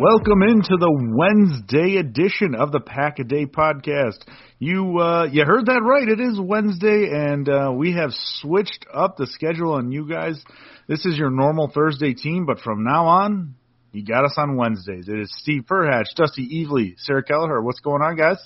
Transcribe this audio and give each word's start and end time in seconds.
Welcome 0.00 0.42
into 0.44 0.78
the 0.78 1.12
Wednesday 1.14 1.98
edition 1.98 2.54
of 2.54 2.72
the 2.72 2.80
Pack 2.80 3.18
a 3.18 3.24
Day 3.24 3.44
podcast. 3.44 4.16
You 4.58 4.98
uh, 4.98 5.24
you 5.30 5.44
heard 5.44 5.66
that 5.66 5.82
right. 5.84 6.08
It 6.08 6.18
is 6.18 6.40
Wednesday, 6.40 7.10
and 7.12 7.46
uh, 7.46 7.70
we 7.76 7.92
have 7.92 8.08
switched 8.40 8.86
up 8.94 9.18
the 9.18 9.26
schedule 9.26 9.74
on 9.74 9.92
you 9.92 10.08
guys. 10.08 10.42
This 10.88 11.04
is 11.04 11.18
your 11.18 11.28
normal 11.28 11.70
Thursday 11.74 12.14
team, 12.14 12.46
but 12.46 12.60
from 12.60 12.82
now 12.82 13.08
on, 13.08 13.56
you 13.92 14.02
got 14.02 14.24
us 14.24 14.36
on 14.38 14.56
Wednesdays. 14.56 15.06
It 15.06 15.20
is 15.20 15.30
Steve 15.42 15.64
Perhatch, 15.68 16.14
Dusty 16.16 16.64
Evely, 16.64 16.94
Sarah 16.96 17.22
Kelleher. 17.22 17.60
What's 17.60 17.80
going 17.80 18.00
on, 18.00 18.16
guys? 18.16 18.38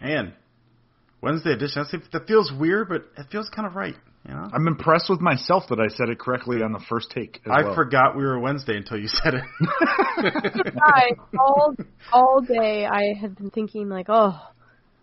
Man, 0.00 0.32
Wednesday 1.20 1.54
edition. 1.54 1.84
That 2.12 2.28
feels 2.28 2.52
weird, 2.52 2.88
but 2.88 3.06
it 3.18 3.26
feels 3.32 3.48
kind 3.48 3.66
of 3.66 3.74
right. 3.74 3.96
You 4.26 4.34
know? 4.34 4.48
I'm 4.52 4.66
impressed 4.66 5.10
with 5.10 5.20
myself 5.20 5.64
that 5.68 5.78
I 5.78 5.88
said 5.88 6.08
it 6.08 6.18
correctly 6.18 6.62
on 6.62 6.72
the 6.72 6.82
first 6.88 7.10
take. 7.10 7.40
as 7.44 7.52
I 7.52 7.62
well. 7.62 7.74
forgot 7.74 8.16
we 8.16 8.24
were 8.24 8.38
Wednesday 8.40 8.76
until 8.76 8.98
you 8.98 9.06
said 9.08 9.34
it. 9.34 9.44
I 10.82 11.10
all 11.38 11.74
all 12.12 12.40
day 12.40 12.86
I 12.86 13.14
had 13.20 13.36
been 13.36 13.50
thinking 13.50 13.88
like, 13.90 14.06
oh, 14.08 14.40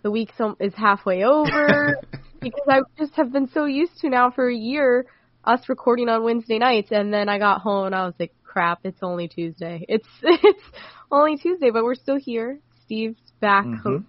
the 0.01 0.09
week 0.09 0.31
so, 0.37 0.55
is 0.59 0.73
halfway 0.75 1.23
over 1.23 1.97
because 2.41 2.65
I 2.67 2.79
just 2.97 3.13
have 3.15 3.31
been 3.31 3.47
so 3.53 3.65
used 3.65 3.99
to 3.99 4.09
now 4.09 4.31
for 4.31 4.49
a 4.49 4.55
year 4.55 5.05
us 5.43 5.61
recording 5.69 6.09
on 6.09 6.23
Wednesday 6.23 6.57
nights, 6.59 6.89
and 6.91 7.13
then 7.13 7.29
I 7.29 7.37
got 7.39 7.61
home 7.61 7.87
and 7.87 7.95
I 7.95 8.05
was 8.05 8.13
like, 8.19 8.31
crap, 8.43 8.79
it's 8.83 8.99
only 9.03 9.27
Tuesday. 9.27 9.85
It's 9.87 10.07
it's 10.23 10.63
only 11.11 11.37
Tuesday, 11.37 11.69
but 11.69 11.83
we're 11.83 11.95
still 11.95 12.17
here. 12.17 12.59
Steve's 12.85 13.19
back, 13.39 13.65
Mhm. 13.65 14.03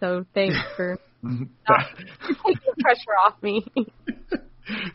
so 0.00 0.24
thanks 0.34 0.56
for 0.76 0.98
not 1.22 1.86
taking 2.22 2.60
the 2.74 2.82
pressure 2.82 3.16
off 3.24 3.34
me. 3.42 3.66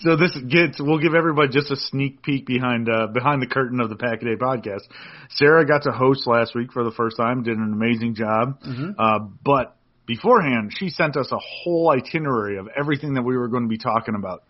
So 0.02 0.16
this 0.16 0.38
gets 0.48 0.80
we'll 0.82 1.00
give 1.00 1.14
everybody 1.16 1.50
just 1.50 1.72
a 1.72 1.76
sneak 1.76 2.22
peek 2.24 2.46
behind 2.46 2.90
uh, 2.90 3.08
behind 3.08 3.42
the 3.42 3.48
curtain 3.48 3.80
of 3.80 3.90
the 3.90 3.96
Pack 3.96 4.22
a 4.22 4.26
Day 4.26 4.36
podcast. 4.36 4.82
Sarah 5.30 5.66
got 5.66 5.84
to 5.84 5.92
host 5.92 6.28
last 6.28 6.56
week 6.56 6.72
for 6.74 6.84
the 6.84 6.92
first 6.92 7.18
time, 7.18 7.44
did 7.44 7.58
an 7.58 7.72
amazing 7.74 8.16
job. 8.16 8.60
Uh, 9.00 9.20
but 9.44 9.76
beforehand, 10.06 10.74
she 10.76 10.90
sent 10.90 11.16
us 11.16 11.32
a 11.32 11.38
whole 11.40 11.90
itinerary 11.92 12.58
of 12.58 12.68
everything 12.78 13.14
that 13.14 13.22
we 13.24 13.38
were 13.38 13.48
going 13.48 13.64
to 13.64 13.70
be 13.70 13.78
talking 13.78 14.16
about. 14.16 14.44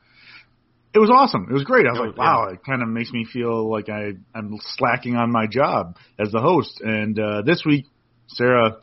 It 0.94 1.00
was 1.00 1.09
awesome. 1.09 1.48
It 1.50 1.53
was 1.53 1.64
great. 1.64 1.86
I 1.86 1.92
was 1.92 2.00
Oh, 2.02 2.03
like, 2.08 2.18
wow, 2.18 2.50
it 2.52 2.66
kind 2.66 2.82
of 2.82 2.90
makes 2.90 3.12
me 3.14 3.24
feel 3.26 3.70
like 3.72 3.90
I 3.90 4.14
I'm 4.36 4.58
slacking 4.78 5.16
on 5.16 5.32
my 5.32 5.46
job 5.48 5.98
as 6.20 6.32
the 6.32 6.42
host. 6.42 6.82
And 6.82 7.18
uh, 7.20 7.44
this 7.44 7.64
week, 7.66 7.86
Sarah 8.28 8.78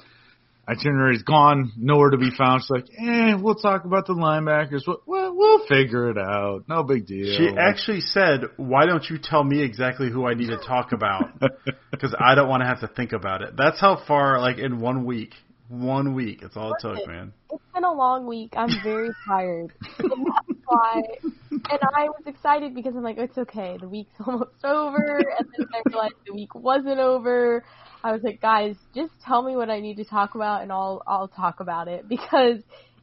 itinerary's 0.69 1.23
gone, 1.23 1.73
nowhere 1.77 2.11
to 2.11 2.19
be 2.19 2.31
found. 2.37 2.63
She's 2.63 2.71
like, 2.71 2.87
eh, 2.99 3.35
we'll 3.41 3.55
talk 3.55 3.85
about 3.85 4.07
the 4.07 4.15
linebackers. 4.15 4.83
We'll, 4.87 5.03
we'll, 5.07 5.37
we'll 5.37 5.67
figure 5.67 6.11
it 6.11 6.19
out. 6.19 6.65
No 6.69 6.83
big 6.83 7.07
deal. 7.07 7.37
she 7.37 7.49
actually 7.59 8.01
said, 8.01 8.43
"Why 8.57 8.87
don't 8.87 9.05
you 9.09 9.19
tell 9.23 9.43
me 9.43 9.63
exactly 9.63 10.11
who 10.11 10.27
I 10.27 10.35
need 10.35 10.49
to 10.49 10.59
talk 10.59 10.93
about? 10.93 11.31
Because 11.91 12.15
I 12.21 12.35
don't 12.35 12.49
want 12.49 12.63
to 12.63 12.67
have 12.69 12.81
to 12.81 12.89
think 12.89 13.13
about 13.13 13.43
it." 13.43 13.57
That's 13.57 13.81
how 13.81 14.01
far, 14.07 14.41
like 14.41 14.59
in 14.59 14.79
one 14.79 15.05
week, 15.05 15.33
one 15.69 16.15
week. 16.15 16.41
That's 16.43 16.57
all 16.57 16.73
it 16.73 16.77
took, 16.81 17.07
man. 17.09 17.33
It's 17.51 17.63
been 17.75 17.85
a 17.85 17.93
long 17.93 18.27
week. 18.27 18.53
I'm 18.57 18.71
very 18.85 19.09
tired. 19.27 19.73
and 19.99 20.27
that's 20.27 20.61
why. 20.67 21.03
And 21.51 21.81
I 21.97 22.05
was 22.05 22.23
excited 22.27 22.75
because 22.75 22.95
I'm 22.95 23.03
like, 23.03 23.19
it's 23.19 23.37
okay. 23.39 23.79
The 23.81 23.89
week's 23.89 24.11
almost 24.27 24.65
over. 24.65 25.19
And 25.39 25.49
then 25.57 25.67
I 25.75 25.83
realized 25.87 26.15
the 26.27 26.35
week 26.35 26.55
wasn't 26.55 26.99
over. 27.01 27.65
I 28.09 28.13
was 28.13 28.23
like, 28.23 28.41
guys, 28.41 28.75
just 28.95 29.13
tell 29.27 29.43
me 29.43 29.55
what 29.55 29.69
I 29.69 29.81
need 29.81 29.99
to 29.99 30.05
talk 30.05 30.35
about, 30.35 30.63
and 30.63 30.73
I'll 30.73 31.03
I'll 31.07 31.29
talk 31.29 31.61
about 31.61 31.89
it 31.89 32.09
because 32.09 32.61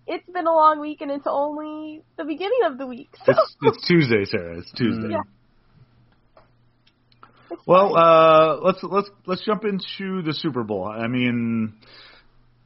it's 0.08 0.28
been 0.32 0.48
a 0.48 0.54
long 0.54 0.80
week 0.80 1.02
and 1.02 1.12
it's 1.12 1.28
only 1.28 2.02
the 2.18 2.24
beginning 2.24 2.60
of 2.66 2.80
the 2.80 2.88
week. 2.88 3.10
So 3.24 3.24
it's, 3.32 3.56
it's 3.62 3.88
Tuesday, 3.88 4.26
Sarah. 4.26 4.60
It's 4.60 4.72
Tuesday. 4.72 5.10
Yeah. 5.12 5.22
Well, 7.68 7.96
uh, 7.96 8.58
let's 8.62 8.80
let's 8.82 9.10
let's 9.28 9.46
jump 9.46 9.64
into 9.64 10.24
the 10.24 10.34
Super 10.34 10.64
Bowl. 10.64 10.86
I 10.86 11.08
mean, 11.08 11.76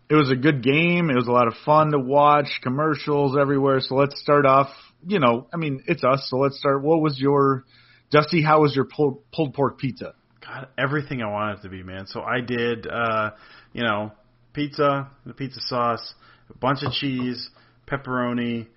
it 0.09 0.15
was 0.15 0.31
a 0.31 0.35
good 0.35 0.63
game. 0.63 1.09
It 1.09 1.15
was 1.15 1.27
a 1.27 1.31
lot 1.31 1.47
of 1.47 1.55
fun 1.65 1.91
to 1.91 1.99
watch. 1.99 2.61
Commercials 2.63 3.37
everywhere. 3.37 3.81
So 3.81 3.95
let's 3.95 4.19
start 4.21 4.45
off. 4.45 4.69
You 5.05 5.19
know, 5.19 5.47
I 5.53 5.57
mean, 5.57 5.83
it's 5.87 6.05
us. 6.05 6.27
So 6.29 6.37
let's 6.37 6.57
start. 6.57 6.83
What 6.83 7.01
was 7.01 7.19
your 7.19 7.65
Dusty? 8.11 8.41
How 8.41 8.61
was 8.61 8.73
your 8.75 8.85
pulled, 8.85 9.29
pulled 9.31 9.53
pork 9.53 9.77
pizza? 9.77 10.13
God, 10.49 10.67
everything 10.77 11.21
I 11.21 11.27
wanted 11.29 11.59
it 11.59 11.61
to 11.63 11.69
be, 11.69 11.83
man. 11.83 12.07
So 12.07 12.21
I 12.21 12.41
did, 12.41 12.87
uh, 12.87 13.31
you 13.73 13.83
know, 13.83 14.11
pizza, 14.53 15.09
the 15.25 15.33
pizza 15.33 15.59
sauce, 15.61 16.13
a 16.49 16.57
bunch 16.57 16.83
of 16.83 16.91
cheese, 16.93 17.49
pepperoni, 17.87 18.67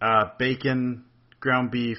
uh, 0.00 0.30
bacon, 0.38 1.04
ground 1.40 1.70
beef, 1.70 1.98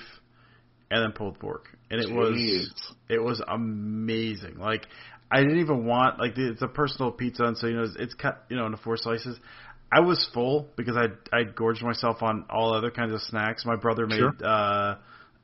and 0.89 1.03
then 1.03 1.11
pulled 1.13 1.39
pork. 1.39 1.67
And 1.89 2.01
it 2.01 2.09
was 2.09 2.69
it 3.09 3.21
was 3.21 3.41
amazing. 3.47 4.57
Like 4.57 4.85
I 5.29 5.37
didn't 5.41 5.59
even 5.59 5.85
want 5.85 6.19
like 6.19 6.37
it's 6.37 6.61
a 6.61 6.67
personal 6.67 7.11
pizza, 7.11 7.43
and 7.43 7.57
so 7.57 7.67
you 7.67 7.75
know 7.75 7.83
it's, 7.83 7.95
it's 7.97 8.13
cut 8.13 8.45
you 8.49 8.57
know 8.57 8.65
into 8.65 8.77
four 8.77 8.97
slices. 8.97 9.37
I 9.91 9.99
was 9.99 10.29
full 10.33 10.69
because 10.77 10.95
I 10.95 11.07
I 11.37 11.43
gorged 11.43 11.83
myself 11.83 12.21
on 12.21 12.45
all 12.49 12.73
other 12.73 12.91
kinds 12.91 13.13
of 13.13 13.21
snacks. 13.21 13.65
My 13.65 13.75
brother 13.75 14.07
made 14.07 14.19
Sure. 14.19 14.33
uh 14.43 14.95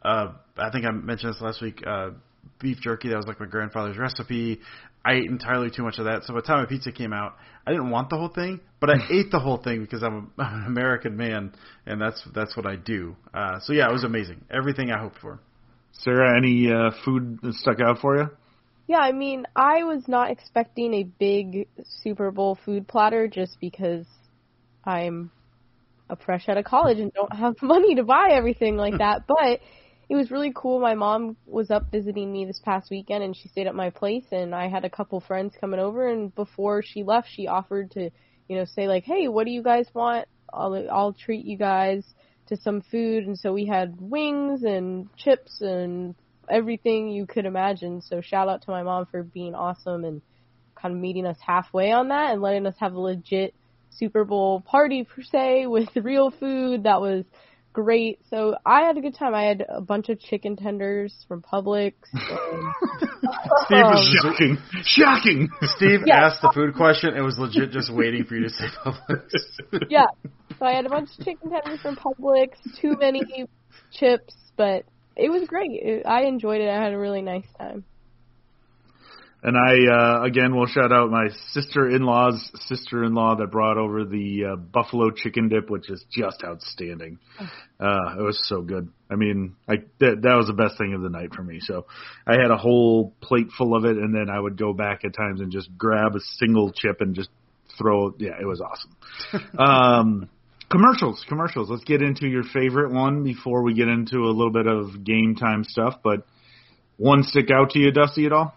uh 0.03 0.33
I 0.57 0.71
think 0.71 0.85
I 0.85 0.91
mentioned 0.91 1.33
this 1.33 1.41
last 1.41 1.61
week. 1.61 1.83
Uh, 1.85 2.11
beef 2.59 2.77
jerky 2.81 3.09
that 3.09 3.17
was 3.17 3.25
like 3.25 3.39
my 3.39 3.45
grandfather's 3.45 3.97
recipe. 3.97 4.59
I 5.05 5.13
ate 5.13 5.25
entirely 5.29 5.69
too 5.69 5.83
much 5.83 5.99
of 5.99 6.05
that. 6.05 6.23
So 6.23 6.33
by 6.33 6.41
the 6.41 6.47
time 6.47 6.59
my 6.59 6.65
pizza 6.65 6.91
came 6.91 7.13
out, 7.13 7.35
I 7.65 7.71
didn't 7.71 7.89
want 7.89 8.09
the 8.09 8.17
whole 8.17 8.29
thing, 8.29 8.59
but 8.79 8.89
I 8.89 8.95
ate 9.11 9.31
the 9.31 9.39
whole 9.39 9.57
thing 9.57 9.81
because 9.81 10.03
I'm, 10.03 10.31
a, 10.37 10.41
I'm 10.41 10.53
an 10.61 10.65
American 10.67 11.15
man, 11.15 11.53
and 11.85 12.01
that's 12.01 12.21
that's 12.33 12.57
what 12.57 12.65
I 12.65 12.75
do. 12.75 13.15
Uh, 13.33 13.59
so 13.61 13.73
yeah, 13.73 13.89
it 13.89 13.93
was 13.93 14.03
amazing. 14.03 14.45
Everything 14.51 14.91
I 14.91 14.99
hoped 14.99 15.19
for. 15.19 15.39
Sarah, 15.91 16.37
any 16.37 16.71
uh, 16.71 16.91
food 17.03 17.39
that 17.41 17.53
stuck 17.55 17.79
out 17.79 17.99
for 17.99 18.17
you? 18.17 18.29
Yeah, 18.87 18.99
I 18.99 19.11
mean, 19.11 19.45
I 19.55 19.83
was 19.83 20.07
not 20.07 20.31
expecting 20.31 20.93
a 20.93 21.03
big 21.03 21.67
Super 22.03 22.31
Bowl 22.31 22.57
food 22.63 22.87
platter 22.87 23.27
just 23.27 23.57
because 23.59 24.05
I'm 24.85 25.31
a 26.09 26.15
fresh 26.15 26.47
out 26.47 26.57
of 26.57 26.65
college 26.65 26.99
and 26.99 27.11
don't 27.13 27.35
have 27.35 27.55
money 27.61 27.95
to 27.95 28.03
buy 28.03 28.29
everything 28.31 28.77
like 28.77 28.97
that. 28.99 29.23
But 29.27 29.59
it 30.09 30.15
was 30.15 30.31
really 30.31 30.53
cool. 30.55 30.79
My 30.79 30.95
mom 30.95 31.35
was 31.45 31.69
up 31.69 31.91
visiting 31.91 32.31
me 32.31 32.45
this 32.45 32.59
past 32.63 32.89
weekend 32.89 33.23
and 33.23 33.35
she 33.35 33.49
stayed 33.49 33.67
at 33.67 33.75
my 33.75 33.89
place 33.89 34.25
and 34.31 34.55
I 34.55 34.69
had 34.69 34.85
a 34.85 34.89
couple 34.89 35.19
friends 35.19 35.53
coming 35.59 35.79
over 35.79 36.07
and 36.07 36.33
before 36.33 36.81
she 36.81 37.03
left 37.03 37.27
she 37.29 37.47
offered 37.47 37.91
to, 37.91 38.09
you 38.47 38.55
know, 38.55 38.65
say 38.65 38.87
like, 38.87 39.03
"Hey, 39.03 39.27
what 39.27 39.45
do 39.45 39.51
you 39.51 39.61
guys 39.61 39.87
want? 39.93 40.27
I'll 40.53 40.87
I'll 40.89 41.13
treat 41.13 41.45
you 41.45 41.57
guys 41.57 42.05
to 42.47 42.55
some 42.55 42.81
food." 42.81 43.25
And 43.25 43.37
so 43.37 43.51
we 43.51 43.65
had 43.65 43.99
wings 43.99 44.63
and 44.63 45.09
chips 45.17 45.59
and 45.59 46.15
everything 46.49 47.09
you 47.09 47.25
could 47.25 47.45
imagine. 47.45 48.01
So 48.01 48.21
shout 48.21 48.47
out 48.47 48.61
to 48.63 48.71
my 48.71 48.83
mom 48.83 49.07
for 49.07 49.23
being 49.23 49.55
awesome 49.55 50.05
and 50.05 50.21
kind 50.75 50.95
of 50.95 51.01
meeting 51.01 51.25
us 51.25 51.37
halfway 51.45 51.91
on 51.91 52.09
that 52.09 52.31
and 52.31 52.41
letting 52.41 52.65
us 52.65 52.75
have 52.79 52.93
a 52.93 52.99
legit 52.99 53.53
Super 53.89 54.23
Bowl 54.23 54.61
party 54.61 55.03
per 55.03 55.21
se 55.23 55.65
with 55.67 55.89
real 55.95 56.31
food 56.31 56.83
that 56.83 57.01
was 57.01 57.25
great. 57.83 58.19
So 58.31 58.55
I 58.65 58.81
had 58.81 58.97
a 58.97 59.01
good 59.01 59.13
time. 59.13 59.35
I 59.35 59.43
had 59.43 59.63
a 59.69 59.81
bunch 59.81 60.09
of 60.09 60.19
chicken 60.19 60.55
tenders 60.55 61.13
from 61.27 61.43
Publix. 61.43 61.93
And, 62.11 62.21
Steve 63.65 63.85
was 63.85 64.17
um, 64.25 64.31
Shocking! 64.31 64.57
Shocking! 64.83 65.49
Steve 65.61 65.99
Yeah. 66.07 66.25
asked 66.25 66.41
the 66.41 66.51
food 66.55 66.73
question. 66.73 67.15
It 67.15 67.21
was 67.21 67.37
legit 67.37 67.69
just 67.69 67.93
waiting 67.93 68.23
for 68.23 68.33
you 68.33 68.45
to 68.45 68.49
say 68.49 68.65
Publix. 68.83 69.29
yeah. 69.89 70.07
So 70.57 70.65
I 70.65 70.71
had 70.71 70.87
a 70.87 70.89
bunch 70.89 71.09
of 71.19 71.23
chicken 71.23 71.51
tenders 71.51 71.79
from 71.81 71.95
Publix, 71.97 72.49
too 72.81 72.95
many 72.99 73.21
chips, 73.91 74.33
but 74.55 74.83
it 75.15 75.29
was 75.29 75.47
great. 75.47 75.69
It, 75.71 76.03
I 76.07 76.23
enjoyed 76.23 76.61
it. 76.61 76.69
I 76.69 76.83
had 76.83 76.93
a 76.93 76.97
really 76.97 77.21
nice 77.21 77.45
time. 77.59 77.83
And 79.43 79.55
I 79.55 79.75
uh, 79.85 80.23
again 80.23 80.55
will 80.55 80.65
shout 80.65 80.91
out 80.91 81.11
my 81.11 81.27
sister-in-law's 81.51 82.51
sister-in-law 82.67 83.35
that 83.35 83.51
brought 83.51 83.77
over 83.77 84.03
the 84.03 84.53
uh, 84.53 84.55
buffalo 84.55 85.11
chicken 85.11 85.47
dip, 85.47 85.69
which 85.69 85.91
is 85.91 86.03
just 86.11 86.43
outstanding. 86.43 87.19
Uh, 87.79 88.17
it 88.17 88.23
was 88.23 88.39
so 88.43 88.61
good. 88.61 88.89
I 89.11 89.15
mean, 89.15 89.55
I 89.69 89.75
that, 89.99 90.21
that 90.23 90.35
was 90.35 90.47
the 90.47 90.53
best 90.53 90.79
thing 90.79 90.95
of 90.95 91.01
the 91.01 91.09
night 91.09 91.35
for 91.35 91.43
me. 91.43 91.59
So 91.61 91.85
I 92.25 92.33
had 92.33 92.49
a 92.49 92.57
whole 92.57 93.13
plate 93.21 93.49
full 93.55 93.75
of 93.75 93.85
it, 93.85 93.97
and 93.97 94.13
then 94.13 94.27
I 94.29 94.39
would 94.39 94.57
go 94.57 94.73
back 94.73 95.01
at 95.05 95.13
times 95.13 95.39
and 95.39 95.51
just 95.51 95.69
grab 95.77 96.15
a 96.15 96.19
single 96.37 96.71
chip 96.71 97.01
and 97.01 97.13
just 97.13 97.29
throw. 97.77 98.15
Yeah, 98.17 98.39
it 98.41 98.45
was 98.45 98.59
awesome. 98.59 99.51
um, 99.59 100.29
commercials, 100.71 101.23
commercials. 101.29 101.69
Let's 101.69 101.83
get 101.83 102.01
into 102.01 102.27
your 102.27 102.43
favorite 102.43 102.91
one 102.91 103.23
before 103.23 103.61
we 103.61 103.75
get 103.75 103.87
into 103.87 104.17
a 104.17 104.33
little 104.33 104.51
bit 104.51 104.65
of 104.65 105.03
game 105.03 105.35
time 105.35 105.63
stuff. 105.63 105.99
But 106.03 106.25
one 106.97 107.21
stick 107.21 107.49
out 107.51 107.71
to 107.71 107.79
you, 107.79 107.91
Dusty, 107.91 108.25
at 108.25 108.33
all? 108.33 108.55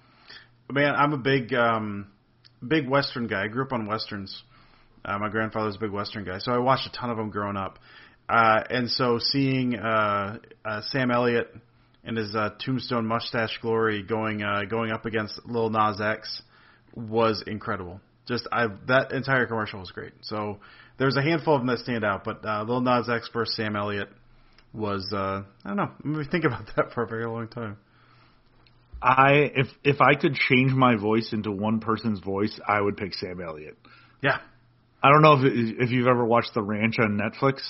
Man, 0.72 0.94
I'm 0.94 1.12
a 1.12 1.19
big 1.19 1.52
um 1.52 2.06
big 2.67 2.88
western 2.88 3.26
guy. 3.26 3.44
I 3.44 3.49
grew 3.49 3.64
up 3.64 3.72
on 3.72 3.87
westerns. 3.87 4.43
Uh, 5.05 5.19
my 5.19 5.28
grandfather's 5.28 5.76
a 5.76 5.78
big 5.78 5.90
western 5.90 6.25
guy, 6.25 6.38
so 6.38 6.52
I 6.52 6.58
watched 6.58 6.87
a 6.87 6.93
ton 6.93 7.11
of 7.11 7.17
them 7.17 7.31
growing 7.31 7.56
up. 7.56 7.78
Uh, 8.28 8.62
and 8.69 8.88
so 8.90 9.19
seeing 9.19 9.76
uh, 9.76 10.38
uh, 10.64 10.81
Sam 10.82 11.11
Elliott 11.11 11.52
and 12.05 12.17
his 12.17 12.34
uh, 12.37 12.50
Tombstone 12.64 13.06
mustache 13.06 13.58
glory 13.61 14.02
going 14.02 14.43
uh, 14.43 14.62
going 14.69 14.93
up 14.93 15.06
against 15.06 15.40
Lil 15.44 15.70
Nas 15.70 16.00
X 16.00 16.43
was 16.94 17.43
incredible. 17.46 18.00
Just 18.28 18.46
I 18.52 18.67
that 18.87 19.12
entire 19.12 19.46
commercial 19.46 19.81
was 19.81 19.90
great. 19.90 20.12
So 20.22 20.61
there's 20.99 21.17
a 21.17 21.22
handful 21.22 21.55
of 21.56 21.62
them 21.62 21.69
that 21.69 21.78
stand 21.78 22.05
out, 22.05 22.22
but 22.22 22.44
uh, 22.44 22.62
Lil 22.62 22.82
Nas 22.82 23.08
X 23.08 23.28
versus 23.32 23.56
Sam 23.56 23.75
Elliott 23.75 24.08
was 24.72 25.11
uh, 25.12 25.43
I 25.64 25.69
don't 25.69 25.76
know. 25.76 25.90
Let 26.05 26.19
me 26.19 26.25
think 26.31 26.44
about 26.44 26.67
that 26.76 26.93
for 26.93 27.02
a 27.02 27.08
very 27.08 27.26
long 27.26 27.49
time. 27.49 27.78
I 29.02 29.50
if 29.55 29.67
if 29.82 30.00
I 30.00 30.14
could 30.14 30.35
change 30.35 30.73
my 30.73 30.97
voice 30.97 31.32
into 31.32 31.50
one 31.50 31.81
person's 31.81 32.20
voice, 32.20 32.58
I 32.67 32.81
would 32.81 32.97
pick 32.97 33.14
Sam 33.14 33.41
Elliott. 33.41 33.76
Yeah, 34.23 34.38
I 35.02 35.11
don't 35.11 35.23
know 35.23 35.35
if 35.35 35.52
if 35.79 35.91
you've 35.91 36.06
ever 36.06 36.25
watched 36.25 36.55
The 36.55 36.62
Ranch 36.62 36.97
on 36.99 37.19
Netflix. 37.19 37.61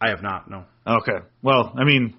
I 0.00 0.10
have 0.10 0.22
not. 0.22 0.50
No. 0.50 0.64
Okay, 0.86 1.18
well, 1.42 1.72
I 1.76 1.84
mean, 1.84 2.16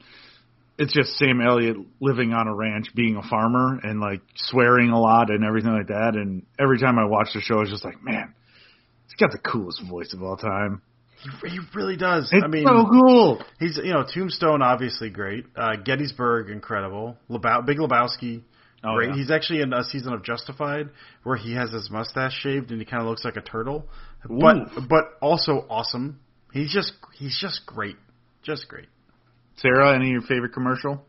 it's 0.78 0.94
just 0.94 1.18
Sam 1.18 1.42
Elliott 1.42 1.78
living 2.00 2.34
on 2.34 2.48
a 2.48 2.56
ranch, 2.56 2.88
being 2.96 3.18
a 3.18 3.24
farmer, 3.24 3.80
and 3.84 4.00
like 4.00 4.22
swearing 4.36 4.90
a 4.90 5.00
lot 5.00 5.30
and 5.30 5.44
everything 5.44 5.74
like 5.74 5.88
that. 5.88 6.16
And 6.16 6.46
every 6.58 6.80
time 6.80 6.98
I 6.98 7.06
watch 7.06 7.30
the 7.34 7.42
show, 7.42 7.62
it's 7.62 7.72
just 7.72 7.84
like, 7.84 8.02
man, 8.02 8.34
he's 9.06 9.16
got 9.16 9.32
the 9.32 9.40
coolest 9.40 9.82
voice 9.84 10.14
of 10.14 10.24
all 10.24 10.38
time. 10.38 10.82
He, 11.22 11.50
he 11.50 11.60
really 11.76 11.98
does. 11.98 12.30
It's 12.32 12.44
I 12.44 12.48
mean, 12.48 12.66
so 12.66 12.86
cool. 12.90 13.44
He's 13.60 13.78
you 13.78 13.94
know 13.94 14.04
Tombstone 14.12 14.62
obviously 14.62 15.10
great. 15.10 15.46
Uh, 15.56 15.76
Gettysburg 15.84 16.50
incredible. 16.50 17.18
Lebow- 17.30 17.66
Big 17.66 17.78
Lebowski 17.78 18.42
Oh, 18.84 18.96
great. 18.96 19.10
yeah. 19.10 19.16
He's 19.16 19.30
actually 19.32 19.62
in 19.62 19.74
a 19.74 19.84
season 19.84 20.14
of 20.14 20.24
Justified 20.24 20.90
where 21.24 21.36
he 21.36 21.54
has 21.56 21.72
his 21.72 21.90
mustache 21.92 22.34
shaved 22.42 22.72
and 22.72 22.80
he 22.80 22.86
kind 22.86 23.02
of 23.02 23.10
looks 23.10 23.26
like 23.26 23.36
a 23.36 23.42
turtle, 23.42 23.86
but 24.26 24.56
but 24.88 25.04
also 25.22 25.66
awesome. 25.70 26.20
He's 26.54 26.72
just 26.74 26.94
he's 27.18 27.38
just 27.40 27.66
great, 27.66 27.98
just 28.42 28.68
great. 28.70 28.88
Sarah, 29.58 29.94
any 29.94 30.06
of 30.08 30.12
your 30.12 30.22
favorite 30.22 30.54
commercial? 30.54 31.04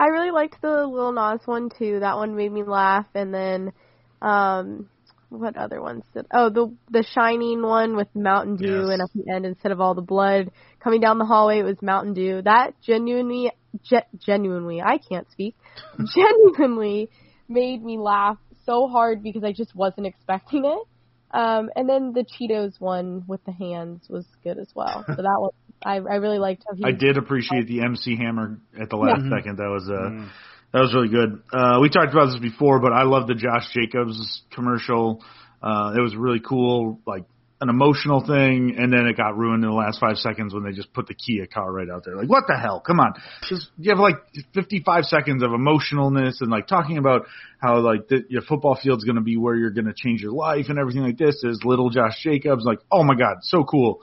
I 0.00 0.06
really 0.06 0.32
liked 0.32 0.60
the 0.60 0.86
Lil 0.86 1.12
Nas 1.12 1.40
one 1.44 1.70
too. 1.70 2.00
That 2.00 2.16
one 2.16 2.34
made 2.36 2.52
me 2.52 2.64
laugh. 2.64 3.06
And 3.14 3.32
then, 3.32 3.72
um, 4.20 4.88
what 5.30 5.56
other 5.56 5.80
ones 5.80 6.04
did? 6.14 6.26
Oh, 6.32 6.48
the 6.50 6.74
the 6.90 7.04
Shining 7.14 7.62
one 7.62 7.96
with 7.96 8.08
Mountain 8.14 8.56
Dew, 8.56 8.86
Yes. 8.88 8.92
and 8.92 9.02
at 9.02 9.10
the 9.14 9.32
end, 9.34 9.46
instead 9.46 9.72
of 9.72 9.80
all 9.80 9.94
the 9.94 10.02
blood 10.02 10.50
coming 10.82 11.00
down 11.00 11.18
the 11.18 11.24
hallway, 11.26 11.58
it 11.60 11.64
was 11.64 11.80
Mountain 11.82 12.14
Dew. 12.14 12.42
That 12.42 12.72
genuinely, 12.82 13.50
ge- 13.84 14.08
genuinely, 14.24 14.80
I 14.80 14.98
can't 14.98 15.30
speak. 15.30 15.54
genuinely 16.14 17.10
made 17.48 17.82
me 17.82 17.98
laugh 17.98 18.38
so 18.64 18.88
hard 18.88 19.22
because 19.22 19.44
I 19.44 19.52
just 19.52 19.74
wasn't 19.74 20.06
expecting 20.06 20.64
it. 20.64 20.86
Um, 21.30 21.68
and 21.76 21.88
then 21.88 22.12
the 22.14 22.24
Cheetos 22.24 22.80
one 22.80 23.24
with 23.26 23.44
the 23.44 23.52
hands 23.52 24.06
was 24.08 24.24
good 24.42 24.58
as 24.58 24.68
well. 24.74 25.04
So 25.06 25.14
that 25.16 25.36
one, 25.38 25.50
I 25.84 25.96
I 25.96 26.16
really 26.16 26.38
liked 26.38 26.64
how 26.68 26.74
he. 26.74 26.84
I 26.84 26.92
did 26.92 27.18
appreciate 27.18 27.66
the 27.68 27.82
MC 27.82 28.16
Hammer 28.16 28.58
at 28.80 28.88
the 28.90 28.96
last 28.96 29.22
Yeah. 29.24 29.36
second. 29.38 29.58
That 29.58 29.68
was 29.68 29.88
uh, 29.88 30.10
Mm. 30.10 30.28
That 30.72 30.80
was 30.80 30.94
really 30.94 31.08
good. 31.08 31.42
Uh, 31.52 31.78
we 31.80 31.88
talked 31.88 32.12
about 32.12 32.26
this 32.26 32.40
before, 32.40 32.80
but 32.80 32.92
I 32.92 33.04
love 33.04 33.26
the 33.26 33.34
Josh 33.34 33.72
Jacobs 33.72 34.42
commercial. 34.52 35.24
Uh, 35.62 35.94
it 35.96 36.00
was 36.00 36.14
really 36.14 36.40
cool, 36.40 37.00
like 37.06 37.24
an 37.60 37.68
emotional 37.68 38.24
thing, 38.24 38.76
and 38.78 38.92
then 38.92 39.06
it 39.06 39.16
got 39.16 39.36
ruined 39.36 39.64
in 39.64 39.70
the 39.70 39.74
last 39.74 39.98
five 39.98 40.16
seconds 40.16 40.54
when 40.54 40.62
they 40.62 40.72
just 40.72 40.92
put 40.92 41.08
the 41.08 41.14
Kia 41.14 41.46
car 41.46 41.72
right 41.72 41.88
out 41.90 42.04
there. 42.04 42.14
Like, 42.14 42.28
what 42.28 42.44
the 42.46 42.56
hell? 42.56 42.80
Come 42.80 43.00
on, 43.00 43.14
just 43.48 43.68
you 43.78 43.90
have 43.90 43.98
like 43.98 44.16
55 44.54 45.04
seconds 45.04 45.42
of 45.42 45.50
emotionalness 45.50 46.40
and 46.40 46.50
like 46.50 46.68
talking 46.68 46.98
about 46.98 47.26
how 47.60 47.80
like 47.80 48.06
the, 48.08 48.24
your 48.28 48.42
football 48.42 48.78
field's 48.80 49.04
going 49.04 49.16
to 49.16 49.22
be 49.22 49.36
where 49.36 49.56
you're 49.56 49.70
going 49.70 49.86
to 49.86 49.94
change 49.94 50.20
your 50.20 50.32
life 50.32 50.66
and 50.68 50.78
everything 50.78 51.02
like 51.02 51.18
this. 51.18 51.42
Is 51.42 51.60
little 51.64 51.90
Josh 51.90 52.22
Jacobs 52.22 52.64
like, 52.64 52.78
oh 52.92 53.02
my 53.02 53.16
god, 53.16 53.38
so 53.42 53.64
cool. 53.64 54.02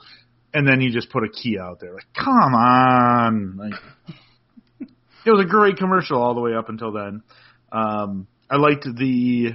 And 0.52 0.66
then 0.66 0.80
you 0.80 0.90
just 0.90 1.10
put 1.10 1.22
a 1.22 1.28
Kia 1.28 1.60
out 1.60 1.80
there. 1.80 1.94
Like, 1.94 2.06
come 2.14 2.54
on. 2.54 3.56
Like, 3.56 3.74
it 5.26 5.30
was 5.30 5.44
a 5.44 5.48
great 5.48 5.76
commercial 5.76 6.22
all 6.22 6.34
the 6.34 6.40
way 6.40 6.54
up 6.54 6.68
until 6.68 6.92
then. 6.92 7.22
Um, 7.72 8.28
I 8.48 8.56
liked 8.56 8.84
the. 8.84 9.54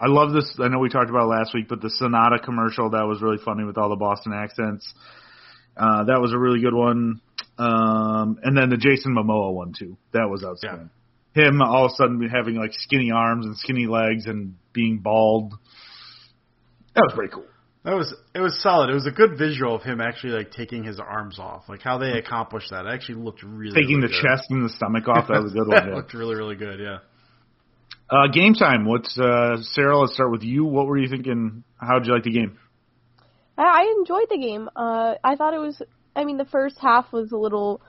I 0.00 0.06
love 0.06 0.32
this. 0.32 0.58
I 0.60 0.68
know 0.68 0.78
we 0.78 0.88
talked 0.88 1.10
about 1.10 1.24
it 1.24 1.38
last 1.38 1.54
week, 1.54 1.66
but 1.68 1.80
the 1.80 1.90
Sonata 1.90 2.38
commercial 2.38 2.90
that 2.90 3.02
was 3.02 3.22
really 3.22 3.38
funny 3.44 3.64
with 3.64 3.78
all 3.78 3.88
the 3.88 3.96
Boston 3.96 4.32
accents. 4.32 4.92
Uh, 5.76 6.04
that 6.04 6.20
was 6.20 6.32
a 6.32 6.38
really 6.38 6.60
good 6.60 6.74
one. 6.74 7.20
Um, 7.58 8.38
and 8.42 8.56
then 8.56 8.70
the 8.70 8.76
Jason 8.76 9.14
Momoa 9.14 9.52
one 9.52 9.72
too. 9.76 9.96
That 10.12 10.28
was 10.28 10.44
outstanding. 10.44 10.90
Him 11.34 11.62
all 11.62 11.86
of 11.86 11.92
a 11.92 11.94
sudden 11.94 12.28
having 12.28 12.56
like 12.56 12.72
skinny 12.72 13.10
arms 13.12 13.46
and 13.46 13.56
skinny 13.56 13.86
legs 13.86 14.26
and 14.26 14.56
being 14.72 14.98
bald. 14.98 15.54
That 16.94 17.02
was 17.02 17.12
pretty 17.14 17.32
cool. 17.32 17.46
That 17.88 17.96
was 17.96 18.14
it 18.34 18.40
was 18.40 18.62
solid. 18.62 18.90
It 18.90 18.92
was 18.92 19.06
a 19.06 19.10
good 19.10 19.38
visual 19.38 19.74
of 19.74 19.82
him 19.82 19.98
actually 19.98 20.34
like 20.34 20.50
taking 20.50 20.84
his 20.84 21.00
arms 21.00 21.38
off, 21.38 21.70
like 21.70 21.80
how 21.80 21.96
they 21.96 22.18
accomplished 22.18 22.68
that. 22.70 22.84
It 22.84 22.90
actually 22.92 23.22
looked 23.24 23.42
really 23.42 23.74
Taking 23.74 23.96
really 23.96 24.08
the 24.08 24.12
good. 24.12 24.28
chest 24.28 24.50
and 24.50 24.62
the 24.62 24.68
stomach 24.68 25.08
off. 25.08 25.28
That 25.28 25.42
was 25.42 25.52
a 25.52 25.54
good 25.54 25.68
one. 25.68 25.86
yeah. 25.88 25.94
looked 25.94 26.12
really 26.12 26.34
really 26.34 26.56
good. 26.56 26.80
Yeah. 26.80 26.98
Uh, 28.10 28.28
game 28.30 28.52
time. 28.52 28.84
What's 28.84 29.18
uh, 29.18 29.56
Sarah? 29.62 30.00
Let's 30.00 30.12
start 30.12 30.30
with 30.30 30.42
you. 30.42 30.66
What 30.66 30.86
were 30.86 30.98
you 30.98 31.08
thinking? 31.08 31.64
How'd 31.78 32.06
you 32.06 32.12
like 32.12 32.24
the 32.24 32.30
game? 32.30 32.58
I, 33.56 33.62
I 33.62 33.94
enjoyed 33.98 34.26
the 34.28 34.38
game. 34.38 34.68
Uh, 34.76 35.14
I 35.24 35.36
thought 35.36 35.54
it 35.54 35.58
was. 35.58 35.80
I 36.14 36.26
mean, 36.26 36.36
the 36.36 36.44
first 36.44 36.76
half 36.78 37.10
was 37.10 37.32
a 37.32 37.38
little 37.38 37.80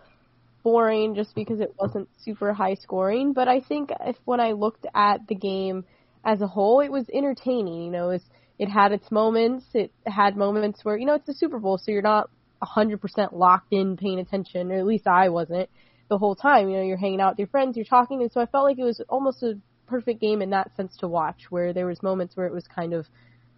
boring 0.64 1.14
just 1.16 1.36
because 1.36 1.60
it 1.60 1.76
wasn't 1.78 2.08
super 2.24 2.54
high 2.54 2.76
scoring. 2.76 3.34
But 3.34 3.50
I 3.50 3.60
think 3.60 3.90
if 4.00 4.16
when 4.24 4.40
I 4.40 4.54
looked 4.54 4.86
at 4.96 5.28
the 5.28 5.36
game 5.36 5.84
as 6.24 6.40
a 6.40 6.48
whole, 6.48 6.80
it 6.80 6.90
was 6.90 7.06
entertaining. 7.14 7.82
You 7.84 7.92
know, 7.92 8.12
it 8.12 8.14
was 8.14 8.24
it 8.60 8.68
had 8.68 8.92
its 8.92 9.10
moments. 9.10 9.66
It 9.74 9.92
had 10.06 10.36
moments 10.36 10.84
where 10.84 10.98
you 10.98 11.06
know 11.06 11.16
it's 11.16 11.26
the 11.26 11.34
Super 11.34 11.58
Bowl, 11.60 11.78
so 11.78 11.92
you're 11.92 12.02
not 12.02 12.30
100% 12.62 13.00
locked 13.32 13.72
in, 13.72 13.96
paying 13.96 14.20
attention, 14.20 14.72
or 14.72 14.76
at 14.78 14.86
least 14.86 15.08
I 15.08 15.30
wasn't 15.30 15.70
the 16.10 16.18
whole 16.18 16.36
time. 16.36 16.70
You 16.70 16.78
know, 16.78 16.84
you're 16.84 16.98
hanging 16.98 17.22
out 17.22 17.34
with 17.34 17.40
your 17.40 17.48
friends, 17.48 17.78
you're 17.78 17.86
talking, 17.86 18.22
and 18.22 18.32
so 18.32 18.42
I 18.42 18.46
felt 18.46 18.66
like 18.66 18.78
it 18.78 18.84
was 18.84 19.02
almost 19.08 19.42
a 19.44 19.54
perfect 19.88 20.20
game 20.20 20.42
in 20.42 20.50
that 20.52 20.76
sense 20.76 20.96
to 20.98 21.08
watch, 21.08 21.44
where 21.50 21.74
there 21.74 21.88
was 21.88 22.04
moments 22.04 22.36
where 22.36 22.48
it 22.48 22.54
was 22.54 22.68
kind 22.68 22.94
of 22.94 23.08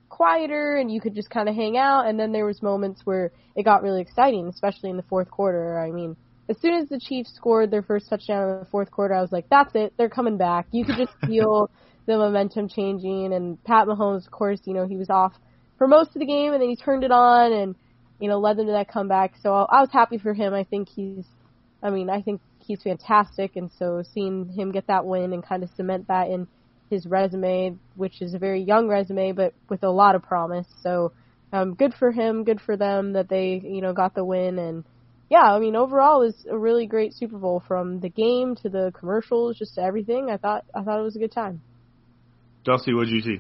quieter 0.08 0.76
and 0.76 0.92
you 0.92 1.02
could 1.02 1.16
just 1.16 1.30
kind 1.30 1.50
of 1.50 1.56
hang 1.56 1.78
out, 1.78 2.08
and 2.08 2.20
then 2.20 2.32
there 2.32 2.46
was 2.46 2.62
moments 2.62 3.02
where 3.04 3.32
it 3.56 3.64
got 3.64 3.82
really 3.82 4.02
exciting, 4.02 4.48
especially 4.48 4.92
in 4.92 4.98
the 4.98 5.04
fourth 5.04 5.32
quarter. 5.32 5.80
I 5.80 5.90
mean, 5.90 6.16
as 6.48 6.60
soon 6.62 6.76
as 6.76 6.90
the 6.90 7.00
Chiefs 7.00 7.34
scored 7.36 7.72
their 7.72 7.82
first 7.82 8.08
touchdown 8.08 8.50
in 8.50 8.60
the 8.60 8.66
fourth 8.66 8.92
quarter, 8.92 9.16
I 9.16 9.22
was 9.22 9.32
like, 9.32 9.46
that's 9.50 9.74
it, 9.74 9.94
they're 9.98 10.10
coming 10.10 10.38
back. 10.38 10.68
You 10.72 10.86
could 10.86 10.98
just 10.98 11.14
feel 11.26 11.72
the 12.06 12.18
momentum 12.18 12.68
changing, 12.68 13.34
and 13.34 13.64
Pat 13.64 13.88
Mahomes, 13.88 14.26
of 14.26 14.32
course, 14.32 14.60
you 14.66 14.74
know, 14.74 14.88
he 14.88 14.98
was 14.98 15.10
off 15.10 15.34
for 15.78 15.88
most 15.88 16.10
of 16.10 16.20
the 16.20 16.26
game, 16.26 16.54
and 16.54 16.62
then 16.62 16.70
he 16.70 16.76
turned 16.76 17.04
it 17.04 17.12
on 17.12 17.52
and 17.52 17.76
you 18.20 18.30
know 18.30 18.40
led 18.40 18.58
them 18.58 18.68
to 18.68 18.74
that 18.74 18.92
comeback. 18.92 19.34
So 19.42 19.54
I 19.54 19.82
was 19.82 19.90
happy 19.92 20.18
for 20.18 20.34
him. 20.34 20.54
I 20.54 20.64
think 20.64 20.90
he's, 20.90 21.26
I 21.82 21.90
mean, 21.90 22.10
I 22.10 22.22
think 22.22 22.42
he's 22.60 22.82
fantastic, 22.82 23.56
and 23.56 23.70
so 23.78 24.04
seeing 24.14 24.48
him 24.50 24.72
get 24.72 24.88
that 24.88 25.06
win 25.06 25.34
and 25.34 25.46
kind 25.46 25.64
of 25.64 25.70
cement 25.76 26.08
that 26.08 26.30
in 26.30 26.48
his 26.92 27.06
resume, 27.06 27.78
which 27.96 28.22
is 28.22 28.34
a 28.34 28.38
very 28.38 28.62
young 28.62 28.88
resume, 28.88 29.32
but 29.32 29.54
with 29.70 29.84
a 29.84 29.90
lot 29.90 30.14
of 30.14 30.22
promise. 30.22 30.68
So, 30.84 31.14
um, 31.54 31.74
good 31.74 31.94
for 31.94 32.12
him, 32.12 32.44
good 32.44 32.62
for 32.62 32.78
them 32.78 33.14
that 33.14 33.30
they, 33.30 33.62
you 33.64 33.82
know, 33.82 33.94
got 33.94 34.14
the 34.14 34.26
win. 34.26 34.60
And 34.60 34.84
yeah, 35.30 35.44
I 35.44 35.60
mean, 35.60 35.76
overall, 35.76 36.22
it 36.22 36.26
was 36.26 36.46
a 36.50 36.58
really 36.58 36.86
great 36.86 37.14
Super 37.14 37.38
Bowl 37.38 37.64
from 37.66 38.02
the 38.02 38.10
game 38.10 38.56
to 38.58 38.70
the 38.70 38.92
commercials, 38.94 39.58
just 39.58 39.76
to 39.76 39.82
everything. 39.82 40.30
I 40.30 40.38
thought, 40.38 40.66
I 40.76 40.84
thought 40.84 41.00
it 41.00 41.04
was 41.04 41.16
a 41.16 41.20
good 41.20 41.32
time. 41.32 41.62
Dusty, 42.64 42.94
what 42.94 43.06
did 43.06 43.14
you 43.14 43.22
see? 43.22 43.38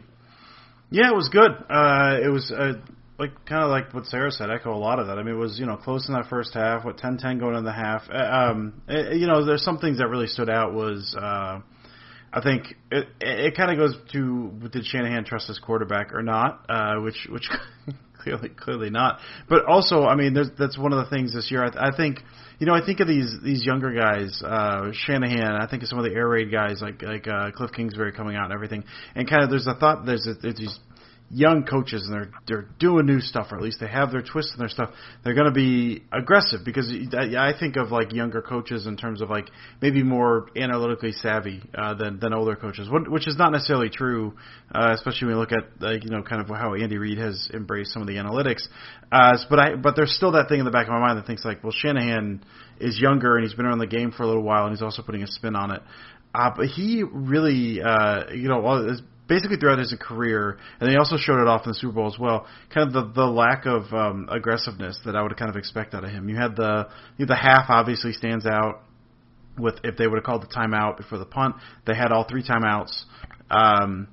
Yeah, 0.89 1.09
it 1.09 1.15
was 1.15 1.29
good. 1.29 1.51
Uh, 1.51 2.19
it 2.21 2.29
was 2.29 2.51
uh, 2.51 2.73
like 3.17 3.45
kind 3.45 3.63
of 3.63 3.69
like 3.69 3.93
what 3.93 4.05
Sarah 4.07 4.31
said. 4.31 4.49
Echo 4.49 4.73
a 4.73 4.77
lot 4.77 4.99
of 4.99 5.07
that. 5.07 5.17
I 5.17 5.23
mean, 5.23 5.35
it 5.35 5.37
was 5.37 5.59
you 5.59 5.65
know 5.65 5.77
close 5.77 6.07
in 6.07 6.15
that 6.15 6.27
first 6.29 6.53
half. 6.53 6.83
What 6.83 6.97
10-10 6.97 7.39
going 7.39 7.55
in 7.55 7.63
the 7.63 7.71
half. 7.71 8.03
Uh, 8.11 8.17
um, 8.17 8.81
it, 8.87 9.17
you 9.17 9.27
know, 9.27 9.45
there's 9.45 9.63
some 9.63 9.77
things 9.77 9.99
that 9.99 10.07
really 10.07 10.27
stood 10.27 10.49
out. 10.49 10.73
Was 10.73 11.15
uh, 11.15 11.61
I 12.33 12.41
think 12.41 12.75
it 12.91 13.07
it 13.21 13.55
kind 13.55 13.71
of 13.71 13.77
goes 13.77 13.95
to 14.13 14.69
did 14.71 14.85
Shanahan 14.85 15.23
trust 15.23 15.47
his 15.47 15.59
quarterback 15.59 16.13
or 16.13 16.23
not? 16.23 16.65
Uh, 16.67 16.95
which 17.01 17.27
which 17.29 17.47
clearly 18.21 18.49
clearly 18.49 18.89
not. 18.89 19.19
But 19.49 19.65
also, 19.65 20.03
I 20.03 20.15
mean, 20.15 20.33
that's 20.33 20.77
one 20.77 20.93
of 20.93 21.03
the 21.03 21.09
things 21.09 21.33
this 21.33 21.49
year. 21.51 21.63
I, 21.63 21.89
I 21.89 21.95
think 21.95 22.19
you 22.59 22.67
know 22.67 22.73
I 22.73 22.85
think 22.85 22.99
of 22.99 23.07
these 23.07 23.35
these 23.43 23.65
younger 23.65 23.93
guys, 23.93 24.41
uh, 24.43 24.91
Shanahan. 24.93 25.55
I 25.55 25.67
think 25.67 25.83
of 25.83 25.89
some 25.89 25.99
of 25.99 26.05
the 26.05 26.11
air 26.11 26.27
raid 26.27 26.51
guys 26.51 26.81
like 26.81 27.01
like 27.01 27.27
uh, 27.27 27.51
Cliff 27.51 27.71
Kingsbury 27.71 28.11
coming 28.11 28.35
out 28.35 28.45
and 28.45 28.53
everything. 28.53 28.83
And 29.15 29.29
kind 29.29 29.43
of 29.43 29.49
there's 29.49 29.67
a 29.67 29.75
thought 29.75 30.05
there's 30.05 30.27
a, 30.27 30.33
there's 30.33 30.55
these 30.55 30.79
young 31.33 31.63
coaches 31.63 32.03
and 32.05 32.13
they're 32.13 32.31
they're 32.47 32.67
doing 32.79 33.05
new 33.05 33.21
stuff 33.21 33.47
or 33.51 33.57
at 33.57 33.63
least 33.63 33.79
they 33.79 33.87
have 33.87 34.11
their 34.11 34.21
twists 34.21 34.53
in 34.53 34.59
their 34.59 34.67
stuff 34.67 34.89
they're 35.23 35.33
going 35.33 35.47
to 35.47 35.53
be 35.53 36.03
aggressive 36.11 36.59
because 36.65 36.93
I 37.13 37.53
think 37.57 37.77
of 37.77 37.91
like 37.91 38.11
younger 38.11 38.41
coaches 38.41 38.85
in 38.85 38.97
terms 38.97 39.21
of 39.21 39.29
like 39.29 39.49
maybe 39.81 40.03
more 40.03 40.47
analytically 40.57 41.13
savvy 41.13 41.61
uh, 41.73 41.93
than 41.93 42.19
than 42.19 42.33
older 42.33 42.55
coaches 42.55 42.89
which 42.89 43.27
is 43.27 43.37
not 43.37 43.51
necessarily 43.51 43.89
true 43.89 44.33
uh, 44.73 44.91
especially 44.93 45.27
when 45.27 45.35
you 45.35 45.39
look 45.39 45.51
at 45.53 45.81
like 45.81 46.03
you 46.03 46.09
know 46.09 46.21
kind 46.21 46.41
of 46.41 46.49
how 46.49 46.73
Andy 46.73 46.97
Reid 46.97 47.17
has 47.17 47.49
embraced 47.53 47.93
some 47.93 48.01
of 48.01 48.07
the 48.07 48.15
analytics 48.15 48.67
uh, 49.11 49.37
but 49.49 49.59
I 49.59 49.75
but 49.75 49.95
there's 49.95 50.13
still 50.13 50.33
that 50.33 50.49
thing 50.49 50.59
in 50.59 50.65
the 50.65 50.71
back 50.71 50.87
of 50.87 50.91
my 50.91 50.99
mind 50.99 51.17
that 51.17 51.27
thinks 51.27 51.45
like 51.45 51.63
well 51.63 51.73
Shanahan 51.73 52.43
is 52.79 52.99
younger 52.99 53.37
and 53.37 53.45
he's 53.45 53.55
been 53.55 53.65
around 53.65 53.79
the 53.79 53.87
game 53.87 54.11
for 54.11 54.23
a 54.23 54.27
little 54.27 54.43
while 54.43 54.65
and 54.65 54.75
he's 54.75 54.81
also 54.81 55.01
putting 55.01 55.23
a 55.23 55.27
spin 55.27 55.55
on 55.55 55.71
it 55.71 55.81
uh, 56.33 56.51
but 56.55 56.67
he 56.67 57.03
really, 57.03 57.81
uh, 57.81 58.31
you 58.31 58.47
know, 58.47 58.61
basically 59.31 59.55
throughout 59.55 59.79
his 59.79 59.95
career, 59.97 60.57
and 60.81 60.89
he 60.89 60.97
also 60.97 61.15
showed 61.15 61.39
it 61.41 61.47
off 61.47 61.65
in 61.65 61.69
the 61.69 61.75
Super 61.75 61.93
Bowl 61.93 62.07
as 62.07 62.19
well. 62.19 62.45
Kind 62.73 62.87
of 62.87 62.93
the 62.93 63.13
the 63.13 63.25
lack 63.25 63.65
of 63.65 63.93
um, 63.93 64.27
aggressiveness 64.29 64.99
that 65.05 65.15
I 65.15 65.23
would 65.23 65.35
kind 65.37 65.49
of 65.49 65.55
expect 65.55 65.93
out 65.93 66.03
of 66.03 66.11
him. 66.11 66.27
You 66.27 66.35
had 66.35 66.57
the 66.57 66.89
you 67.17 67.23
had 67.23 67.29
the 67.29 67.37
half 67.37 67.69
obviously 67.69 68.11
stands 68.11 68.45
out 68.45 68.83
with 69.57 69.75
if 69.85 69.95
they 69.95 70.05
would 70.05 70.17
have 70.17 70.25
called 70.25 70.43
the 70.43 70.53
timeout 70.53 70.97
before 70.97 71.17
the 71.17 71.25
punt. 71.25 71.55
They 71.87 71.95
had 71.95 72.11
all 72.11 72.25
three 72.29 72.43
timeouts. 72.43 73.03
Um, 73.49 74.09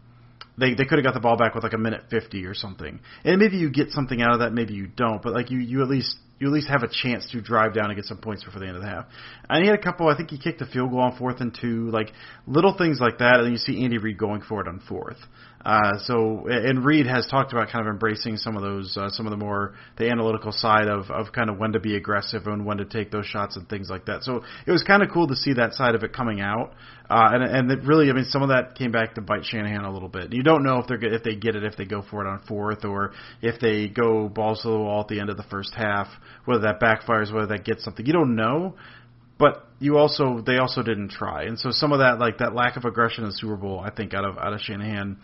they 0.56 0.74
they 0.74 0.84
could 0.84 0.98
have 0.98 1.04
got 1.04 1.14
the 1.14 1.20
ball 1.20 1.36
back 1.36 1.52
with 1.56 1.64
like 1.64 1.74
a 1.74 1.78
minute 1.78 2.04
fifty 2.10 2.44
or 2.44 2.54
something. 2.54 3.00
And 3.24 3.40
maybe 3.40 3.56
you 3.56 3.70
get 3.70 3.90
something 3.90 4.22
out 4.22 4.34
of 4.34 4.38
that, 4.38 4.52
maybe 4.52 4.74
you 4.74 4.86
don't. 4.86 5.20
But 5.20 5.32
like 5.32 5.50
you 5.50 5.58
you 5.58 5.82
at 5.82 5.88
least 5.88 6.16
you 6.38 6.46
at 6.46 6.52
least 6.52 6.68
have 6.68 6.82
a 6.82 6.88
chance 6.88 7.28
to 7.32 7.40
drive 7.40 7.74
down 7.74 7.86
and 7.86 7.96
get 7.96 8.04
some 8.04 8.18
points 8.18 8.44
before 8.44 8.60
the 8.60 8.66
end 8.66 8.76
of 8.76 8.82
the 8.82 8.88
half. 8.88 9.06
And 9.48 9.62
he 9.62 9.68
had 9.68 9.78
a 9.78 9.82
couple. 9.82 10.08
I 10.08 10.16
think 10.16 10.30
he 10.30 10.38
kicked 10.38 10.60
a 10.60 10.66
field 10.66 10.90
goal 10.90 11.00
on 11.00 11.16
fourth 11.18 11.40
and 11.40 11.56
two, 11.58 11.90
like 11.90 12.12
little 12.46 12.76
things 12.76 12.98
like 13.00 13.18
that. 13.18 13.36
And 13.36 13.46
then 13.46 13.52
you 13.52 13.58
see 13.58 13.82
Andy 13.84 13.98
Reid 13.98 14.18
going 14.18 14.42
for 14.42 14.60
it 14.60 14.68
on 14.68 14.80
fourth. 14.88 15.18
Uh, 15.64 15.98
so 16.04 16.46
and 16.46 16.84
Reid 16.84 17.06
has 17.06 17.26
talked 17.26 17.52
about 17.52 17.68
kind 17.68 17.86
of 17.86 17.90
embracing 17.90 18.36
some 18.36 18.56
of 18.56 18.62
those, 18.62 18.96
uh, 18.96 19.08
some 19.10 19.26
of 19.26 19.30
the 19.30 19.36
more 19.36 19.74
the 19.96 20.08
analytical 20.08 20.52
side 20.52 20.86
of 20.86 21.10
of 21.10 21.32
kind 21.32 21.50
of 21.50 21.58
when 21.58 21.72
to 21.72 21.80
be 21.80 21.96
aggressive 21.96 22.46
and 22.46 22.64
when 22.64 22.78
to 22.78 22.84
take 22.84 23.10
those 23.10 23.26
shots 23.26 23.56
and 23.56 23.68
things 23.68 23.90
like 23.90 24.06
that. 24.06 24.22
So 24.22 24.44
it 24.66 24.70
was 24.70 24.84
kind 24.84 25.02
of 25.02 25.10
cool 25.12 25.26
to 25.26 25.34
see 25.34 25.54
that 25.54 25.74
side 25.74 25.96
of 25.96 26.04
it 26.04 26.12
coming 26.12 26.40
out. 26.40 26.74
Uh, 27.10 27.30
and 27.32 27.42
and 27.42 27.70
it 27.72 27.84
really, 27.84 28.08
I 28.08 28.12
mean, 28.12 28.24
some 28.24 28.42
of 28.42 28.50
that 28.50 28.76
came 28.76 28.92
back 28.92 29.14
to 29.16 29.20
bite 29.20 29.44
Shanahan 29.44 29.84
a 29.84 29.92
little 29.92 30.08
bit. 30.08 30.32
You 30.32 30.44
don't 30.44 30.62
know 30.62 30.78
if 30.78 30.86
they're 30.86 31.02
if 31.02 31.24
they 31.24 31.34
get 31.34 31.56
it 31.56 31.64
if 31.64 31.76
they 31.76 31.86
go 31.86 32.02
for 32.08 32.24
it 32.24 32.28
on 32.28 32.40
fourth 32.46 32.84
or 32.84 33.12
if 33.42 33.60
they 33.60 33.88
go 33.88 34.28
balls 34.28 34.62
to 34.62 34.68
the 34.68 34.78
wall 34.78 35.00
at 35.00 35.08
the 35.08 35.18
end 35.18 35.28
of 35.28 35.36
the 35.36 35.46
first 35.50 35.74
half, 35.74 36.06
whether 36.44 36.62
that 36.62 36.80
backfires, 36.80 37.32
whether 37.32 37.48
that 37.48 37.64
gets 37.64 37.82
something. 37.82 38.06
You 38.06 38.12
don't 38.12 38.36
know, 38.36 38.74
but 39.38 39.66
you 39.80 39.96
also 39.96 40.40
they 40.44 40.58
also 40.58 40.82
didn't 40.82 41.10
try, 41.10 41.44
and 41.44 41.58
so 41.58 41.70
some 41.70 41.92
of 41.92 41.98
that 41.98 42.18
like 42.18 42.38
that 42.38 42.54
lack 42.54 42.76
of 42.76 42.84
aggression 42.84 43.24
in 43.24 43.30
the 43.30 43.36
Super 43.36 43.56
Bowl, 43.56 43.80
I 43.80 43.90
think 43.90 44.14
out 44.14 44.24
of 44.24 44.36
out 44.36 44.52
of 44.52 44.60
Shanahan, 44.60 45.16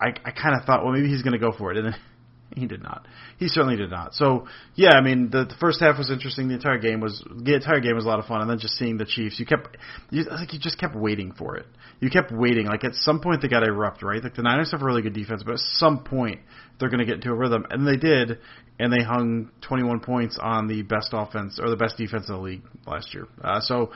I 0.00 0.08
I 0.24 0.30
kind 0.30 0.58
of 0.58 0.64
thought 0.64 0.84
well 0.84 0.92
maybe 0.92 1.08
he's 1.08 1.22
going 1.22 1.32
to 1.32 1.38
go 1.38 1.52
for 1.56 1.72
it, 1.72 1.78
and 1.78 1.86
then 1.86 1.94
he 2.56 2.66
did 2.66 2.82
not. 2.82 3.06
He 3.38 3.48
certainly 3.48 3.76
did 3.76 3.90
not. 3.90 4.14
So 4.14 4.46
yeah, 4.74 4.94
I 4.94 5.00
mean 5.00 5.30
the, 5.30 5.44
the 5.44 5.54
first 5.60 5.80
half 5.80 5.98
was 5.98 6.10
interesting. 6.10 6.48
The 6.48 6.54
entire 6.54 6.78
game 6.78 7.00
was 7.00 7.22
the 7.30 7.54
entire 7.54 7.80
game 7.80 7.94
was 7.94 8.04
a 8.04 8.08
lot 8.08 8.18
of 8.18 8.26
fun, 8.26 8.40
and 8.40 8.50
then 8.50 8.58
just 8.58 8.74
seeing 8.74 8.96
the 8.96 9.04
Chiefs, 9.04 9.38
you 9.38 9.46
kept 9.46 9.76
you, 10.10 10.24
like 10.24 10.52
you 10.52 10.58
just 10.58 10.78
kept 10.78 10.94
waiting 10.94 11.32
for 11.32 11.56
it. 11.56 11.66
You 12.00 12.10
kept 12.10 12.30
waiting. 12.32 12.66
Like 12.66 12.84
at 12.84 12.94
some 12.94 13.20
point 13.20 13.42
they 13.42 13.48
got 13.48 13.60
to 13.60 13.66
erupt, 13.66 14.02
right? 14.02 14.22
Like 14.22 14.34
the 14.34 14.42
Niners 14.42 14.72
have 14.72 14.82
a 14.82 14.84
really 14.84 15.02
good 15.02 15.14
defense, 15.14 15.42
but 15.44 15.54
at 15.54 15.60
some 15.60 16.04
point 16.04 16.40
they're 16.78 16.90
going 16.90 17.00
to 17.00 17.06
get 17.06 17.16
into 17.16 17.30
a 17.30 17.34
rhythm, 17.34 17.66
and 17.70 17.86
they 17.86 17.96
did, 17.96 18.38
and 18.78 18.92
they 18.92 19.02
hung 19.02 19.50
21 19.62 20.00
points 20.00 20.38
on 20.40 20.66
the 20.68 20.82
best 20.82 21.10
offense 21.12 21.58
or 21.60 21.70
the 21.70 21.76
best 21.76 21.96
defense 21.96 22.28
in 22.28 22.34
the 22.34 22.40
league 22.40 22.62
last 22.86 23.14
year. 23.14 23.26
Uh, 23.42 23.60
so 23.60 23.92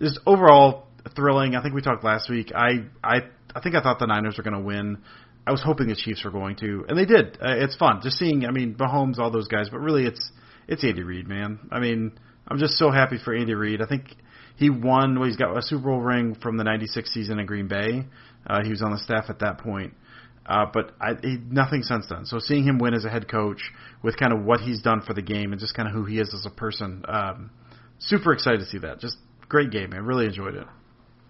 just 0.00 0.18
overall 0.26 0.88
thrilling. 1.14 1.54
I 1.54 1.62
think 1.62 1.74
we 1.74 1.82
talked 1.82 2.04
last 2.04 2.28
week. 2.30 2.52
I 2.54 2.86
I 3.02 3.22
I 3.54 3.60
think 3.60 3.74
I 3.74 3.82
thought 3.82 3.98
the 3.98 4.06
Niners 4.06 4.36
were 4.36 4.44
going 4.44 4.56
to 4.56 4.64
win. 4.64 4.98
I 5.46 5.52
was 5.52 5.62
hoping 5.62 5.88
the 5.88 5.94
Chiefs 5.94 6.24
were 6.24 6.30
going 6.30 6.56
to, 6.56 6.86
and 6.88 6.98
they 6.98 7.04
did. 7.04 7.36
Uh, 7.36 7.56
it's 7.58 7.76
fun 7.76 8.00
just 8.02 8.18
seeing. 8.18 8.46
I 8.46 8.50
mean, 8.50 8.74
Mahomes, 8.74 9.18
all 9.18 9.30
those 9.30 9.48
guys, 9.48 9.68
but 9.70 9.78
really, 9.78 10.04
it's 10.06 10.32
it's 10.66 10.82
Andy 10.84 11.02
Reid, 11.02 11.28
man. 11.28 11.58
I 11.70 11.80
mean, 11.80 12.12
I'm 12.48 12.58
just 12.58 12.74
so 12.74 12.90
happy 12.90 13.18
for 13.22 13.34
Andy 13.34 13.54
Reid. 13.54 13.82
I 13.82 13.86
think 13.86 14.14
he 14.56 14.70
won. 14.70 15.18
Well, 15.18 15.28
he's 15.28 15.36
got 15.36 15.56
a 15.56 15.62
Super 15.62 15.84
Bowl 15.84 16.00
ring 16.00 16.36
from 16.40 16.56
the 16.56 16.64
'96 16.64 17.12
season 17.12 17.38
in 17.38 17.46
Green 17.46 17.68
Bay. 17.68 18.06
Uh, 18.46 18.62
he 18.62 18.70
was 18.70 18.82
on 18.82 18.90
the 18.90 18.98
staff 18.98 19.26
at 19.28 19.40
that 19.40 19.58
point. 19.58 19.94
Uh, 20.46 20.66
but 20.72 20.94
I, 21.00 21.14
he, 21.22 21.38
nothing 21.48 21.82
since 21.82 22.06
then. 22.08 22.26
So 22.26 22.38
seeing 22.38 22.64
him 22.64 22.78
win 22.78 22.92
as 22.92 23.04
a 23.04 23.10
head 23.10 23.28
coach 23.30 23.62
with 24.02 24.16
kind 24.18 24.32
of 24.32 24.44
what 24.44 24.60
he's 24.60 24.82
done 24.82 25.00
for 25.00 25.14
the 25.14 25.22
game 25.22 25.52
and 25.52 25.60
just 25.60 25.74
kind 25.74 25.88
of 25.88 25.94
who 25.94 26.04
he 26.04 26.18
is 26.18 26.34
as 26.34 26.44
a 26.44 26.54
person, 26.54 27.02
um, 27.08 27.50
super 27.98 28.32
excited 28.32 28.60
to 28.60 28.66
see 28.66 28.78
that. 28.78 29.00
Just 29.00 29.16
great 29.48 29.70
game, 29.70 29.90
man. 29.90 30.04
Really 30.04 30.26
enjoyed 30.26 30.54
it. 30.54 30.66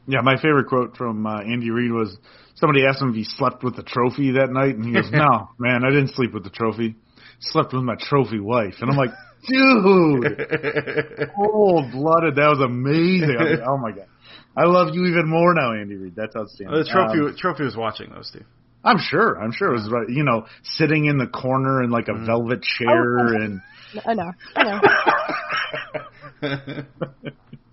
Yeah, 0.07 0.21
my 0.23 0.37
favorite 0.37 0.67
quote 0.69 0.97
from 0.97 1.27
uh, 1.27 1.41
Andy 1.41 1.71
Reid 1.71 1.93
was 1.93 2.17
somebody 2.57 2.85
asked 2.87 3.01
him 3.01 3.11
if 3.11 3.17
he 3.17 3.25
slept 3.25 3.63
with 3.63 3.77
the 3.77 3.83
trophy 3.83 4.33
that 4.33 4.51
night, 4.51 4.77
and 4.77 4.85
he 4.85 4.93
goes, 4.93 5.11
"No, 5.13 5.51
man, 5.59 5.85
I 5.85 5.91
didn't 5.91 6.11
sleep 6.11 6.33
with 6.35 6.45
the 6.45 6.51
trophy. 6.51 6.97
Slept 7.41 7.73
with 7.73 7.83
my 7.83 7.97
trophy 7.99 8.41
wife." 8.41 8.75
And 8.81 8.91
I'm 8.91 8.97
like, 8.97 9.11
"Dude, 9.49 11.31
cold 11.35 11.93
blooded. 11.93 12.37
That 12.37 12.49
was 12.49 12.61
amazing." 12.61 13.37
Like, 13.39 13.67
oh 13.67 13.79
my 13.79 13.93
god, 13.93 14.09
I 14.57 14.65
love 14.67 14.95
you 14.95 15.07
even 15.07 15.29
more 15.29 15.55
now, 15.55 15.73
Andy 15.73 15.97
Reid. 15.97 16.15
That's 16.17 16.37
outstanding. 16.37 16.77
The 16.77 16.91
trophy 16.91 17.21
um, 17.21 17.37
trophy 17.39 17.65
was 17.65 17.77
watching 17.77 18.11
though, 18.11 18.23
Steve. 18.23 18.47
I'm 18.85 18.99
sure. 18.99 19.41
I'm 19.41 19.53
sure 19.53 19.71
it 19.71 19.81
was 19.81 19.91
right. 19.91 20.09
You 20.09 20.25
know, 20.25 20.47
sitting 20.63 21.07
in 21.07 21.17
the 21.17 21.27
corner 21.27 21.83
in 21.83 21.91
like 21.91 22.09
a 22.09 22.13
mm. 22.13 22.27
velvet 22.27 22.63
chair 22.63 23.19
oh, 23.19 23.43
and. 23.43 23.61
I 24.05 24.15
know. 24.15 24.33
I 24.57 24.81
know. 26.43 26.83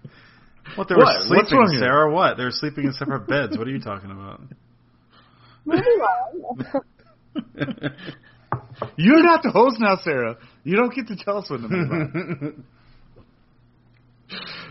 What 0.76 0.88
they 0.88 0.96
were 0.96 1.04
what? 1.04 1.28
sleeping, 1.28 1.68
Sarah? 1.80 2.12
What 2.12 2.38
they 2.38 2.44
were 2.44 2.52
sleeping 2.52 2.86
in 2.86 2.94
separate 2.94 3.28
beds? 3.28 3.58
What 3.58 3.68
are 3.68 3.72
you 3.72 3.82
talking 3.82 4.12
about? 4.12 4.42
You're 8.98 9.24
not 9.24 9.44
the 9.44 9.52
host 9.52 9.78
now, 9.80 9.98
Sarah. 10.04 10.38
You 10.64 10.76
don't 10.76 10.94
get 10.94 11.08
to 11.08 11.16
tell 11.16 11.38
us 11.38 11.50
when 11.50 11.62
to 11.62 11.68
move 11.68 11.92
on. 11.92 12.64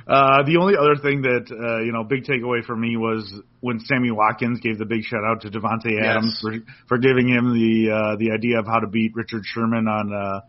Uh, 0.09 0.43
the 0.45 0.57
only 0.57 0.75
other 0.75 0.97
thing 0.97 1.23
that 1.23 1.47
uh, 1.53 1.85
you 1.85 1.93
know, 1.93 2.03
big 2.03 2.25
takeaway 2.25 2.65
for 2.65 2.75
me 2.75 2.97
was 2.97 3.33
when 3.61 3.79
Sammy 3.79 4.11
Watkins 4.11 4.59
gave 4.61 4.79
the 4.79 4.87
big 4.87 5.03
shout 5.03 5.23
out 5.23 5.43
to 5.43 5.51
Davante 5.51 6.03
Adams 6.03 6.41
yes. 6.41 6.41
for 6.41 6.55
for 6.89 6.99
giving 6.99 7.29
him 7.29 7.53
the 7.53 7.91
uh, 7.93 8.17
the 8.17 8.33
idea 8.33 8.59
of 8.59 8.67
how 8.67 8.81
to 8.81 8.87
beat 8.87 9.15
Richard 9.15 9.45
Sherman 9.45 9.87
on 9.87 10.13
uh, 10.13 10.41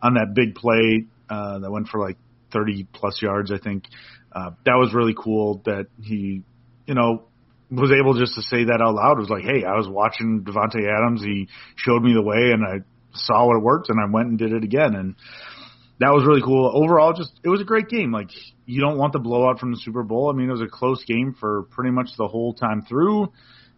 on 0.00 0.14
that 0.14 0.34
big 0.34 0.54
play 0.54 1.04
uh, 1.28 1.58
that 1.58 1.70
went 1.70 1.88
for 1.88 2.00
like 2.00 2.16
30 2.52 2.86
plus 2.92 3.20
yards, 3.20 3.52
I 3.52 3.58
think. 3.58 3.84
Uh, 4.32 4.50
that 4.64 4.74
was 4.74 4.94
really 4.94 5.14
cool 5.14 5.62
that 5.64 5.86
he, 6.02 6.42
you 6.86 6.94
know, 6.94 7.24
was 7.70 7.92
able 7.92 8.14
just 8.14 8.34
to 8.34 8.42
say 8.42 8.64
that 8.64 8.80
out 8.82 8.94
loud. 8.94 9.18
It 9.18 9.20
was 9.20 9.30
like, 9.30 9.44
hey, 9.44 9.64
I 9.64 9.76
was 9.76 9.88
watching 9.88 10.44
Davante 10.44 10.82
Adams. 10.86 11.22
He 11.22 11.48
showed 11.76 12.02
me 12.02 12.12
the 12.12 12.22
way, 12.22 12.52
and 12.52 12.64
I 12.64 12.84
saw 13.14 13.46
what 13.46 13.56
it 13.56 13.62
worked, 13.62 13.90
and 13.90 14.00
I 14.00 14.10
went 14.10 14.28
and 14.28 14.38
did 14.38 14.52
it 14.52 14.64
again. 14.64 14.94
And 14.94 15.14
that 16.00 16.12
was 16.12 16.24
really 16.26 16.42
cool. 16.42 16.70
Overall, 16.74 17.12
just 17.12 17.32
it 17.44 17.48
was 17.48 17.60
a 17.60 17.64
great 17.64 17.88
game. 17.88 18.10
Like 18.12 18.30
you 18.66 18.80
don't 18.80 18.98
want 18.98 19.12
the 19.12 19.18
blowout 19.18 19.60
from 19.60 19.72
the 19.72 19.78
Super 19.78 20.02
Bowl. 20.02 20.30
I 20.30 20.36
mean, 20.36 20.48
it 20.48 20.52
was 20.52 20.62
a 20.62 20.68
close 20.68 21.04
game 21.04 21.34
for 21.38 21.64
pretty 21.70 21.90
much 21.90 22.08
the 22.16 22.26
whole 22.26 22.54
time 22.54 22.82
through. 22.82 23.32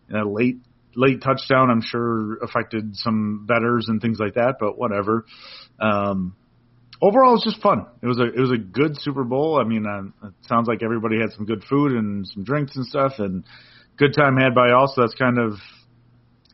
And 0.09 0.19
a 0.19 0.29
late 0.29 0.57
late 0.95 1.23
touchdown, 1.23 1.71
I'm 1.71 1.83
sure, 1.83 2.37
affected 2.43 2.97
some 2.97 3.47
bettors 3.47 3.87
and 3.89 4.01
things 4.01 4.19
like 4.19 4.35
that. 4.35 4.57
But 4.61 4.79
whatever. 4.79 5.27
Um, 5.81 6.37
overall, 7.03 7.31
it 7.31 7.35
was 7.35 7.45
just 7.45 7.61
fun. 7.61 7.87
It 8.01 8.07
was 8.07 8.19
a 8.19 8.25
it 8.33 8.39
was 8.39 8.53
a 8.53 8.57
good 8.57 8.97
Super 9.01 9.25
Bowl. 9.25 9.61
I 9.61 9.65
mean, 9.65 9.85
uh, 9.85 10.29
it 10.29 10.35
sounds 10.49 10.69
like 10.69 10.83
everybody 10.83 11.19
had 11.21 11.33
some 11.33 11.45
good 11.45 11.65
food 11.69 11.93
and 11.93 12.27
some 12.27 12.45
drinks 12.45 12.77
and 12.77 12.87
stuff, 12.87 13.15
and 13.19 13.45
good 13.99 14.15
time 14.15 14.37
had 14.37 14.55
by 14.55 14.71
all. 14.71 14.87
So 14.87 15.03
that's 15.03 15.15
kind 15.15 15.39
of 15.39 15.55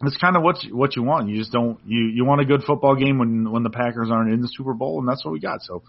it's 0.02 0.16
kind 0.16 0.36
of 0.36 0.42
what 0.42 0.64
you, 0.64 0.74
what 0.74 0.96
you 0.96 1.02
want. 1.02 1.28
You 1.28 1.36
just 1.36 1.52
don't 1.52 1.78
you 1.86 2.06
you 2.06 2.24
want 2.24 2.40
a 2.40 2.46
good 2.46 2.64
football 2.64 2.96
game 2.96 3.18
when 3.18 3.52
when 3.52 3.62
the 3.62 3.70
Packers 3.70 4.08
aren't 4.10 4.32
in 4.32 4.40
the 4.40 4.48
Super 4.50 4.74
Bowl, 4.74 4.98
and 4.98 5.08
that's 5.08 5.24
what 5.24 5.32
we 5.32 5.40
got. 5.40 5.62
So 5.62 5.82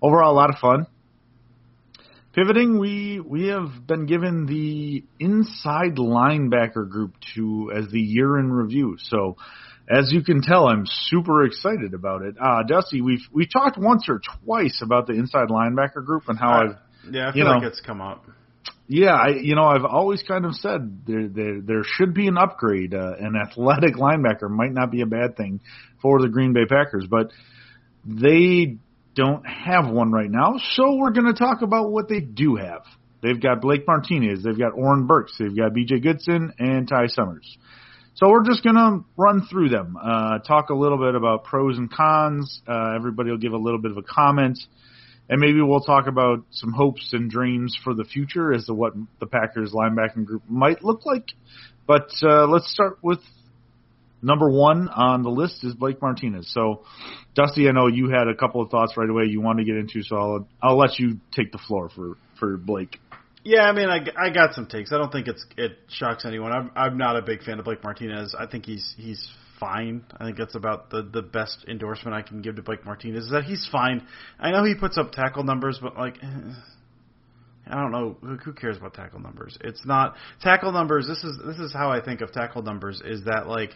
overall, 0.00 0.32
a 0.32 0.36
lot 0.36 0.50
of 0.50 0.56
fun. 0.58 0.86
Pivoting, 2.34 2.80
we 2.80 3.20
we 3.20 3.48
have 3.48 3.86
been 3.86 4.06
given 4.06 4.46
the 4.46 5.04
inside 5.20 5.96
linebacker 5.96 6.88
group 6.88 7.14
to 7.36 7.70
as 7.72 7.88
the 7.92 8.00
year 8.00 8.38
in 8.38 8.50
review. 8.50 8.96
So 8.98 9.36
as 9.88 10.10
you 10.12 10.22
can 10.22 10.40
tell, 10.40 10.66
I'm 10.66 10.84
super 10.86 11.44
excited 11.44 11.94
about 11.94 12.22
it. 12.22 12.36
Uh, 12.40 12.62
Dusty, 12.62 13.00
we've 13.00 13.26
we 13.32 13.46
talked 13.46 13.78
once 13.78 14.06
or 14.08 14.20
twice 14.44 14.80
about 14.82 15.06
the 15.06 15.12
inside 15.12 15.48
linebacker 15.48 16.04
group 16.04 16.24
and 16.28 16.38
how 16.38 16.50
I, 16.50 16.62
I've 16.62 16.76
yeah, 17.10 17.28
I 17.28 17.32
feel 17.32 17.38
you 17.38 17.44
know, 17.44 17.50
like 17.58 17.64
it's 17.64 17.80
come 17.80 18.00
up. 18.00 18.24
yeah, 18.88 19.12
I 19.12 19.28
you 19.40 19.54
know 19.54 19.64
I've 19.64 19.84
always 19.84 20.22
kind 20.22 20.46
of 20.46 20.54
said 20.54 21.06
there 21.06 21.28
there, 21.28 21.60
there 21.60 21.82
should 21.84 22.14
be 22.14 22.28
an 22.28 22.38
upgrade. 22.38 22.94
Uh, 22.94 23.12
an 23.18 23.34
athletic 23.36 23.94
linebacker 23.94 24.48
might 24.48 24.72
not 24.72 24.90
be 24.90 25.02
a 25.02 25.06
bad 25.06 25.36
thing 25.36 25.60
for 26.00 26.20
the 26.20 26.28
Green 26.28 26.54
Bay 26.54 26.64
Packers, 26.66 27.06
but 27.08 27.30
they 28.06 28.78
don't 29.14 29.44
have 29.46 29.88
one 29.90 30.12
right 30.12 30.30
now. 30.30 30.54
So 30.72 30.96
we're 30.96 31.12
going 31.12 31.32
to 31.32 31.38
talk 31.38 31.62
about 31.62 31.90
what 31.90 32.08
they 32.08 32.20
do 32.20 32.56
have. 32.56 32.82
They've 33.22 33.40
got 33.40 33.60
Blake 33.62 33.86
Martinez, 33.86 34.42
they've 34.42 34.58
got 34.58 34.72
Oren 34.74 35.06
Burks, 35.06 35.34
they've 35.38 35.56
got 35.56 35.72
B.J. 35.72 36.00
Goodson, 36.00 36.52
and 36.58 36.86
Ty 36.86 37.06
Summers. 37.06 37.56
So 38.14 38.28
we're 38.28 38.44
just 38.44 38.62
going 38.62 38.76
to 38.76 39.04
run 39.16 39.46
through 39.50 39.70
them, 39.70 39.96
uh, 40.00 40.38
talk 40.38 40.70
a 40.70 40.74
little 40.74 40.98
bit 40.98 41.14
about 41.14 41.44
pros 41.44 41.78
and 41.78 41.90
cons. 41.90 42.62
Uh, 42.66 42.94
everybody 42.94 43.30
will 43.30 43.38
give 43.38 43.52
a 43.52 43.58
little 43.58 43.80
bit 43.80 43.90
of 43.90 43.96
a 43.96 44.02
comment 44.02 44.58
and 45.28 45.40
maybe 45.40 45.60
we'll 45.60 45.80
talk 45.80 46.06
about 46.06 46.44
some 46.50 46.72
hopes 46.72 47.10
and 47.12 47.30
dreams 47.30 47.76
for 47.82 47.94
the 47.94 48.04
future 48.04 48.52
as 48.52 48.66
to 48.66 48.74
what 48.74 48.92
the 49.20 49.26
Packers 49.26 49.72
linebacking 49.72 50.24
group 50.24 50.42
might 50.48 50.84
look 50.84 51.06
like. 51.06 51.28
But 51.86 52.10
uh, 52.22 52.46
let's 52.46 52.70
start 52.70 52.98
with 53.02 53.20
number 54.22 54.50
one 54.50 54.88
on 54.88 55.22
the 55.22 55.30
list 55.30 55.64
is 55.64 55.74
Blake 55.74 56.00
Martinez. 56.02 56.52
So, 56.52 56.84
Dusty, 57.34 57.68
I 57.68 57.72
know 57.72 57.86
you 57.86 58.10
had 58.10 58.28
a 58.28 58.34
couple 58.34 58.60
of 58.60 58.70
thoughts 58.70 58.94
right 58.96 59.08
away 59.08 59.24
you 59.24 59.40
want 59.40 59.58
to 59.58 59.64
get 59.64 59.76
into, 59.76 60.02
so 60.02 60.16
I'll 60.16 60.48
I'll 60.62 60.78
let 60.78 60.98
you 60.98 61.20
take 61.32 61.52
the 61.52 61.58
floor 61.58 61.90
for 61.94 62.16
for 62.38 62.56
Blake. 62.56 62.98
Yeah, 63.44 63.62
I 63.62 63.72
mean, 63.72 63.90
I, 63.90 64.00
I 64.18 64.30
got 64.30 64.54
some 64.54 64.66
takes. 64.66 64.90
I 64.90 64.96
don't 64.96 65.12
think 65.12 65.28
it's 65.28 65.44
it 65.58 65.76
shocks 65.88 66.24
anyone. 66.24 66.50
I'm 66.50 66.70
I'm 66.74 66.96
not 66.96 67.16
a 67.16 67.22
big 67.22 67.42
fan 67.42 67.58
of 67.58 67.66
Blake 67.66 67.84
Martinez. 67.84 68.34
I 68.38 68.46
think 68.46 68.64
he's 68.64 68.94
he's 68.96 69.28
fine. 69.60 70.02
I 70.16 70.24
think 70.24 70.38
that's 70.38 70.54
about 70.54 70.88
the 70.88 71.02
the 71.02 71.20
best 71.20 71.64
endorsement 71.68 72.16
I 72.16 72.22
can 72.22 72.40
give 72.40 72.56
to 72.56 72.62
Blake 72.62 72.86
Martinez 72.86 73.24
is 73.24 73.30
that 73.32 73.44
he's 73.44 73.68
fine. 73.70 74.06
I 74.40 74.50
know 74.50 74.64
he 74.64 74.74
puts 74.74 74.96
up 74.96 75.12
tackle 75.12 75.44
numbers, 75.44 75.78
but 75.80 75.96
like. 75.96 76.16
I 77.66 77.76
don't 77.76 77.92
know 77.92 78.18
who, 78.20 78.36
who 78.36 78.52
cares 78.52 78.76
about 78.76 78.92
tackle 78.92 79.20
numbers. 79.20 79.56
It's 79.62 79.86
not 79.86 80.16
tackle 80.42 80.70
numbers. 80.70 81.06
This 81.06 81.24
is 81.24 81.38
this 81.46 81.58
is 81.58 81.72
how 81.72 81.90
I 81.90 82.02
think 82.02 82.20
of 82.20 82.30
tackle 82.30 82.60
numbers. 82.60 83.00
Is 83.02 83.24
that 83.24 83.46
like 83.46 83.70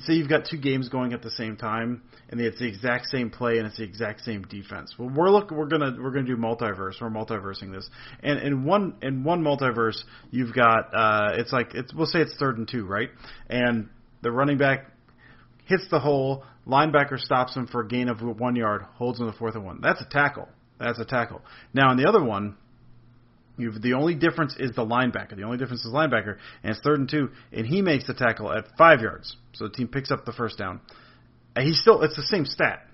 say 0.00 0.14
you've 0.14 0.28
got 0.28 0.46
two 0.46 0.56
games 0.56 0.88
going 0.88 1.12
at 1.12 1.22
the 1.22 1.30
same 1.30 1.56
time, 1.56 2.02
and 2.30 2.40
it's 2.40 2.58
the 2.58 2.66
exact 2.66 3.06
same 3.06 3.30
play 3.30 3.58
and 3.58 3.66
it's 3.66 3.76
the 3.76 3.84
exact 3.84 4.22
same 4.22 4.42
defense. 4.42 4.94
Well, 4.98 5.10
we're 5.14 5.30
look 5.30 5.50
we're 5.50 5.66
gonna 5.66 5.96
we're 6.00 6.12
gonna 6.12 6.26
do 6.26 6.36
multiverse. 6.36 7.00
We're 7.00 7.10
multiversing 7.10 7.72
this, 7.72 7.88
and 8.22 8.38
in 8.38 8.64
one 8.64 8.94
in 9.02 9.22
one 9.24 9.42
multiverse, 9.42 10.02
you've 10.30 10.54
got 10.54 10.94
uh, 10.94 11.32
it's 11.34 11.52
like 11.52 11.74
it's 11.74 11.92
we'll 11.92 12.06
say 12.06 12.20
it's 12.20 12.34
third 12.38 12.58
and 12.58 12.66
two, 12.66 12.86
right? 12.86 13.10
And 13.48 13.90
the 14.22 14.32
running 14.32 14.56
back 14.56 14.86
hits 15.66 15.84
the 15.90 16.00
hole, 16.00 16.44
linebacker 16.66 17.18
stops 17.18 17.54
him 17.54 17.66
for 17.66 17.82
a 17.82 17.88
gain 17.88 18.08
of 18.08 18.20
one 18.22 18.56
yard, 18.56 18.82
holds 18.94 19.20
him 19.20 19.30
to 19.30 19.36
fourth 19.36 19.54
and 19.54 19.64
one. 19.64 19.80
That's 19.82 20.00
a 20.00 20.08
tackle. 20.08 20.48
That's 20.78 20.98
a 20.98 21.04
tackle. 21.04 21.42
Now, 21.72 21.92
in 21.92 21.96
the 21.96 22.08
other 22.08 22.22
one, 22.22 22.56
you've, 23.56 23.80
the 23.80 23.94
only 23.94 24.14
difference 24.14 24.54
is 24.58 24.72
the 24.72 24.84
linebacker. 24.84 25.36
The 25.36 25.42
only 25.42 25.58
difference 25.58 25.84
is 25.84 25.92
linebacker, 25.92 26.38
and 26.62 26.72
it's 26.72 26.80
third 26.80 26.98
and 26.98 27.08
two, 27.08 27.30
and 27.52 27.66
he 27.66 27.82
makes 27.82 28.06
the 28.06 28.14
tackle 28.14 28.52
at 28.52 28.66
five 28.76 29.00
yards. 29.00 29.36
So 29.52 29.68
the 29.68 29.74
team 29.74 29.88
picks 29.88 30.10
up 30.10 30.24
the 30.24 30.32
first 30.32 30.58
down. 30.58 30.80
And 31.54 31.66
he 31.66 31.74
still, 31.74 32.02
it's 32.02 32.16
the 32.16 32.22
same 32.22 32.46
stat. 32.46 32.86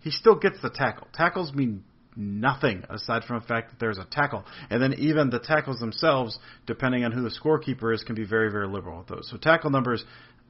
He 0.00 0.10
still 0.10 0.36
gets 0.36 0.60
the 0.62 0.70
tackle. 0.70 1.08
Tackles 1.12 1.52
mean 1.52 1.82
nothing 2.16 2.84
aside 2.88 3.24
from 3.24 3.40
the 3.40 3.46
fact 3.46 3.70
that 3.70 3.80
there's 3.80 3.98
a 3.98 4.04
tackle. 4.04 4.44
And 4.70 4.80
then 4.80 4.94
even 4.94 5.30
the 5.30 5.40
tackles 5.40 5.80
themselves, 5.80 6.38
depending 6.66 7.04
on 7.04 7.12
who 7.12 7.22
the 7.22 7.30
scorekeeper 7.30 7.92
is, 7.94 8.04
can 8.04 8.14
be 8.14 8.24
very, 8.24 8.50
very 8.50 8.68
liberal 8.68 8.98
with 8.98 9.08
those. 9.08 9.28
So 9.30 9.36
tackle 9.36 9.70
numbers, 9.70 10.04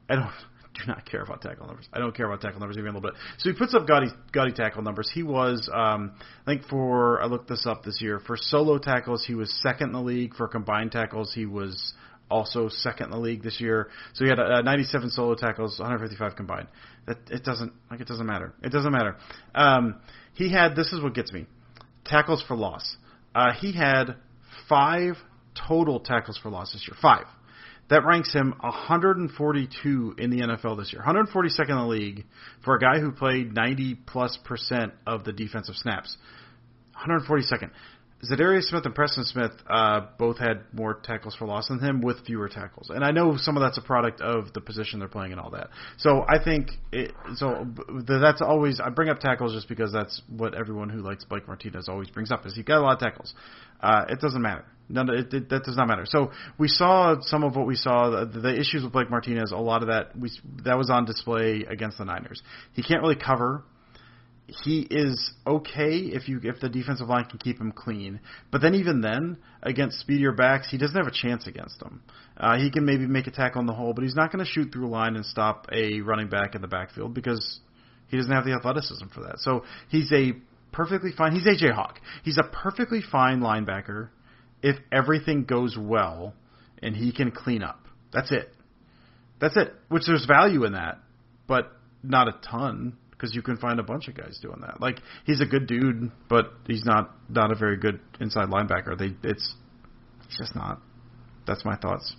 I 0.09 0.15
don't 0.15 0.31
do 0.75 0.87
not 0.87 1.05
care 1.09 1.21
about 1.21 1.41
tackle 1.41 1.67
numbers. 1.67 1.87
I 1.93 1.99
don't 1.99 2.15
care 2.15 2.25
about 2.25 2.41
tackle 2.41 2.59
numbers 2.59 2.77
even 2.77 2.89
a 2.89 2.97
little 2.97 3.09
bit. 3.09 3.19
So 3.39 3.49
he 3.49 3.57
puts 3.57 3.73
up 3.73 3.87
gaudy, 3.87 4.07
gaudy 4.31 4.51
tackle 4.51 4.81
numbers. 4.83 5.09
He 5.13 5.23
was, 5.23 5.69
um, 5.73 6.13
I 6.45 6.51
think 6.51 6.65
for, 6.67 7.21
I 7.21 7.25
looked 7.25 7.49
this 7.49 7.65
up 7.65 7.83
this 7.83 8.01
year, 8.01 8.19
for 8.19 8.37
solo 8.37 8.77
tackles, 8.77 9.25
he 9.25 9.35
was 9.35 9.53
second 9.61 9.87
in 9.87 9.93
the 9.93 10.01
league. 10.01 10.35
For 10.35 10.47
combined 10.47 10.91
tackles, 10.91 11.33
he 11.33 11.45
was 11.45 11.93
also 12.29 12.69
second 12.69 13.05
in 13.05 13.11
the 13.11 13.19
league 13.19 13.43
this 13.43 13.59
year. 13.61 13.89
So 14.13 14.25
he 14.25 14.29
had 14.29 14.39
uh, 14.39 14.61
97 14.61 15.09
solo 15.11 15.35
tackles, 15.35 15.79
155 15.79 16.35
combined. 16.35 16.67
That 17.07 17.17
it 17.29 17.43
doesn't 17.43 17.73
like 17.91 18.01
it 18.01 18.07
doesn't 18.07 18.25
matter. 18.25 18.53
It 18.63 18.71
doesn't 18.71 18.91
matter. 18.91 19.15
Um, 19.53 19.95
he 20.33 20.51
had 20.51 20.75
this 20.75 20.91
is 20.91 21.01
what 21.01 21.13
gets 21.13 21.31
me 21.31 21.45
tackles 22.03 22.43
for 22.47 22.55
loss. 22.55 22.97
Uh, 23.33 23.53
he 23.53 23.73
had 23.73 24.15
five 24.67 25.15
total 25.67 25.99
tackles 25.99 26.37
for 26.41 26.49
loss 26.49 26.73
this 26.73 26.87
year. 26.87 26.97
Five. 27.01 27.25
That 27.89 28.03
ranks 28.05 28.33
him 28.33 28.55
142 28.61 30.15
in 30.17 30.29
the 30.31 30.39
NFL 30.39 30.77
this 30.77 30.91
year, 30.91 31.03
142nd 31.05 31.69
in 31.69 31.75
the 31.75 31.85
league 31.85 32.25
for 32.63 32.75
a 32.75 32.79
guy 32.79 32.99
who 32.99 33.11
played 33.11 33.53
90 33.53 33.95
plus 34.07 34.37
percent 34.43 34.93
of 35.05 35.23
the 35.23 35.31
defensive 35.31 35.75
snaps. 35.75 36.17
142nd. 37.05 37.69
Za'Darius 38.23 38.63
Smith 38.63 38.85
and 38.85 38.95
Preston 38.95 39.25
Smith 39.25 39.51
uh, 39.69 40.07
both 40.17 40.37
had 40.37 40.61
more 40.71 40.95
tackles 41.03 41.35
for 41.35 41.45
loss 41.45 41.67
than 41.67 41.79
him 41.79 42.01
with 42.01 42.25
fewer 42.25 42.47
tackles, 42.47 42.89
and 42.89 43.03
I 43.03 43.11
know 43.11 43.35
some 43.37 43.57
of 43.57 43.61
that's 43.61 43.77
a 43.77 43.81
product 43.81 44.21
of 44.21 44.53
the 44.53 44.61
position 44.61 44.99
they're 44.99 45.07
playing 45.09 45.33
and 45.33 45.41
all 45.41 45.51
that. 45.51 45.69
So 45.97 46.25
I 46.27 46.41
think 46.43 46.69
it, 46.91 47.11
so. 47.35 47.67
That's 48.07 48.41
always 48.41 48.79
I 48.79 48.89
bring 48.89 49.09
up 49.09 49.19
tackles 49.19 49.53
just 49.53 49.67
because 49.67 49.91
that's 49.91 50.21
what 50.29 50.55
everyone 50.55 50.89
who 50.89 51.01
likes 51.01 51.25
Blake 51.25 51.45
Martinez 51.47 51.89
always 51.89 52.09
brings 52.09 52.31
up 52.31 52.45
is 52.45 52.55
he 52.55 52.63
got 52.63 52.79
a 52.79 52.81
lot 52.81 52.93
of 52.93 52.99
tackles. 52.99 53.33
Uh, 53.81 54.05
it 54.09 54.21
doesn't 54.21 54.41
matter. 54.41 54.65
None, 54.87 55.09
it, 55.09 55.33
it, 55.33 55.49
that 55.49 55.63
does 55.63 55.75
not 55.75 55.87
matter. 55.87 56.05
So 56.05 56.31
we 56.57 56.67
saw 56.67 57.19
some 57.21 57.43
of 57.43 57.55
what 57.55 57.67
we 57.67 57.75
saw. 57.75 58.25
The, 58.25 58.39
the 58.39 58.59
issues 58.59 58.83
with 58.83 58.93
Blake 58.93 59.09
Martinez, 59.09 59.51
a 59.51 59.57
lot 59.57 59.81
of 59.81 59.89
that 59.89 60.17
we 60.17 60.31
that 60.63 60.77
was 60.77 60.89
on 60.89 61.05
display 61.05 61.65
against 61.69 61.97
the 61.97 62.05
Niners. 62.05 62.41
He 62.73 62.81
can't 62.81 63.01
really 63.01 63.15
cover 63.15 63.63
he 64.47 64.81
is 64.89 65.31
okay 65.45 65.97
if 65.97 66.27
you 66.29 66.39
if 66.43 66.59
the 66.59 66.69
defensive 66.69 67.07
line 67.07 67.25
can 67.25 67.39
keep 67.39 67.59
him 67.59 67.71
clean. 67.71 68.19
But 68.51 68.61
then 68.61 68.75
even 68.75 69.01
then, 69.01 69.37
against 69.63 69.99
speedier 69.99 70.31
backs, 70.31 70.69
he 70.69 70.77
doesn't 70.77 70.95
have 70.95 71.07
a 71.07 71.11
chance 71.11 71.47
against 71.47 71.79
them. 71.79 72.03
Uh, 72.37 72.57
he 72.57 72.69
can 72.69 72.85
maybe 72.85 73.07
make 73.07 73.27
a 73.27 73.31
tackle 73.31 73.59
on 73.59 73.65
the 73.65 73.73
hole, 73.73 73.93
but 73.93 74.03
he's 74.03 74.15
not 74.15 74.31
going 74.31 74.43
to 74.43 74.49
shoot 74.49 74.71
through 74.71 74.89
line 74.89 75.15
and 75.15 75.25
stop 75.25 75.67
a 75.71 76.01
running 76.01 76.29
back 76.29 76.53
in 76.53 76.61
the 76.61 76.67
backfield 76.67 77.13
because 77.13 77.59
he 78.07 78.17
doesn't 78.17 78.31
have 78.31 78.45
the 78.45 78.53
athleticism 78.53 79.07
for 79.13 79.21
that. 79.21 79.39
So 79.39 79.63
he's 79.89 80.11
a 80.11 80.33
perfectly 80.71 81.11
fine. 81.11 81.33
He's 81.33 81.47
AJ 81.47 81.73
Hawk. 81.73 81.99
He's 82.23 82.37
a 82.37 82.43
perfectly 82.43 83.01
fine 83.01 83.39
linebacker 83.39 84.09
if 84.61 84.75
everything 84.91 85.45
goes 85.45 85.75
well 85.79 86.33
and 86.83 86.95
he 86.95 87.11
can 87.11 87.31
clean 87.31 87.63
up. 87.63 87.79
That's 88.13 88.31
it. 88.31 88.53
That's 89.39 89.57
it. 89.57 89.73
Which 89.89 90.03
there's 90.05 90.25
value 90.25 90.65
in 90.65 90.73
that, 90.73 90.99
but 91.47 91.71
not 92.03 92.27
a 92.27 92.33
ton 92.47 92.97
because 93.25 93.35
you 93.35 93.41
can 93.41 93.57
find 93.57 93.79
a 93.79 93.83
bunch 93.83 94.07
of 94.07 94.15
guys 94.15 94.37
doing 94.41 94.61
that. 94.61 94.79
Like 94.79 94.99
he's 95.25 95.41
a 95.41 95.45
good 95.45 95.65
dude, 95.65 96.11
but 96.29 96.53
he's 96.67 96.85
not 96.85 97.15
not 97.27 97.51
a 97.51 97.55
very 97.55 97.77
good 97.77 97.99
inside 98.19 98.49
linebacker. 98.49 98.97
They 98.97 99.15
it's 99.27 99.55
he's 100.27 100.37
just 100.37 100.55
not. 100.55 100.79
That's 101.47 101.65
my 101.65 101.75
thoughts. 101.75 102.15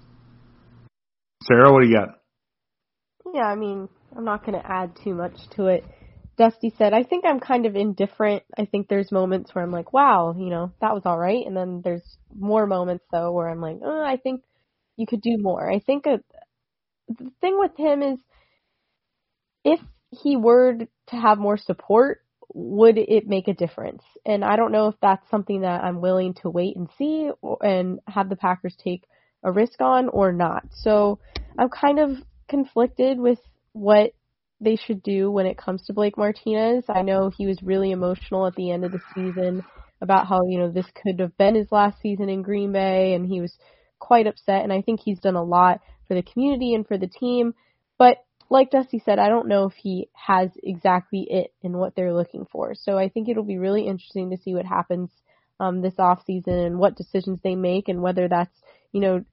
Sarah, 1.44 1.72
what 1.72 1.82
do 1.82 1.88
you 1.88 1.94
got? 1.94 2.08
Yeah, 3.32 3.44
I 3.44 3.54
mean, 3.54 3.88
I'm 4.16 4.24
not 4.24 4.44
going 4.44 4.60
to 4.60 4.66
add 4.66 4.96
too 5.02 5.14
much 5.14 5.34
to 5.56 5.66
it. 5.66 5.84
Dusty 6.38 6.72
said, 6.76 6.92
I 6.92 7.02
think 7.02 7.24
I'm 7.26 7.40
kind 7.40 7.66
of 7.66 7.74
indifferent. 7.74 8.42
I 8.58 8.66
think 8.66 8.88
there's 8.88 9.10
moments 9.10 9.54
where 9.54 9.64
I'm 9.64 9.72
like, 9.72 9.92
wow, 9.92 10.34
you 10.36 10.50
know, 10.50 10.72
that 10.80 10.94
was 10.94 11.02
all 11.04 11.18
right. 11.18 11.44
And 11.44 11.56
then 11.56 11.80
there's 11.82 12.04
more 12.36 12.66
moments, 12.66 13.04
though, 13.10 13.32
where 13.32 13.48
I'm 13.48 13.60
like, 13.60 13.78
oh, 13.84 14.04
I 14.04 14.16
think 14.16 14.42
you 14.96 15.06
could 15.06 15.22
do 15.22 15.38
more. 15.38 15.70
I 15.70 15.80
think 15.80 16.06
a, 16.06 16.20
the 17.08 17.30
thing 17.40 17.58
with 17.58 17.76
him 17.76 18.02
is 18.02 18.18
if 19.64 19.80
he 20.10 20.36
were 20.36 20.78
to 21.08 21.16
have 21.16 21.38
more 21.38 21.56
support, 21.56 22.22
would 22.54 22.96
it 22.96 23.26
make 23.26 23.48
a 23.48 23.54
difference? 23.54 24.02
And 24.24 24.44
I 24.44 24.56
don't 24.56 24.72
know 24.72 24.88
if 24.88 24.94
that's 25.00 25.28
something 25.30 25.62
that 25.62 25.84
I'm 25.84 26.00
willing 26.00 26.34
to 26.42 26.50
wait 26.50 26.76
and 26.76 26.88
see 26.96 27.30
or, 27.42 27.58
and 27.64 28.00
have 28.06 28.28
the 28.28 28.36
Packers 28.36 28.76
take 28.82 29.04
a 29.42 29.52
risk 29.52 29.80
on 29.80 30.08
or 30.08 30.32
not. 30.32 30.64
So 30.72 31.18
I'm 31.58 31.68
kind 31.68 31.98
of 31.98 32.10
conflicted 32.48 33.18
with 33.18 33.38
what 33.72 34.12
they 34.60 34.76
should 34.76 35.02
do 35.02 35.30
when 35.30 35.46
it 35.46 35.58
comes 35.58 35.84
to 35.84 35.92
Blake 35.92 36.16
Martinez. 36.16 36.84
I 36.88 37.02
know 37.02 37.30
he 37.30 37.46
was 37.46 37.62
really 37.62 37.90
emotional 37.90 38.46
at 38.46 38.54
the 38.54 38.70
end 38.70 38.84
of 38.84 38.92
the 38.92 39.00
season 39.14 39.62
about 40.00 40.26
how, 40.26 40.40
you 40.46 40.58
know, 40.58 40.70
this 40.70 40.86
could 41.02 41.20
have 41.20 41.36
been 41.36 41.54
his 41.54 41.70
last 41.70 42.00
season 42.00 42.28
in 42.28 42.42
Green 42.42 42.72
Bay 42.72 43.14
and 43.14 43.26
he 43.26 43.40
was 43.40 43.54
quite 43.98 44.26
upset 44.26 44.62
and 44.62 44.72
I 44.72 44.82
think 44.82 45.00
he's 45.00 45.20
done 45.20 45.36
a 45.36 45.42
lot 45.42 45.80
for 46.08 46.14
the 46.14 46.22
community 46.22 46.74
and 46.74 46.86
for 46.86 46.96
the 46.96 47.06
team. 47.06 47.54
But 47.98 48.18
like 48.50 48.70
Dusty 48.70 49.00
said, 49.04 49.18
I 49.18 49.28
don't 49.28 49.48
know 49.48 49.66
if 49.66 49.74
he 49.74 50.08
has 50.12 50.50
exactly 50.62 51.26
it 51.28 51.52
in 51.62 51.76
what 51.76 51.94
they're 51.94 52.14
looking 52.14 52.46
for. 52.50 52.74
So 52.74 52.98
I 52.98 53.08
think 53.08 53.28
it'll 53.28 53.44
be 53.44 53.58
really 53.58 53.86
interesting 53.86 54.30
to 54.30 54.36
see 54.36 54.54
what 54.54 54.66
happens 54.66 55.10
um, 55.58 55.80
this 55.80 55.94
off 55.98 56.24
season 56.26 56.54
and 56.54 56.78
what 56.78 56.96
decisions 56.96 57.40
they 57.42 57.54
make 57.54 57.88
and 57.88 58.02
whether 58.02 58.28
that's, 58.28 58.54
you 58.92 59.00
know, 59.00 59.24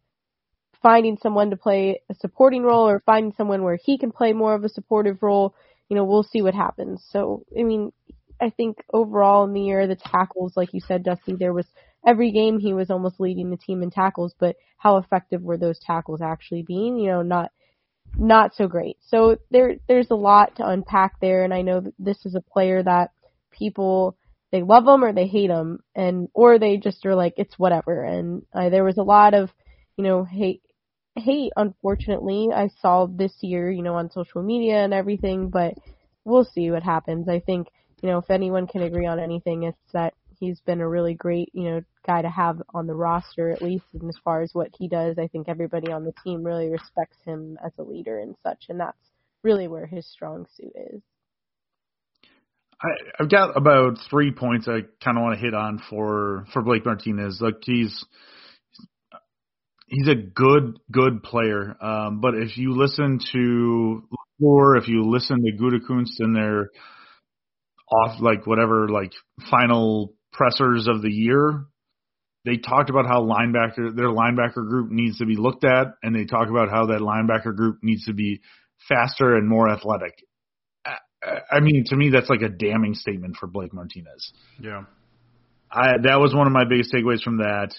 finding 0.82 1.18
someone 1.22 1.50
to 1.50 1.58
play 1.58 2.02
a 2.10 2.16
supporting 2.16 2.64
role 2.64 2.88
or 2.88 3.02
finding 3.06 3.34
someone 3.34 3.64
where 3.64 3.78
he 3.82 3.98
can 3.98 4.12
play 4.12 4.34
more 4.34 4.54
of 4.54 4.64
a 4.64 4.70
supportive 4.70 5.22
role. 5.22 5.56
You 5.90 5.96
know, 5.96 6.06
we'll 6.06 6.24
see 6.24 6.42
what 6.42 6.56
happens. 6.56 7.06
So, 7.10 7.44
I 7.58 7.64
mean, 7.64 7.92
I 8.42 8.50
think 8.50 8.78
overall 8.92 9.44
in 9.46 9.54
the 9.54 9.62
year, 9.62 9.88
the 9.88 9.96
tackles, 9.96 10.58
like 10.58 10.74
you 10.74 10.82
said, 10.82 11.04
Dusty, 11.04 11.36
there 11.36 11.54
was 11.54 11.68
every 12.06 12.32
game 12.32 12.60
he 12.60 12.74
was 12.74 12.90
almost 12.90 13.20
leading 13.20 13.50
the 13.50 13.58
team 13.58 13.84
in 13.84 13.92
tackles, 13.92 14.34
but 14.40 14.56
how 14.78 14.98
effective 14.98 15.42
were 15.42 15.58
those 15.58 15.80
tackles 15.80 16.22
actually 16.22 16.64
being? 16.64 16.98
You 16.98 17.12
know, 17.12 17.22
not 17.22 17.52
not 18.18 18.56
so 18.56 18.68
great. 18.68 18.98
So 19.08 19.38
there 19.52 19.76
there's 19.88 20.12
a 20.12 20.16
lot 20.16 20.56
to 20.58 20.68
unpack 20.68 21.20
there, 21.20 21.44
and 21.44 21.54
I 21.54 21.62
know 21.62 21.84
this 22.00 22.26
is 22.26 22.36
a 22.36 22.42
player 22.42 22.84
that 22.84 23.12
people 23.52 24.18
they 24.52 24.62
love 24.62 24.88
him 24.88 25.04
or 25.04 25.14
they 25.14 25.28
hate 25.28 25.50
him, 25.50 25.80
and 25.96 26.30
or 26.34 26.60
they 26.60 26.78
just 26.78 27.06
are 27.06 27.16
like 27.16 27.34
it's 27.38 27.58
whatever. 27.58 28.04
And 28.04 28.44
uh, 28.54 28.70
there 28.70 28.84
was 28.84 28.98
a 28.98 29.04
lot 29.04 29.34
of 29.34 29.50
you 29.98 30.04
know 30.04 30.24
hate 30.24 30.62
hate 31.16 31.52
unfortunately 31.56 32.50
I 32.54 32.70
saw 32.82 33.06
this 33.06 33.34
year 33.42 33.70
you 33.70 33.84
know 33.84 33.96
on 33.96 34.12
social 34.12 34.44
media 34.44 34.84
and 34.84 34.94
everything, 34.94 35.50
but 35.50 35.74
we'll 36.24 36.46
see 36.46 36.72
what 36.72 36.84
happens. 36.84 37.28
I 37.28 37.40
think 37.40 37.68
you 38.02 38.10
know 38.10 38.20
if 38.20 38.30
anyone 38.30 38.68
can 38.68 38.84
agree 38.84 39.08
on 39.08 39.20
anything, 39.20 39.64
it's 39.64 39.78
that 39.94 40.14
he's 40.44 40.60
been 40.62 40.82
a 40.82 40.88
really 40.88 41.14
great, 41.14 41.50
you 41.54 41.70
know, 41.70 41.82
guy 42.06 42.22
to 42.22 42.30
have 42.30 42.62
on 42.74 42.86
the 42.86 42.94
roster 42.94 43.50
at 43.50 43.62
least. 43.62 43.86
And 43.94 44.10
as 44.10 44.18
far 44.24 44.42
as 44.42 44.50
what 44.54 44.70
he 44.78 44.88
does, 44.88 45.18
I 45.18 45.28
think 45.28 45.48
everybody 45.48 45.92
on 45.92 46.04
the 46.04 46.14
team 46.24 46.44
really 46.44 46.70
respects 46.70 47.18
him 47.26 47.58
as 47.66 47.72
a 47.80 47.84
leader 47.84 48.20
and 48.20 48.36
such, 48.44 48.66
and 48.70 48.80
that's 48.80 48.98
really 49.44 49.68
where 49.68 49.86
his 49.86 50.06
strong 50.12 50.46
suit 50.58 50.74
is. 50.76 51.02
I, 52.82 53.24
I've 53.24 53.32
got 53.32 53.56
about 53.56 53.98
three 54.10 54.32
points 54.32 54.68
I 54.68 54.82
kind 55.04 55.18
of 55.18 55.24
want 55.24 55.40
to 55.40 55.46
hit 55.46 55.54
on 55.54 55.82
for 55.90 56.46
for 56.52 56.62
Blake 56.62 56.86
Martinez. 56.86 57.40
Like 57.40 57.62
he's 57.62 58.06
he's 59.88 60.10
a 60.10 60.16
good 60.16 60.78
good 60.92 61.24
player, 61.24 61.78
um, 61.82 62.20
but 62.20 62.36
if 62.36 62.58
you 62.58 62.74
listen 62.76 63.20
to 63.32 64.04
or 64.42 64.76
if 64.76 64.90
you 64.90 65.06
listen 65.06 65.42
to 65.42 65.64
Gutekunst 65.64 66.20
and 66.20 66.36
their 66.36 66.70
off 67.90 68.20
like 68.20 68.46
whatever 68.46 68.90
like 68.90 69.14
final 69.50 70.14
pressers 70.34 70.88
of 70.88 71.02
the 71.02 71.12
year, 71.12 71.66
they 72.46 72.58
talked 72.58 72.90
about 72.90 73.06
how 73.06 73.22
linebacker 73.22 73.96
their 73.96 74.10
linebacker 74.10 74.68
group 74.68 74.92
needs 74.92 75.20
to 75.20 75.26
be 75.26 75.38
looked 75.38 75.64
at, 75.64 75.88
and 76.04 76.14
they 76.16 76.26
talk 76.26 76.50
about 76.50 76.70
how 76.70 76.88
that 76.88 77.00
linebacker 77.00 77.56
group 77.56 77.80
needs 77.82 78.06
to 78.06 78.14
be 78.14 78.42
faster 78.90 79.36
and 79.36 79.48
more 79.48 79.70
athletic. 79.70 80.14
I 81.50 81.62
mean, 81.62 81.86
to 81.88 81.96
me, 81.96 82.10
that's 82.10 82.30
like 82.30 82.42
a 82.42 82.50
damning 82.50 82.96
statement 82.96 83.38
for 83.40 83.48
Blake 83.48 83.74
Martinez. 83.74 84.34
Yeah, 84.60 84.84
I 85.72 85.94
that 86.04 86.20
was 86.20 86.36
one 86.36 86.48
of 86.48 86.54
my 86.54 86.66
biggest 86.68 86.94
takeaways 86.94 87.22
from 87.22 87.38
that. 87.38 87.74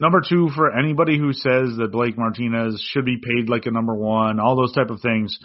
Number 0.00 0.22
two, 0.26 0.50
for 0.54 0.78
anybody 0.78 1.18
who 1.18 1.32
says 1.32 1.76
that 1.78 1.88
Blake 1.92 2.16
Martinez 2.18 2.82
should 2.92 3.04
be 3.04 3.18
paid 3.18 3.48
like 3.48 3.66
a 3.66 3.70
number 3.70 3.94
one, 3.94 4.40
all 4.40 4.56
those 4.56 4.72
type 4.72 4.90
of 4.90 5.00
things, 5.00 5.38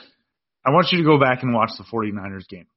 I 0.65 0.71
want 0.71 0.87
you 0.91 0.99
to 0.99 1.03
go 1.03 1.17
back 1.17 1.43
and 1.43 1.53
watch 1.53 1.71
the 1.77 1.85
49ers 1.85 2.47
game. 2.47 2.67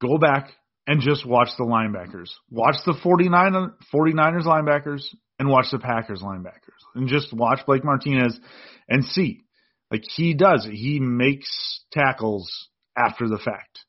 Go 0.00 0.18
back, 0.18 0.50
and 0.86 1.00
just 1.00 1.26
watch 1.26 1.48
the 1.58 1.64
linebackers. 1.64 2.30
Watch 2.50 2.76
the 2.84 2.94
49, 3.02 3.72
49ers 3.92 4.44
linebackers 4.44 5.04
and 5.38 5.48
watch 5.48 5.66
the 5.72 5.78
Packers 5.78 6.22
linebackers. 6.22 6.80
And 6.94 7.08
just 7.08 7.32
watch 7.32 7.60
Blake 7.66 7.84
Martinez 7.84 8.38
and 8.88 9.04
see. 9.04 9.44
Like 9.90 10.02
he 10.14 10.34
does. 10.34 10.66
He 10.70 11.00
makes 11.00 11.84
tackles 11.92 12.68
after 12.96 13.28
the 13.28 13.38
fact. 13.38 13.80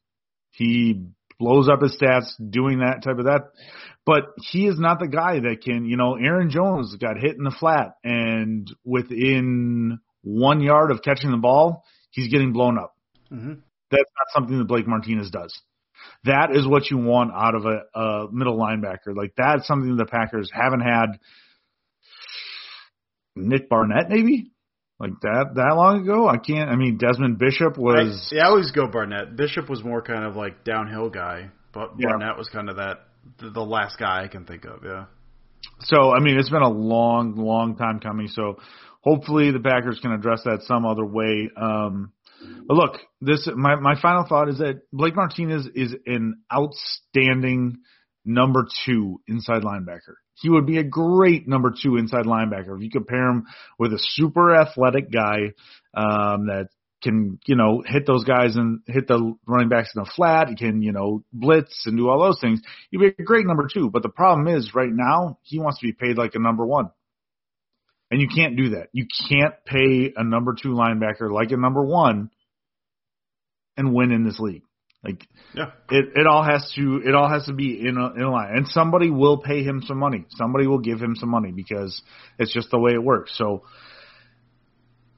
He 0.52 1.04
blows 1.38 1.68
up 1.68 1.82
his 1.82 1.98
stats 2.02 2.32
doing 2.50 2.80
that 2.80 3.04
type 3.04 3.18
of 3.20 3.26
that. 3.26 3.52
But 4.06 4.24
he 4.38 4.68
is 4.68 4.80
not 4.80 5.00
the 5.00 5.08
guy 5.08 5.40
that 5.40 5.62
can, 5.64 5.86
you 5.86 5.98
know, 5.98 6.16
Aaron 6.16 6.50
Jones 6.50 6.96
got 6.96 7.18
hit 7.18 7.36
in 7.36 7.44
the 7.44 7.56
flat 7.60 7.96
and 8.04 8.72
within 8.86 10.00
one 10.22 10.62
yard 10.62 10.92
of 10.92 11.02
catching 11.02 11.32
the 11.32 11.38
ball, 11.38 11.84
he's 12.12 12.32
getting 12.32 12.54
blown 12.54 12.78
up. 12.78 12.96
Mm-hmm. 13.32 13.54
That's 13.92 14.12
not 14.18 14.34
something 14.34 14.58
that 14.58 14.68
Blake 14.68 14.88
Martinez 14.88 15.30
does. 15.30 15.60
That 16.26 16.56
is 16.56 16.68
what 16.68 16.90
you 16.90 16.98
want 16.98 17.32
out 17.34 17.56
of 17.56 17.66
a, 17.66 18.00
a 18.00 18.28
middle 18.32 18.58
linebacker. 18.58 19.16
Like 19.16 19.34
that's 19.38 19.68
something 19.68 19.96
the 19.96 20.06
Packers 20.06 20.50
haven't 20.54 20.82
had. 20.82 21.20
Nick 23.36 23.70
Barnett, 23.70 24.10
maybe 24.10 24.52
like 25.00 25.12
that 25.22 25.52
that 25.56 25.76
long 25.76 26.02
ago. 26.04 26.28
I 26.28 26.38
can't. 26.38 26.70
I 26.70 26.76
mean, 26.76 26.98
Desmond 26.98 27.38
Bishop 27.38 27.78
was. 27.78 28.30
I, 28.32 28.36
yeah, 28.36 28.44
I 28.44 28.48
always 28.48 28.72
go 28.72 28.88
Barnett. 28.88 29.36
Bishop 29.36 29.70
was 29.70 29.84
more 29.84 30.02
kind 30.02 30.24
of 30.24 30.36
like 30.36 30.64
downhill 30.64 31.10
guy, 31.10 31.50
but 31.74 31.92
Yeah. 31.98 32.10
Barnett 32.10 32.38
was 32.38 32.48
kind 32.50 32.70
of 32.70 32.78
that 32.78 33.00
the, 33.40 33.50
the 33.50 33.62
last 33.62 34.00
guy 34.00 34.24
I 34.24 34.28
can 34.28 34.46
think 34.46 34.66
of. 34.66 34.84
Yeah. 34.86 35.06
So 35.82 36.12
I 36.12 36.20
mean, 36.20 36.38
it's 36.38 36.50
been 36.50 36.62
a 36.62 36.70
long, 36.70 37.36
long 37.36 37.76
time 37.76 38.00
coming. 38.00 38.28
So 38.28 38.58
hopefully 39.02 39.52
the 39.52 39.60
Packers 39.60 40.00
can 40.02 40.12
address 40.12 40.44
that 40.46 40.62
some 40.64 40.86
other 40.86 41.06
way. 41.06 41.50
Um, 41.60 42.12
but 42.68 42.76
look, 42.76 42.98
this 43.22 43.48
my 43.56 43.76
my 43.76 44.00
final 44.00 44.26
thought 44.28 44.50
is 44.50 44.58
that 44.58 44.82
Blake 44.92 45.16
Martinez 45.16 45.68
is 45.76 45.96
an 46.06 46.42
outstanding 46.54 47.78
number 48.26 48.68
two 48.86 49.22
inside 49.28 49.62
linebacker. 49.62 50.16
He 50.36 50.50
would 50.50 50.66
be 50.66 50.78
a 50.78 50.84
great 50.84 51.48
number 51.48 51.74
two 51.82 51.98
inside 51.98 52.26
linebacker 52.26 52.76
if 52.76 52.84
you 52.84 52.90
compare 52.90 53.30
him 53.30 53.46
with 53.80 53.94
a 53.94 54.00
super 54.00 54.54
athletic 54.54 55.12
guy 55.12 55.54
um, 55.94 56.48
that 56.48 56.68
can 57.04 57.40
you 57.46 57.56
know 57.56 57.84
hit 57.86 58.08
those 58.08 58.24
guys 58.24 58.56
and 58.56 58.80
hit 58.88 59.08
the 59.08 59.36
running 59.46 59.70
backs 59.70 59.92
in 59.96 60.02
the 60.02 60.10
flat. 60.16 60.50
He 60.50 60.56
can 60.56 60.82
you 60.82 60.92
know 60.92 61.24
blitz 61.32 61.84
and 61.86 61.96
do 61.98 62.10
all 62.10 62.20
those 62.20 62.42
things. 62.42 62.62
He'd 62.90 62.98
be 62.98 63.14
a 63.18 63.24
great 63.24 63.46
number 63.46 63.68
two. 63.72 63.90
But 63.92 64.02
the 64.02 64.10
problem 64.10 64.48
is 64.48 64.74
right 64.74 64.92
now 64.92 65.38
he 65.44 65.60
wants 65.60 65.80
to 65.80 65.86
be 65.86 65.94
paid 65.94 66.18
like 66.18 66.34
a 66.34 66.40
number 66.40 66.66
one. 66.66 66.90
And 68.12 68.22
you 68.22 68.28
can't 68.28 68.56
do 68.56 68.70
that. 68.70 68.88
You 68.92 69.08
can't 69.30 69.54
pay 69.66 70.14
a 70.16 70.24
number 70.24 70.56
two 70.60 70.70
linebacker 70.70 71.32
like 71.32 71.52
a 71.52 71.58
number 71.58 71.84
one 71.84 72.30
and 73.78 73.94
win 73.94 74.12
in 74.12 74.24
this 74.26 74.40
league. 74.40 74.64
Like 75.04 75.28
Yeah. 75.54 75.72
it, 75.92 76.06
it 76.16 76.28
all 76.28 76.44
has 76.44 76.72
to 76.76 77.02
it 77.06 77.14
all 77.14 77.30
has 77.30 77.46
to 77.46 77.54
be 77.54 77.80
in 77.88 77.98
a, 77.98 78.14
in 78.14 78.22
a 78.24 78.32
line, 78.32 78.56
and 78.56 78.68
somebody 78.68 79.10
will 79.12 79.38
pay 79.38 79.64
him 79.64 79.84
some 79.86 80.00
money. 80.00 80.26
Somebody 80.30 80.66
will 80.68 80.80
give 80.80 81.00
him 81.00 81.16
some 81.16 81.30
money 81.30 81.52
because 81.52 82.02
it's 82.40 82.52
just 82.54 82.72
the 82.72 82.80
way 82.80 82.94
it 82.94 83.04
works. 83.04 83.38
So 83.38 83.64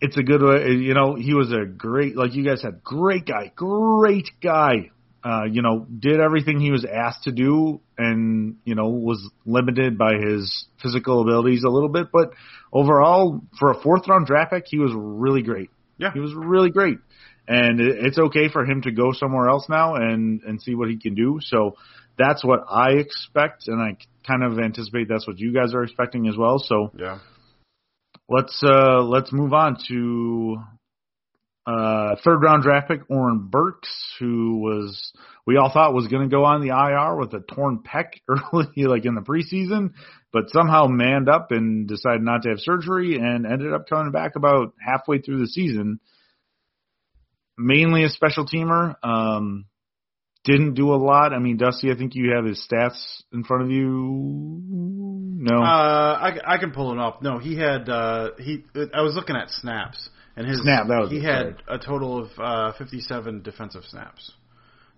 it's 0.02 0.17
a 0.17 0.24
good 0.24 0.41
way. 0.41 0.72
You 0.74 0.93
know, 0.93 1.15
he 1.15 1.34
was 1.34 1.52
a 1.52 1.65
great, 1.65 2.15
like 2.15 2.34
you 2.36 2.43
guys 2.46 2.62
said, 2.62 2.84
great 2.84 3.26
guy, 3.26 3.52
great 3.56 4.30
guy. 4.43 4.91
Uh, 5.24 5.46
you 5.50 5.62
know, 5.62 5.86
did 6.00 6.20
everything 6.20 6.60
he 6.60 6.72
was 6.72 6.86
asked 6.86 7.24
to 7.24 7.32
do, 7.32 7.82
and 7.98 8.58
you 8.63 8.76
know 8.76 8.89
was 8.89 9.28
limited 9.46 9.98
by 9.98 10.13
his 10.15 10.67
physical 10.82 11.22
abilities 11.22 11.63
a 11.63 11.70
little 11.70 11.89
bit, 11.89 12.08
but 12.13 12.32
overall, 12.72 13.41
for 13.60 13.72
a 13.72 13.82
fourth 13.82 14.08
round 14.08 14.28
draft 14.28 14.52
pick, 14.52 14.65
he 14.67 14.78
was 14.78 14.91
really 14.96 15.41
great. 15.41 15.70
Yeah. 15.98 16.13
he 16.13 16.20
was 16.20 16.34
really 16.36 16.70
great 16.70 17.00
and 17.48 17.80
it's 17.80 18.18
okay 18.18 18.50
for 18.50 18.66
him 18.66 18.82
to 18.82 18.92
go 18.92 19.14
somewhere 19.14 19.48
else 19.48 19.68
now 19.70 19.96
and 19.96 20.42
and 20.44 20.62
see 20.62 20.76
what 20.76 20.90
he 20.90 20.98
can 20.98 21.16
do. 21.16 21.40
So 21.42 21.78
that's 22.18 22.44
what 22.44 22.66
I 22.70 22.94
expect, 22.94 23.68
and 23.68 23.82
I 23.82 23.98
kind 24.26 24.44
of 24.44 24.60
anticipate 24.60 25.08
that's 25.08 25.28
what 25.28 25.40
you 25.40 25.54
guys 25.54 25.74
are 25.74 25.84
expecting 25.84 26.28
as 26.28 26.36
well. 26.36 26.60
So 26.60 26.92
Yeah. 26.98 27.20
let's 28.28 28.62
uh 28.64 29.02
let's 29.04 29.32
move 29.32 29.54
on 29.54 29.78
to 29.88 30.58
uh 31.66 32.16
third 32.24 32.42
round 32.42 32.64
draft 32.64 32.88
pick 32.90 33.02
Oren 33.10 33.48
Burks, 33.50 33.90
who 34.20 34.58
was 34.60 35.14
we 35.46 35.56
all 35.58 35.72
thought 35.72 35.94
was 35.94 36.08
going 36.08 36.30
to 36.30 36.34
go 36.34 36.44
on 36.44 36.60
the 36.60 36.76
IR 36.76 37.16
with 37.16 37.34
a 37.34 37.40
torn 37.40 37.80
pec 37.80 38.20
early, 38.28 38.86
like 38.86 39.06
in 39.06 39.16
the 39.16 39.22
preseason, 39.22 39.92
but 40.34 40.50
somehow 40.50 40.88
manned 40.88 41.30
up 41.30 41.52
and 41.52 41.88
decided 41.88 42.22
not 42.22 42.44
to 42.44 42.50
have 42.50 42.60
surgery 42.60 43.16
and 43.16 43.46
ended 43.46 43.74
up 43.74 43.88
coming 43.88 44.12
back 44.12 44.36
about 44.36 44.74
halfway 44.86 45.20
through 45.20 45.40
the 45.40 45.48
season 45.48 46.00
mainly 47.58 48.04
a 48.04 48.10
special 48.10 48.46
teamer. 48.46 48.96
Um, 49.04 49.65
didn't 50.43 50.76
do 50.76 50.93
a 50.93 50.96
lot. 50.96 51.34
I 51.34 51.39
mean, 51.39 51.58
Dusty, 51.58 51.91
I 51.91 51.96
think 51.96 52.15
you 52.15 52.32
have 52.32 52.46
his 52.46 52.65
stats 52.72 53.24
in 53.34 53.43
front 53.43 53.63
of 53.63 53.70
you. 53.70 54.62
No. 55.39 55.62
Uh, 55.62 56.17
I, 56.22 56.56
I 56.56 56.58
can 56.58 56.72
pull 56.72 56.93
it 56.93 57.00
up. 57.00 57.22
No, 57.22 57.38
he 57.38 57.58
had 57.58 57.89
uh, 57.89 58.30
he. 58.39 58.63
I 58.93 59.02
was 59.02 59.13
looking 59.15 59.36
at 59.36 59.50
snaps, 59.50 60.10
and 60.38 60.48
his 60.48 60.62
Snap, 60.62 60.88
that 60.88 61.00
was 61.00 61.12
he 61.12 61.22
had 61.22 61.62
a 61.67 61.78
total 61.78 62.24
of 62.24 62.30
uh, 62.39 62.78
57 62.78 63.41
defensive 63.43 63.84
snaps, 63.89 64.32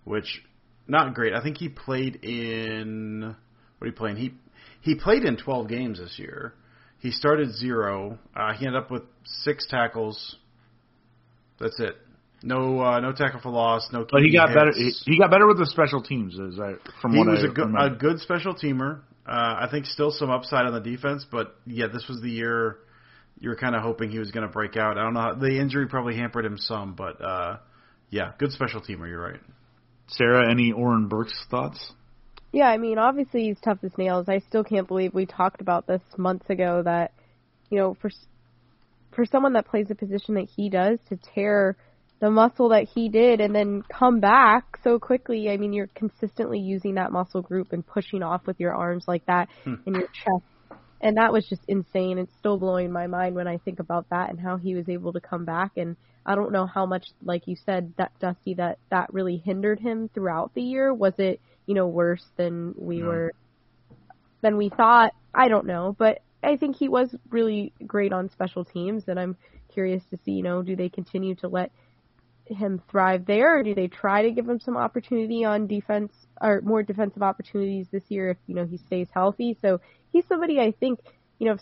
which 0.03 0.43
not 0.87 1.15
great. 1.15 1.33
I 1.33 1.41
think 1.41 1.57
he 1.57 1.69
played 1.69 2.23
in 2.23 3.35
what 3.79 3.85
are 3.85 3.89
you 3.89 3.95
playing? 3.95 4.17
He 4.17 4.33
he 4.81 4.95
played 4.95 5.23
in 5.23 5.37
12 5.37 5.67
games 5.67 5.99
this 5.99 6.19
year. 6.19 6.53
He 6.99 7.11
started 7.11 7.53
zero. 7.55 8.19
Uh, 8.35 8.53
he 8.53 8.65
ended 8.67 8.83
up 8.83 8.91
with 8.91 9.03
six 9.23 9.65
tackles. 9.67 10.35
That's 11.59 11.79
it. 11.79 11.95
No, 12.41 12.81
uh, 12.81 12.99
no 12.99 13.11
tackle 13.11 13.41
for 13.41 13.49
loss. 13.49 13.89
No. 13.91 14.05
But 14.09 14.21
he 14.21 14.29
key 14.29 14.37
got 14.37 14.53
better. 14.53 14.71
He, 14.73 14.91
he 15.05 15.19
got 15.19 15.29
better 15.29 15.47
with 15.47 15.57
the 15.57 15.65
special 15.65 16.01
teams, 16.01 16.39
as 16.39 16.59
I 16.59 16.75
from 17.01 17.13
He 17.13 17.19
what 17.19 17.27
was 17.27 17.43
I 17.43 17.47
a 17.47 17.49
good, 17.49 17.75
a 17.77 17.89
good 17.89 18.19
special 18.19 18.55
teamer. 18.55 19.01
Uh, 19.27 19.61
I 19.61 19.67
think 19.69 19.85
still 19.85 20.11
some 20.11 20.29
upside 20.29 20.65
on 20.65 20.73
the 20.73 20.79
defense, 20.79 21.25
but 21.29 21.55
yeah, 21.65 21.87
this 21.87 22.07
was 22.07 22.21
the 22.21 22.31
year 22.31 22.77
you 23.39 23.49
were 23.49 23.55
kind 23.55 23.75
of 23.75 23.81
hoping 23.81 24.09
he 24.09 24.19
was 24.19 24.31
going 24.31 24.45
to 24.45 24.51
break 24.51 24.75
out. 24.75 24.97
I 24.97 25.03
don't 25.03 25.13
know. 25.13 25.21
How, 25.21 25.33
the 25.35 25.59
injury 25.59 25.87
probably 25.87 26.15
hampered 26.15 26.45
him 26.45 26.57
some, 26.57 26.93
but 26.95 27.23
uh, 27.23 27.57
yeah, 28.09 28.31
good 28.37 28.51
special 28.51 28.81
teamer. 28.81 29.07
You're 29.07 29.21
right. 29.21 29.39
Sarah, 30.07 30.49
any 30.49 30.71
Oren 30.71 31.07
Burks 31.07 31.45
thoughts? 31.51 31.91
Yeah, 32.51 32.65
I 32.65 32.77
mean, 32.77 32.97
obviously 32.97 33.43
he's 33.43 33.59
tough 33.63 33.77
as 33.83 33.95
nails. 33.97 34.27
I 34.27 34.39
still 34.39 34.63
can't 34.63 34.87
believe 34.87 35.13
we 35.13 35.25
talked 35.25 35.61
about 35.61 35.85
this 35.85 36.01
months 36.17 36.49
ago 36.49 36.81
that, 36.83 37.11
you 37.69 37.77
know, 37.77 37.95
for 38.01 38.09
for 39.11 39.25
someone 39.25 39.53
that 39.53 39.67
plays 39.67 39.87
the 39.87 39.95
position 39.95 40.35
that 40.35 40.47
he 40.55 40.69
does 40.69 40.99
to 41.09 41.19
tear 41.35 41.75
the 42.19 42.29
muscle 42.29 42.69
that 42.69 42.83
he 42.83 43.09
did 43.09 43.39
and 43.39 43.55
then 43.55 43.81
come 43.83 44.19
back 44.19 44.77
so 44.83 44.99
quickly. 44.99 45.49
I 45.49 45.57
mean, 45.57 45.73
you're 45.73 45.89
consistently 45.95 46.59
using 46.59 46.95
that 46.95 47.11
muscle 47.11 47.41
group 47.41 47.71
and 47.71 47.85
pushing 47.85 48.23
off 48.23 48.45
with 48.45 48.59
your 48.59 48.73
arms 48.73 49.05
like 49.07 49.25
that 49.27 49.47
hmm. 49.63 49.75
in 49.85 49.95
your 49.95 50.07
chest. 50.07 50.79
And 51.01 51.15
that 51.15 51.31
was 51.31 51.47
just 51.47 51.61
insane. 51.67 52.17
It's 52.17 52.33
still 52.39 52.57
blowing 52.57 52.91
my 52.91 53.07
mind 53.07 53.35
when 53.35 53.47
I 53.47 53.57
think 53.57 53.79
about 53.79 54.09
that 54.09 54.29
and 54.29 54.39
how 54.39 54.57
he 54.57 54.75
was 54.75 54.89
able 54.89 55.13
to 55.13 55.21
come 55.21 55.45
back. 55.45 55.71
And 55.77 55.95
I 56.25 56.35
don't 56.35 56.51
know 56.51 56.65
how 56.65 56.85
much, 56.85 57.05
like 57.23 57.47
you 57.47 57.55
said, 57.65 57.93
that 57.97 58.11
Dusty, 58.19 58.55
that 58.55 58.79
that 58.91 59.13
really 59.13 59.37
hindered 59.37 59.79
him 59.79 60.09
throughout 60.13 60.53
the 60.53 60.61
year. 60.61 60.93
Was 60.93 61.13
it, 61.17 61.39
you 61.67 61.73
know, 61.73 61.87
worse 61.87 62.25
than 62.35 62.75
we 62.77 62.97
No. 62.97 63.07
were, 63.07 63.33
than 64.41 64.57
we 64.57 64.67
thought? 64.67 65.13
I 65.33 65.47
don't 65.47 65.65
know, 65.65 65.95
but 65.97 66.19
I 66.43 66.57
think 66.57 66.75
he 66.75 66.89
was 66.89 67.15
really 67.29 67.71
great 67.85 68.11
on 68.11 68.29
special 68.29 68.65
teams, 68.65 69.03
and 69.07 69.19
I'm 69.19 69.37
curious 69.73 70.03
to 70.11 70.17
see, 70.25 70.31
you 70.31 70.43
know, 70.43 70.61
do 70.61 70.75
they 70.75 70.89
continue 70.89 71.35
to 71.35 71.47
let 71.47 71.71
him 72.49 72.81
thrive 72.89 73.25
there, 73.25 73.59
or 73.59 73.63
do 73.63 73.75
they 73.75 73.87
try 73.87 74.23
to 74.23 74.31
give 74.31 74.47
him 74.47 74.59
some 74.59 74.77
opportunity 74.77 75.45
on 75.45 75.67
defense 75.67 76.11
or 76.41 76.61
more 76.61 76.83
defensive 76.83 77.23
opportunities 77.23 77.87
this 77.91 78.03
year 78.09 78.29
if 78.31 78.37
you 78.47 78.55
know 78.55 78.65
he 78.65 78.77
stays 78.77 79.07
healthy? 79.13 79.57
So 79.61 79.81
he's 80.11 80.25
somebody 80.27 80.59
I 80.59 80.71
think, 80.71 80.99
you 81.37 81.47
know, 81.47 81.53
if, 81.53 81.61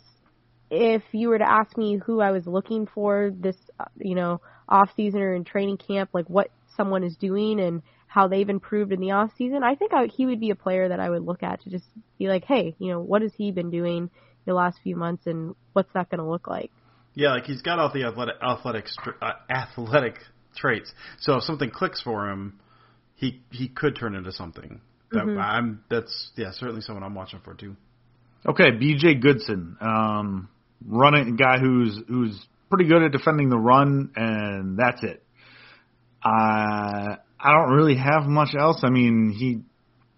if 0.69 1.04
you 1.12 1.30
were 1.30 1.38
to 1.38 1.50
ask 1.50 1.78
me 1.78 1.97
who 1.97 2.21
I 2.21 2.32
was 2.32 2.45
looking 2.45 2.88
for 2.88 3.32
this, 3.34 3.58
you 3.97 4.15
know, 4.15 4.41
off 4.67 4.89
season 4.95 5.21
or 5.21 5.34
in 5.34 5.43
training 5.43 5.78
camp, 5.78 6.10
like 6.13 6.30
what 6.30 6.50
someone 6.76 7.04
is 7.04 7.15
doing 7.15 7.60
and 7.60 7.82
how 8.08 8.28
they've 8.28 8.50
improved 8.50 8.91
in 8.91 9.00
the 9.00 9.12
off 9.12 9.32
season, 9.38 9.63
I 9.63 9.76
think 9.76 9.93
I, 9.93 10.08
he 10.08 10.26
would 10.26 10.39
be 10.39 10.50
a 10.50 10.56
player 10.56 10.89
that 10.89 11.00
I 11.00 11.10
would 11.10 11.23
look 11.23 11.43
at 11.43 11.62
to 11.62 11.69
just 11.69 11.86
be 12.17 12.28
like, 12.28 12.45
hey, 12.45 12.76
you 12.80 12.91
know, 12.91 13.00
what 13.00 13.21
has 13.21 13.32
he 13.38 13.52
been 13.52 13.69
doing 13.69 14.10
the 14.45 14.54
last 14.54 14.80
few 14.82 14.95
months, 14.95 15.28
and 15.28 15.56
what's 15.73 15.91
that 15.93 16.10
going 16.10 16.19
to 16.19 16.30
look 16.30 16.47
like? 16.47 16.71
Yeah, 17.13 17.34
like 17.34 17.45
he's 17.45 17.62
got 17.62 17.80
all 17.80 17.91
the 17.91 18.06
athletic 18.06 18.36
athletic 18.41 18.86
uh, 19.21 19.32
athletic 19.50 20.15
traits. 20.57 20.91
So 21.19 21.35
if 21.35 21.43
something 21.43 21.69
clicks 21.69 22.01
for 22.01 22.29
him, 22.29 22.59
he 23.15 23.41
he 23.51 23.67
could 23.69 23.95
turn 23.95 24.15
into 24.15 24.31
something. 24.31 24.81
That 25.11 25.25
Mhm. 25.25 25.41
I'm 25.41 25.83
that's 25.89 26.31
yeah 26.35 26.51
certainly 26.51 26.81
someone 26.81 27.03
I'm 27.03 27.15
watching 27.15 27.39
for 27.39 27.53
too. 27.53 27.75
Okay, 28.45 28.71
B.J. 28.71 29.15
Goodson, 29.15 29.77
um, 29.81 30.49
running 30.85 31.35
guy 31.35 31.59
who's 31.59 31.99
who's 32.07 32.45
pretty 32.69 32.85
good 32.85 33.01
at 33.03 33.11
defending 33.11 33.49
the 33.49 33.57
run, 33.57 34.11
and 34.15 34.77
that's 34.77 35.03
it. 35.03 35.23
I 36.23 37.17
I 37.39 37.51
don't 37.51 37.71
really 37.75 37.95
have 37.95 38.25
much 38.25 38.55
else. 38.57 38.81
I 38.83 38.89
mean, 38.89 39.31
he 39.37 39.61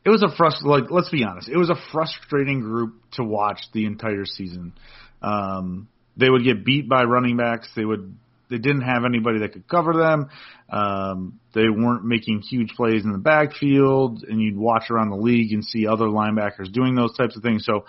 it 0.05 0.09
was 0.09 0.23
a 0.23 0.27
frust 0.27 0.63
like 0.63 0.89
let's 0.89 1.09
be 1.09 1.23
honest, 1.23 1.49
it 1.49 1.57
was 1.57 1.69
a 1.69 1.75
frustrating 1.91 2.61
group 2.61 2.95
to 3.13 3.23
watch 3.23 3.59
the 3.73 3.85
entire 3.85 4.25
season. 4.25 4.73
Um, 5.21 5.87
they 6.17 6.29
would 6.29 6.43
get 6.43 6.65
beat 6.65 6.87
by 6.89 7.03
running 7.03 7.37
backs. 7.37 7.69
They 7.75 7.85
would 7.85 8.15
they 8.49 8.57
didn't 8.57 8.81
have 8.81 9.05
anybody 9.05 9.39
that 9.39 9.53
could 9.53 9.67
cover 9.67 9.93
them. 9.93 10.29
Um, 10.69 11.39
they 11.53 11.69
weren't 11.69 12.03
making 12.03 12.41
huge 12.41 12.71
plays 12.75 13.03
in 13.03 13.11
the 13.11 13.17
backfield, 13.17 14.23
and 14.23 14.41
you'd 14.41 14.57
watch 14.57 14.89
around 14.89 15.09
the 15.09 15.17
league 15.17 15.53
and 15.53 15.63
see 15.63 15.87
other 15.87 16.05
linebackers 16.05 16.71
doing 16.71 16.95
those 16.95 17.15
types 17.15 17.35
of 17.35 17.43
things. 17.43 17.65
So, 17.65 17.85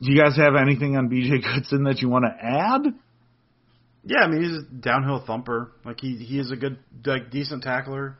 do 0.00 0.12
you 0.12 0.20
guys 0.20 0.36
have 0.36 0.54
anything 0.54 0.96
on 0.96 1.08
BJ 1.08 1.42
Goodson 1.42 1.84
that 1.84 2.00
you 2.00 2.08
want 2.08 2.24
to 2.24 2.44
add? 2.44 2.94
Yeah, 4.04 4.20
I 4.20 4.28
mean 4.28 4.42
he's 4.42 4.58
a 4.58 4.62
downhill 4.62 5.22
thumper. 5.26 5.72
Like 5.84 6.00
he 6.00 6.16
he 6.16 6.38
is 6.38 6.50
a 6.50 6.56
good 6.56 6.78
like 7.04 7.30
decent 7.30 7.62
tackler. 7.62 8.16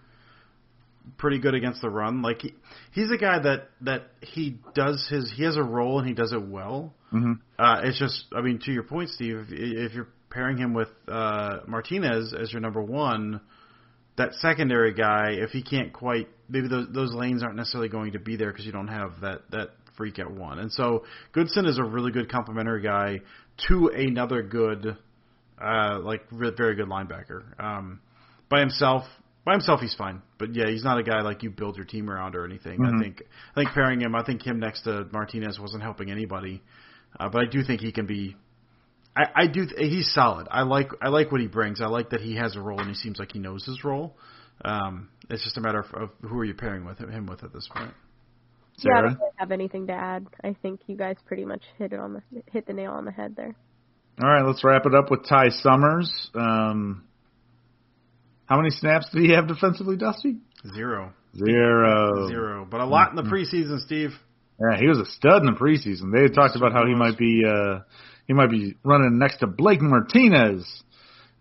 Pretty 1.16 1.38
good 1.38 1.54
against 1.54 1.80
the 1.80 1.88
run. 1.88 2.20
Like 2.20 2.42
he 2.42 2.54
he's 2.92 3.10
a 3.10 3.16
guy 3.16 3.38
that 3.38 3.68
that 3.82 4.02
he 4.20 4.58
does 4.74 5.08
his 5.08 5.32
he 5.34 5.44
has 5.44 5.56
a 5.56 5.62
role 5.62 5.98
and 6.00 6.06
he 6.06 6.14
does 6.14 6.32
it 6.32 6.46
well. 6.46 6.92
Mm-hmm. 7.12 7.32
Uh, 7.58 7.80
it's 7.84 7.98
just, 7.98 8.26
I 8.36 8.42
mean, 8.42 8.60
to 8.64 8.72
your 8.72 8.82
point, 8.82 9.10
Steve, 9.10 9.46
if, 9.48 9.48
if 9.50 9.94
you're 9.94 10.08
pairing 10.30 10.58
him 10.58 10.74
with 10.74 10.88
uh, 11.06 11.58
Martinez 11.66 12.34
as 12.38 12.52
your 12.52 12.60
number 12.60 12.82
one, 12.82 13.40
that 14.16 14.34
secondary 14.34 14.92
guy, 14.92 15.30
if 15.30 15.50
he 15.50 15.62
can't 15.62 15.92
quite, 15.92 16.28
maybe 16.48 16.68
those 16.68 16.88
those 16.92 17.14
lanes 17.14 17.42
aren't 17.42 17.56
necessarily 17.56 17.88
going 17.88 18.12
to 18.12 18.18
be 18.18 18.36
there 18.36 18.50
because 18.50 18.66
you 18.66 18.72
don't 18.72 18.88
have 18.88 19.20
that 19.22 19.42
that 19.50 19.70
freak 19.96 20.18
at 20.18 20.30
one. 20.30 20.58
And 20.58 20.72
so 20.72 21.04
Goodson 21.32 21.66
is 21.66 21.78
a 21.78 21.84
really 21.84 22.12
good 22.12 22.30
complementary 22.30 22.82
guy 22.82 23.20
to 23.68 23.88
another 23.88 24.42
good, 24.42 24.96
uh, 25.60 25.98
like 26.00 26.22
re- 26.30 26.52
very 26.56 26.76
good 26.76 26.88
linebacker. 26.88 27.42
Um, 27.60 28.00
by 28.48 28.60
himself, 28.60 29.04
by 29.44 29.52
himself 29.52 29.80
he's 29.80 29.94
fine, 29.94 30.22
but 30.38 30.54
yeah, 30.54 30.68
he's 30.68 30.84
not 30.84 30.98
a 30.98 31.02
guy 31.02 31.20
like 31.22 31.42
you 31.42 31.50
build 31.50 31.76
your 31.76 31.84
team 31.84 32.08
around 32.10 32.36
or 32.36 32.44
anything. 32.44 32.78
Mhm. 32.78 32.96
I 32.96 33.02
think 33.02 33.22
I 33.52 33.54
think 33.54 33.70
pairing 33.70 34.00
him, 34.00 34.14
I 34.14 34.22
think 34.22 34.42
him 34.46 34.58
next 34.58 34.82
to 34.82 35.06
Martinez 35.12 35.58
wasn't 35.58 35.82
helping 35.82 36.10
anybody. 36.10 36.62
Uh, 37.18 37.28
but 37.28 37.42
I 37.42 37.46
do 37.46 37.62
think 37.62 37.80
he 37.80 37.92
can 37.92 38.06
be. 38.06 38.36
I, 39.18 39.42
I 39.42 39.46
do. 39.48 39.66
He's 39.76 40.12
solid. 40.14 40.46
I 40.50 40.62
like. 40.62 40.90
I 41.02 41.08
like 41.08 41.32
what 41.32 41.40
he 41.40 41.48
brings. 41.48 41.80
I 41.80 41.86
like 41.86 42.10
that 42.10 42.20
he 42.20 42.36
has 42.36 42.54
a 42.56 42.60
role 42.60 42.78
and 42.78 42.88
he 42.88 42.94
seems 42.94 43.18
like 43.18 43.32
he 43.32 43.38
knows 43.40 43.64
his 43.64 43.82
role. 43.84 44.16
Um, 44.64 45.08
it's 45.30 45.42
just 45.44 45.56
a 45.56 45.60
matter 45.60 45.80
of, 45.80 45.86
of 46.02 46.10
who 46.22 46.38
are 46.38 46.44
you 46.44 46.54
pairing 46.54 46.84
with 46.84 46.98
him 46.98 47.26
with 47.26 47.42
at 47.44 47.52
this 47.52 47.68
point. 47.74 47.92
Yeah, 48.80 48.92
I 48.98 49.00
don't 49.02 49.14
really 49.18 49.30
have 49.36 49.50
anything 49.50 49.86
to 49.88 49.92
add. 49.92 50.26
I 50.44 50.54
think 50.62 50.80
you 50.86 50.96
guys 50.96 51.16
pretty 51.26 51.44
much 51.44 51.62
hit 51.78 51.92
it 51.92 51.98
on 51.98 52.12
the 52.14 52.22
hit 52.52 52.66
the 52.66 52.72
nail 52.72 52.92
on 52.92 53.04
the 53.04 53.10
head 53.12 53.34
there. 53.36 53.56
All 54.22 54.28
right, 54.28 54.44
let's 54.46 54.62
wrap 54.62 54.86
it 54.86 54.94
up 54.94 55.10
with 55.10 55.28
Ty 55.28 55.48
Summers. 55.50 56.30
Um, 56.34 57.04
how 58.46 58.56
many 58.56 58.70
snaps 58.70 59.08
did 59.12 59.22
he 59.24 59.32
have 59.32 59.46
defensively, 59.48 59.96
Dusty? 59.96 60.36
Zero, 60.74 61.12
Zero. 61.36 61.46
zero, 62.26 62.28
Zero. 62.28 62.68
but 62.70 62.80
a 62.80 62.84
lot 62.86 63.10
in 63.12 63.18
Mm-hmm. 63.18 63.28
the 63.28 63.34
preseason, 63.36 63.80
Steve. 63.84 64.10
Yeah, 64.60 64.78
he 64.78 64.88
was 64.88 64.98
a 64.98 65.06
stud 65.06 65.42
in 65.42 65.46
the 65.46 65.58
preseason. 65.58 66.12
They 66.12 66.22
had 66.22 66.34
talked 66.34 66.56
about 66.56 66.72
how 66.72 66.84
he 66.86 66.94
might 66.94 67.16
be 67.18 67.42
uh 67.46 67.80
he 68.28 68.34
might 68.34 68.50
be 68.50 68.76
running 68.84 69.18
next 69.18 69.38
to 69.38 69.46
Blake 69.48 69.80
Martinez 69.80 70.64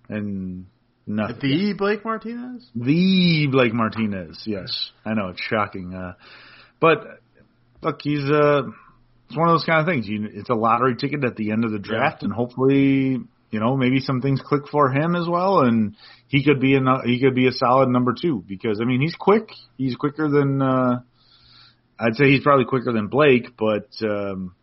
and 0.10 0.65
nothing. 1.06 1.38
The 1.41 1.73
Blake 1.78 2.04
Martinez. 2.04 2.65
The 2.73 3.47
Blake 3.52 3.73
Martinez, 3.73 4.41
yes. 4.45 4.91
I 5.06 5.13
know 5.13 5.28
it's 5.28 5.41
shocking. 5.41 5.93
Uh 5.93 6.13
but 6.80 7.19
look, 7.84 8.00
he's 8.02 8.23
uh 8.23 8.63
it's 9.28 9.38
one 9.38 9.50
of 9.50 9.54
those 9.54 9.65
kind 9.65 9.82
of 9.82 9.86
things. 9.86 10.08
You 10.08 10.30
it's 10.34 10.50
a 10.50 10.56
lottery 10.56 10.95
ticket 10.95 11.26
at 11.26 11.36
the 11.36 11.52
end 11.52 11.65
of 11.65 11.71
the 11.71 11.80
draft 11.80 12.23
and 12.23 12.32
hopefully, 12.32 13.19
you 13.52 13.60
know, 13.60 13.76
maybe 13.76 14.00
some 14.00 14.21
things 14.21 14.41
click 14.41 14.69
for 14.71 14.89
him 14.89 15.15
as 15.15 15.28
well 15.28 15.60
and 15.60 15.95
he 16.30 16.43
could 16.43 16.62
be 16.62 16.76
a 16.76 16.80
he 17.06 17.19
could 17.19 17.36
be 17.36 17.47
a 17.47 17.52
solid 17.52 17.89
number 17.89 18.15
2 18.19 18.45
because 18.47 18.80
I 18.82 18.86
mean, 18.86 19.02
he's 19.02 19.15
quick. 19.15 19.50
He's 19.78 19.97
quicker 19.97 20.30
than 20.30 20.62
uh 20.62 21.00
I'd 22.00 22.15
say 22.15 22.30
he's 22.30 22.43
probably 22.43 22.65
quicker 22.65 22.93
than 22.93 23.08
Blake, 23.08 23.58
but 23.58 23.89
um, 24.08 24.54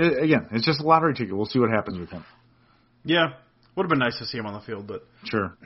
i 0.00 0.24
again, 0.24 0.48
it's 0.52 0.64
just 0.66 0.80
a 0.80 0.84
lottery 0.86 1.14
ticket. 1.14 1.36
We'll 1.36 1.46
see 1.46 1.58
what 1.58 1.70
happens 1.70 1.98
with 1.98 2.10
him. 2.10 2.24
Yeah, 3.04 3.34
would 3.76 3.84
have 3.84 3.90
been 3.90 3.98
nice 3.98 4.18
to 4.18 4.26
see 4.26 4.38
him 4.38 4.46
on 4.46 4.54
the 4.54 4.60
field, 4.60 4.86
but 4.86 5.02
Sure. 5.24 5.56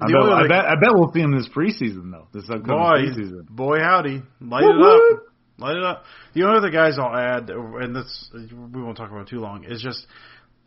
I 0.00 0.06
bet, 0.08 0.16
I 0.22 0.46
bet 0.48 0.64
I 0.66 0.74
bet 0.74 0.90
we'll 0.92 1.10
see 1.12 1.20
him 1.20 1.34
this 1.34 1.48
preseason 1.48 2.10
though. 2.10 2.28
This 2.32 2.44
upcoming 2.44 2.66
boy, 2.66 2.98
preseason. 3.00 3.48
boy, 3.48 3.78
howdy, 3.80 4.22
light 4.42 4.64
it 4.64 4.82
up, 4.82 5.22
light 5.58 5.76
it 5.76 5.82
up. 5.82 6.04
The 6.34 6.42
only 6.42 6.58
other 6.58 6.70
guys 6.70 6.98
I'll 6.98 7.16
add, 7.16 7.48
and 7.48 7.96
this 7.96 8.30
we 8.34 8.82
won't 8.82 8.96
talk 8.98 9.10
about 9.10 9.28
too 9.28 9.40
long, 9.40 9.64
is 9.64 9.80
just 9.82 10.06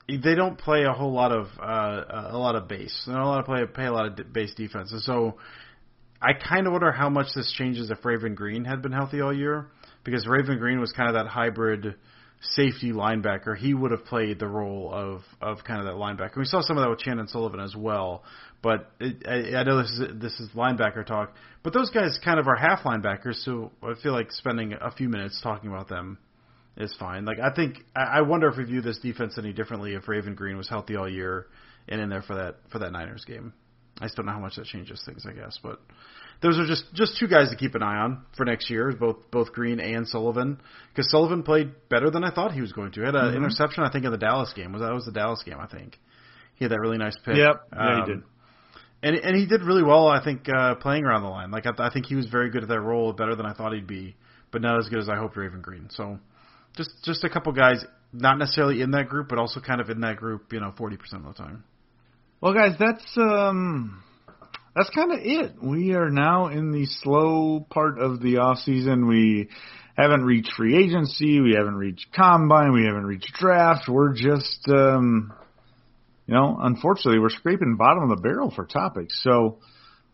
they 0.07 0.33
don't 0.33 0.57
play 0.57 0.85
a 0.85 0.91
whole 0.93 1.13
lot 1.13 1.31
of 1.31 1.45
uh, 1.61 2.29
a 2.31 2.37
lot 2.39 2.55
of 2.55 2.67
base. 2.67 3.03
They 3.05 3.13
don't 3.13 3.21
a 3.21 3.27
lot 3.27 3.39
of 3.39 3.45
play 3.45 3.63
pay 3.71 3.85
a 3.85 3.91
lot 3.91 4.07
of 4.07 4.15
d- 4.15 4.23
base 4.23 4.55
defense, 4.55 4.91
and 4.91 5.01
so 5.01 5.37
I 6.19 6.31
kind 6.33 6.65
of 6.65 6.71
wonder 6.73 6.91
how 6.91 7.09
much 7.09 7.27
this 7.35 7.53
changes 7.55 7.91
if 7.91 8.03
Raven 8.03 8.33
Greene 8.33 8.65
had 8.65 8.81
been 8.81 8.91
healthy 8.93 9.21
all 9.21 9.31
year, 9.31 9.67
because 10.03 10.25
Raven 10.27 10.57
Greene 10.57 10.79
was 10.79 10.91
kind 10.91 11.07
of 11.07 11.13
that 11.13 11.27
hybrid 11.29 11.93
safety 12.41 12.91
linebacker. 12.91 13.57
He 13.57 13.73
would 13.73 13.91
have 13.91 14.05
played 14.05 14.39
the 14.39 14.47
role 14.47 14.91
of 14.93 15.21
of 15.41 15.63
kind 15.63 15.79
of 15.79 15.85
that 15.85 15.95
linebacker. 15.95 16.37
We 16.37 16.45
saw 16.45 16.61
some 16.61 16.77
of 16.77 16.83
that 16.83 16.89
with 16.89 16.99
Chandon 16.99 17.27
Sullivan 17.27 17.59
as 17.59 17.75
well. 17.75 18.23
But 18.61 18.91
it, 18.99 19.25
I, 19.27 19.59
I 19.59 19.63
know 19.63 19.81
this 19.81 19.91
is 19.91 20.21
this 20.21 20.39
is 20.39 20.49
linebacker 20.55 21.05
talk, 21.05 21.33
but 21.63 21.73
those 21.73 21.89
guys 21.89 22.19
kind 22.23 22.39
of 22.39 22.47
are 22.47 22.55
half 22.55 22.83
linebackers, 22.83 23.43
so 23.43 23.71
I 23.81 23.93
feel 24.01 24.11
like 24.13 24.31
spending 24.31 24.73
a 24.73 24.91
few 24.91 25.09
minutes 25.09 25.39
talking 25.41 25.69
about 25.69 25.87
them 25.87 26.17
is 26.77 26.95
fine. 26.99 27.25
Like 27.25 27.39
I 27.39 27.53
think 27.53 27.77
I 27.95 28.19
I 28.19 28.21
wonder 28.21 28.47
if 28.47 28.57
we 28.57 28.63
view 28.63 28.81
this 28.81 28.99
defense 28.99 29.37
any 29.37 29.53
differently 29.53 29.93
if 29.93 30.07
Raven 30.07 30.35
Greene 30.35 30.57
was 30.57 30.69
healthy 30.69 30.95
all 30.95 31.09
year 31.09 31.47
and 31.87 32.01
in 32.01 32.09
there 32.09 32.21
for 32.21 32.35
that 32.35 32.57
for 32.71 32.79
that 32.79 32.91
Niners 32.91 33.25
game. 33.25 33.53
I 34.01 34.07
still 34.07 34.23
don't 34.23 34.27
know 34.27 34.33
how 34.33 34.39
much 34.39 34.55
that 34.55 34.65
changes 34.65 35.01
things, 35.05 35.25
I 35.27 35.33
guess, 35.33 35.59
but 35.61 35.81
those 36.41 36.57
are 36.57 36.65
just 36.65 36.85
just 36.93 37.17
two 37.19 37.27
guys 37.27 37.49
to 37.49 37.55
keep 37.55 37.75
an 37.75 37.83
eye 37.83 37.97
on 37.97 38.23
for 38.37 38.45
next 38.45 38.69
year, 38.69 38.91
both 38.93 39.17
both 39.31 39.51
Greene 39.51 39.79
and 39.79 40.07
Sullivan, 40.07 40.59
because 40.93 41.09
Sullivan 41.11 41.43
played 41.43 41.71
better 41.89 42.09
than 42.09 42.23
I 42.23 42.31
thought 42.31 42.51
he 42.53 42.61
was 42.61 42.71
going 42.71 42.91
to. 42.93 42.99
He 43.01 43.05
had 43.05 43.15
an 43.15 43.33
Mhm. 43.33 43.37
interception, 43.37 43.83
I 43.83 43.89
think, 43.89 44.05
in 44.05 44.11
the 44.11 44.17
Dallas 44.17 44.53
game. 44.53 44.71
Was 44.71 44.81
that 44.81 44.93
was 44.93 45.05
the 45.05 45.11
Dallas 45.11 45.43
game? 45.43 45.57
I 45.59 45.67
think 45.67 45.99
he 46.55 46.63
had 46.65 46.71
that 46.71 46.79
really 46.79 46.97
nice 46.97 47.17
pick. 47.25 47.35
Yep. 47.35 47.55
Yeah, 47.73 47.79
Um, 47.93 47.99
he 48.05 48.13
did. 48.13 48.23
and 49.03 49.15
and 49.17 49.35
he 49.35 49.45
did 49.45 49.63
really 49.63 49.83
well. 49.83 50.07
I 50.07 50.23
think 50.23 50.47
uh, 50.49 50.75
playing 50.75 51.03
around 51.05 51.23
the 51.23 51.29
line. 51.29 51.51
Like 51.51 51.65
I, 51.65 51.71
I 51.77 51.89
think 51.89 52.05
he 52.05 52.15
was 52.15 52.27
very 52.27 52.49
good 52.49 52.63
at 52.63 52.69
that 52.69 52.81
role, 52.81 53.11
better 53.13 53.35
than 53.35 53.45
I 53.45 53.53
thought 53.53 53.73
he'd 53.73 53.87
be, 53.87 54.15
but 54.51 54.61
not 54.61 54.77
as 54.79 54.87
good 54.89 54.99
as 54.99 55.09
I 55.09 55.15
hoped 55.17 55.35
Raven 55.37 55.61
Greene. 55.61 55.89
So 55.89 56.19
just 56.77 56.91
just 57.03 57.23
a 57.25 57.29
couple 57.29 57.51
guys, 57.53 57.83
not 58.13 58.37
necessarily 58.37 58.81
in 58.81 58.91
that 58.91 59.09
group, 59.09 59.27
but 59.27 59.39
also 59.39 59.59
kind 59.59 59.81
of 59.81 59.89
in 59.89 59.99
that 60.01 60.15
group. 60.17 60.53
You 60.53 60.61
know, 60.61 60.71
forty 60.77 60.95
percent 60.95 61.25
of 61.25 61.35
the 61.35 61.43
time. 61.43 61.63
Well, 62.41 62.53
guys, 62.53 62.75
that's 62.79 63.05
um, 63.17 64.01
that's 64.75 64.89
kind 64.91 65.11
of 65.11 65.19
it. 65.21 65.55
We 65.61 65.93
are 65.93 66.09
now 66.09 66.47
in 66.47 66.71
the 66.71 66.85
slow 66.85 67.65
part 67.69 67.99
of 67.99 68.21
the 68.21 68.37
off 68.37 68.59
season. 68.59 69.07
We 69.07 69.49
haven't 69.97 70.23
reached 70.23 70.53
free 70.55 70.77
agency. 70.77 71.41
We 71.41 71.55
haven't 71.57 71.75
reached 71.75 72.07
combine. 72.15 72.71
We 72.71 72.85
haven't 72.85 73.05
reached 73.05 73.33
draft. 73.33 73.89
We're 73.89 74.13
just, 74.13 74.67
um, 74.69 75.33
you 76.25 76.33
know, 76.33 76.57
unfortunately, 76.59 77.19
we're 77.19 77.29
scraping 77.29 77.75
bottom 77.77 78.03
of 78.03 78.09
the 78.09 78.21
barrel 78.21 78.51
for 78.55 78.65
topics. 78.65 79.19
So 79.23 79.59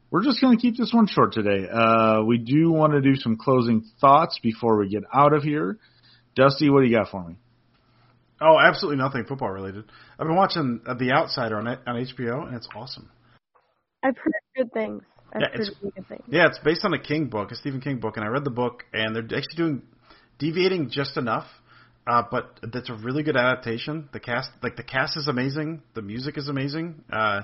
we're 0.10 0.24
just 0.24 0.42
going 0.42 0.58
to 0.58 0.62
keep 0.62 0.78
this 0.78 0.94
one 0.94 1.08
short 1.08 1.34
today. 1.34 1.68
Uh, 1.70 2.24
we 2.24 2.38
do 2.38 2.72
want 2.72 2.94
to 2.94 3.02
do 3.02 3.16
some 3.16 3.38
closing 3.38 3.86
thoughts 4.00 4.40
before 4.42 4.80
we 4.80 4.90
get 4.90 5.04
out 5.14 5.34
of 5.34 5.44
here. 5.44 5.78
Dusty, 6.36 6.70
what 6.70 6.82
do 6.82 6.88
you 6.88 6.96
got 6.96 7.10
for 7.10 7.28
me? 7.28 7.36
Oh, 8.42 8.58
absolutely 8.60 9.02
nothing 9.02 9.26
football 9.26 9.50
related. 9.50 9.86
I've 10.20 10.28
been 10.28 10.36
watching 10.36 10.82
uh, 10.86 10.94
The 10.96 11.12
Outsider 11.12 11.58
on 11.58 11.68
on 11.68 11.96
HBO, 11.96 12.48
and 12.48 12.56
it's 12.56 12.68
awesome. 12.76 13.10
I've 14.06 14.18
heard 14.18 14.34
good 14.56 14.72
things. 14.72 15.02
I've 15.34 15.42
Yeah, 15.42 15.48
it's- 15.48 15.72
really 15.82 15.92
good 15.96 16.08
things. 16.08 16.24
Yeah, 16.28 16.46
it's 16.48 16.60
based 16.60 16.86
on 16.86 16.94
a 16.94 17.00
King 17.00 17.28
book, 17.28 17.52
a 17.52 17.56
Stephen 17.56 17.82
King 17.82 18.00
book, 18.00 18.18
and 18.18 18.26
I 18.26 18.30
read 18.30 18.44
the 18.44 18.52
book, 18.52 18.84
and 18.94 19.16
they're 19.16 19.24
actually 19.24 19.58
doing 19.58 19.82
deviating 20.38 20.90
just 20.92 21.18
enough. 21.18 21.48
Uh, 22.08 22.22
but 22.30 22.60
that's 22.72 22.90
a 22.90 22.94
really 22.94 23.24
good 23.24 23.36
adaptation. 23.36 24.08
The 24.14 24.20
cast, 24.20 24.52
like 24.62 24.76
the 24.76 24.84
cast, 24.84 25.18
is 25.18 25.28
amazing. 25.28 25.82
The 25.96 26.04
music 26.04 26.38
is 26.38 26.48
amazing. 26.48 27.04
Uh, 27.12 27.42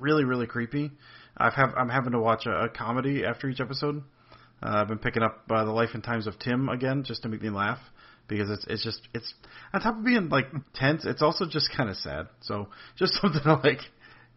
really, 0.00 0.24
really 0.24 0.48
creepy. 0.48 0.90
I've 1.36 1.54
have 1.54 1.74
I'm 1.76 1.88
having 1.88 2.12
to 2.12 2.18
watch 2.18 2.46
a, 2.46 2.64
a 2.64 2.68
comedy 2.68 3.24
after 3.24 3.48
each 3.48 3.60
episode. 3.60 4.02
Uh, 4.60 4.80
I've 4.80 4.88
been 4.88 4.98
picking 4.98 5.22
up 5.22 5.44
uh, 5.48 5.64
the 5.64 5.70
Life 5.70 5.90
and 5.94 6.02
Times 6.02 6.26
of 6.26 6.40
Tim 6.40 6.68
again 6.68 7.04
just 7.04 7.22
to 7.22 7.28
make 7.28 7.40
me 7.40 7.50
laugh 7.50 7.78
because 8.26 8.50
it's 8.50 8.64
it's 8.68 8.82
just 8.84 9.00
it's 9.14 9.32
on 9.72 9.80
top 9.80 9.98
of 9.98 10.04
being 10.04 10.28
like 10.28 10.46
tense, 10.74 11.04
it's 11.04 11.22
also 11.22 11.46
just 11.46 11.70
kind 11.76 11.88
of 11.88 11.96
sad. 11.96 12.26
So 12.40 12.68
just 12.96 13.14
something 13.22 13.42
to 13.44 13.54
like 13.62 13.80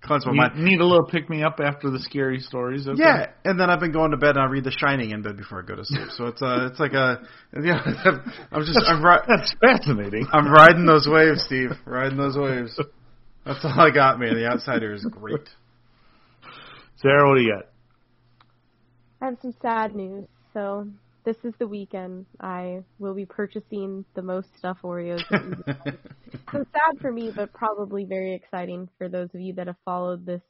cleanse 0.04 0.26
my 0.26 0.32
You 0.34 0.38
mind. 0.38 0.58
need 0.64 0.80
a 0.80 0.86
little 0.86 1.06
pick 1.06 1.30
me 1.30 1.44
up 1.44 1.60
after 1.64 1.90
the 1.90 2.00
scary 2.00 2.40
stories. 2.40 2.88
Okay? 2.88 3.02
Yeah, 3.02 3.28
and 3.46 3.60
then 3.60 3.70
I've 3.70 3.80
been 3.80 3.92
going 3.92 4.12
to 4.12 4.18
bed 4.18 4.32
and 4.38 4.40
I 4.40 4.46
read 4.46 4.64
The 4.64 4.72
Shining 4.72 5.12
in 5.12 5.22
bed 5.22 5.38
before 5.38 5.62
I 5.62 5.66
go 5.66 5.76
to 5.76 5.86
sleep. 5.86 6.10
So 6.16 6.28
it's 6.28 6.42
uh, 6.42 6.68
it's 6.72 6.80
like 6.80 6.94
a 6.94 7.22
yeah. 7.64 7.82
I'm 8.52 8.66
just 8.66 8.80
I'm 8.88 9.04
ri- 9.04 9.24
That's 9.28 9.54
fascinating. 9.60 10.28
I'm 10.32 10.48
riding 10.52 10.86
those 10.86 11.08
waves, 11.10 11.44
Steve. 11.46 11.72
Riding 11.86 12.18
those 12.18 12.38
waves. 12.38 12.80
That's 13.46 13.64
all 13.66 13.80
I 13.80 13.92
got, 13.92 14.20
man. 14.20 14.36
The 14.36 14.46
Outsider 14.48 14.94
is 14.94 15.06
great. 15.10 15.50
Sarah, 17.02 17.28
what 17.28 17.36
do 17.36 17.42
you 17.42 17.54
got? 17.54 17.66
I 19.22 19.26
have 19.26 19.38
some 19.42 19.54
sad 19.62 19.96
news. 19.96 20.26
So 20.54 20.88
this 21.24 21.38
is 21.44 21.54
the 21.60 21.68
weekend. 21.68 22.26
I 22.40 22.84
will 23.00 23.14
be 23.14 23.26
purchasing 23.26 24.06
the 24.16 24.22
Most 24.22 24.50
Stuf 24.62 24.82
Oreos. 24.82 25.24
so 26.52 26.66
sad 26.74 27.00
for 27.02 27.12
me, 27.12 27.32
but 27.32 27.54
probably 27.54 28.06
very 28.06 28.34
exciting 28.34 28.90
for 28.98 29.10
those 29.10 29.30
of 29.34 29.42
you 29.42 29.54
that 29.54 29.68
have 29.68 29.78
followed 29.86 30.26
this 30.26 30.42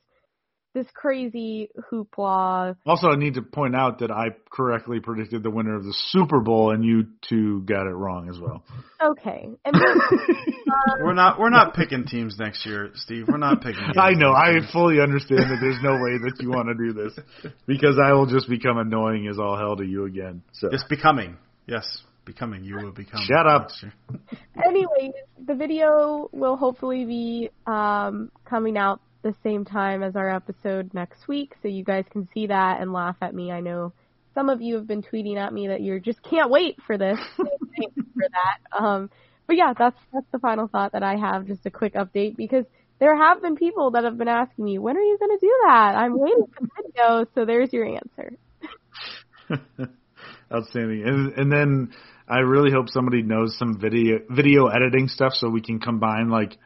this 0.73 0.88
crazy 0.93 1.69
hoopla. 1.91 2.75
Also, 2.86 3.07
I 3.09 3.15
need 3.15 3.36
to 3.36 3.41
point 3.41 3.75
out 3.75 3.99
that 3.99 4.12
I 4.12 4.29
correctly 4.51 4.99
predicted 4.99 5.43
the 5.43 5.49
winner 5.51 5.75
of 5.75 5.83
the 5.83 5.93
Super 6.09 6.39
Bowl, 6.39 6.71
and 6.71 6.83
you 6.83 7.07
two 7.29 7.62
got 7.62 7.86
it 7.88 7.93
wrong 7.93 8.29
as 8.29 8.39
well. 8.39 8.63
Okay, 9.01 9.49
and 9.65 9.75
then, 9.75 9.81
We're 11.01 11.13
not 11.13 11.39
we're 11.39 11.49
not 11.51 11.75
picking 11.75 12.05
teams 12.05 12.36
next 12.39 12.65
year, 12.65 12.91
Steve. 12.95 13.25
We're 13.27 13.38
not 13.38 13.62
picking. 13.62 13.75
Teams 13.83 13.97
I 13.97 14.12
know. 14.12 14.31
next 14.33 14.47
I 14.47 14.51
year. 14.51 14.62
fully 14.71 14.99
understand 14.99 15.39
that 15.51 15.57
there's 15.62 15.79
no 15.81 15.91
way 15.93 16.17
that 16.17 16.38
you 16.39 16.49
want 16.49 16.67
to 16.69 16.73
do 16.75 16.93
this 16.93 17.19
because 17.67 17.97
I 18.03 18.13
will 18.13 18.25
just 18.25 18.49
become 18.49 18.77
annoying 18.77 19.27
as 19.27 19.38
all 19.39 19.57
hell 19.57 19.75
to 19.77 19.86
you 19.86 20.05
again. 20.05 20.41
So 20.53 20.69
It's 20.71 20.83
becoming. 20.86 21.38
Yes, 21.67 21.86
becoming. 22.25 22.63
You 22.63 22.75
will 22.77 22.91
become. 22.91 23.21
Shut 23.25 23.45
up. 23.47 23.69
anyways, 24.65 25.13
the 25.45 25.55
video 25.55 26.29
will 26.31 26.57
hopefully 26.57 27.05
be 27.05 27.49
um, 27.67 28.31
coming 28.45 28.77
out 28.77 28.99
the 29.23 29.33
same 29.43 29.65
time 29.65 30.03
as 30.03 30.15
our 30.15 30.29
episode 30.29 30.93
next 30.93 31.27
week, 31.27 31.55
so 31.62 31.67
you 31.67 31.83
guys 31.83 32.05
can 32.12 32.27
see 32.33 32.47
that 32.47 32.81
and 32.81 32.93
laugh 32.93 33.15
at 33.21 33.33
me. 33.33 33.51
I 33.51 33.62
know 33.62 33.93
some 34.36 34.49
of 34.49 34.62
you 34.62 34.75
have 34.75 34.88
been 34.88 35.01
tweeting 35.01 35.38
at 35.38 35.53
me 35.53 35.67
that 35.67 35.81
you 35.81 35.99
just 35.99 36.21
can't 36.23 36.51
wait 36.51 36.77
for 36.86 36.97
this. 36.97 37.19
Thanks 37.38 37.95
for 37.95 38.27
that. 38.29 38.83
Um, 38.83 39.09
but 39.47 39.55
yeah, 39.55 39.73
that's 39.77 39.99
that's 40.13 40.25
the 40.31 40.39
final 40.39 40.67
thought 40.67 40.93
that 40.93 41.03
I 41.03 41.15
have. 41.15 41.47
Just 41.47 41.65
a 41.65 41.71
quick 41.71 41.93
update 41.95 42.36
because 42.36 42.65
there 42.99 43.15
have 43.15 43.41
been 43.41 43.55
people 43.55 43.91
that 43.91 44.03
have 44.03 44.17
been 44.17 44.27
asking 44.27 44.65
me, 44.65 44.79
when 44.79 44.95
are 44.95 45.01
you 45.01 45.17
going 45.19 45.38
to 45.38 45.45
do 45.45 45.53
that? 45.65 45.95
I'm 45.95 46.17
waiting 46.17 46.45
for 46.53 46.62
the 46.62 46.69
video. 46.83 47.25
So 47.36 47.45
there's 47.45 47.73
your 47.73 47.86
answer. 47.86 48.38
outstanding. 50.53 51.03
And 51.05 51.33
and 51.33 51.51
then 51.51 51.93
I 52.27 52.39
really 52.39 52.71
hope 52.71 52.89
somebody 52.89 53.21
knows 53.21 53.57
some 53.57 53.79
video 53.79 54.19
video 54.29 54.67
editing 54.67 55.07
stuff 55.07 55.33
so 55.33 55.49
we 55.49 55.62
can 55.62 55.79
combine 55.79 56.29
like 56.29 56.57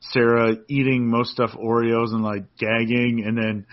Sarah 0.00 0.56
eating 0.68 1.08
Most 1.10 1.36
Stuf 1.38 1.56
Oreos 1.58 2.12
and 2.12 2.22
like 2.22 2.44
gagging, 2.58 3.24
and 3.26 3.36
then 3.36 3.66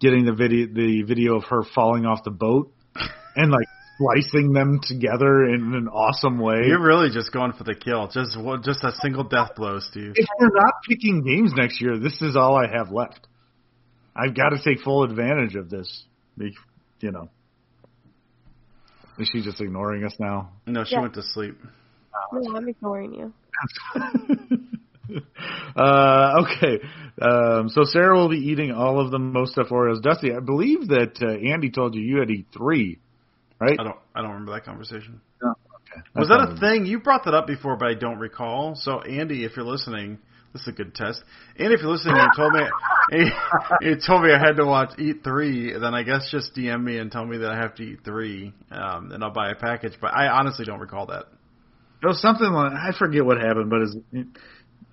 getting 0.00 0.24
the 0.24 0.32
video 0.34 0.66
the 0.72 1.02
video 1.02 1.36
of 1.36 1.44
her 1.44 1.62
falling 1.74 2.04
off 2.06 2.24
the 2.24 2.30
boat 2.30 2.72
and 3.36 3.50
like 3.50 3.66
splicing 3.96 4.52
them 4.52 4.78
together 4.82 5.44
in 5.46 5.74
an 5.74 5.88
awesome 5.88 6.38
way. 6.38 6.62
You're 6.66 6.84
really 6.84 7.10
just 7.10 7.32
going 7.32 7.52
for 7.52 7.64
the 7.64 7.74
kill. 7.74 8.06
Just 8.08 8.38
one- 8.40 8.62
just 8.62 8.84
a 8.84 8.92
single 9.02 9.24
death 9.24 9.50
blow, 9.56 9.78
Steve. 9.80 10.12
if 10.14 10.26
we're 10.38 10.50
not 10.54 10.74
picking 10.88 11.22
games 11.24 11.52
next 11.56 11.80
year, 11.80 11.98
this 11.98 12.20
is 12.22 12.36
all 12.36 12.56
I 12.56 12.66
have 12.72 12.90
left. 12.92 13.26
I've 14.14 14.34
got 14.36 14.50
to 14.50 14.58
take 14.62 14.82
full 14.82 15.04
advantage 15.04 15.54
of 15.56 15.68
this. 15.70 16.04
You 17.00 17.10
know. 17.12 17.28
Is 19.18 19.28
she 19.32 19.42
just 19.42 19.60
ignoring 19.60 20.04
us 20.04 20.14
now? 20.20 20.50
No, 20.66 20.84
she 20.84 20.94
Yeah. 20.94 21.00
went 21.02 21.14
to 21.14 21.22
sleep. 21.22 21.56
No, 22.32 22.56
I'm 22.56 22.68
ignoring 22.68 23.14
you. 23.14 23.32
uh, 25.76 26.42
okay. 26.42 26.80
Um, 27.20 27.68
so 27.68 27.82
Sarah 27.84 28.16
will 28.16 28.28
be 28.28 28.36
eating 28.36 28.72
all 28.72 29.00
of 29.00 29.10
the 29.10 29.18
Most 29.18 29.56
Stuf 29.56 29.70
Oreos. 29.70 30.02
Dusty, 30.02 30.34
I 30.34 30.40
believe 30.40 30.88
that 30.88 31.18
uh, 31.22 31.52
Andy 31.52 31.70
told 31.70 31.94
you 31.94 32.02
you 32.02 32.18
had 32.18 32.28
to 32.28 32.34
eat 32.34 32.46
three, 32.56 32.98
right? 33.60 33.78
I 33.78 33.84
don't 33.84 33.96
I 34.14 34.22
don't 34.22 34.30
remember 34.30 34.52
that 34.52 34.64
conversation. 34.64 35.20
Oh, 35.42 35.48
okay. 35.48 36.02
Was 36.14 36.28
that 36.28 36.40
a 36.40 36.50
not- 36.50 36.60
thing? 36.60 36.86
You 36.86 37.00
brought 37.00 37.24
that 37.24 37.34
up 37.34 37.46
before, 37.46 37.76
but 37.76 37.88
I 37.88 37.94
don't 37.94 38.18
recall. 38.18 38.74
So, 38.76 39.00
Andy, 39.00 39.44
if 39.44 39.56
you're 39.56 39.64
listening, 39.64 40.18
this 40.52 40.62
is 40.62 40.68
a 40.68 40.72
good 40.72 40.94
test. 40.94 41.22
Andy, 41.58 41.74
if 41.74 41.80
you're 41.80 41.90
listening, 41.90 42.18
and 42.18 42.32
you 42.32 42.36
told 42.36 42.52
me 42.52 42.60
you 43.80 43.96
told 44.06 44.22
me 44.22 44.32
I 44.32 44.38
had 44.38 44.56
to 44.56 44.64
watch 44.64 44.98
Eat 44.98 45.24
Three. 45.24 45.72
Then 45.72 45.94
I 45.94 46.02
guess 46.02 46.28
just 46.30 46.54
DM 46.54 46.82
me 46.82 46.98
and 46.98 47.10
tell 47.10 47.24
me 47.24 47.38
that 47.38 47.50
I 47.50 47.56
have 47.56 47.74
to 47.76 47.82
eat 47.82 48.00
three, 48.04 48.52
um, 48.70 49.12
and 49.12 49.24
I'll 49.24 49.32
buy 49.32 49.50
a 49.50 49.54
package. 49.54 49.94
But 50.00 50.14
I 50.14 50.28
honestly 50.28 50.64
don't 50.64 50.80
recall 50.80 51.06
that. 51.06 51.24
It 52.00 52.06
was 52.06 52.22
something 52.22 52.46
like 52.46 52.72
I 52.72 52.96
forget 52.96 53.24
what 53.24 53.38
happened, 53.38 53.70
but 53.70 53.82
is 53.82 53.96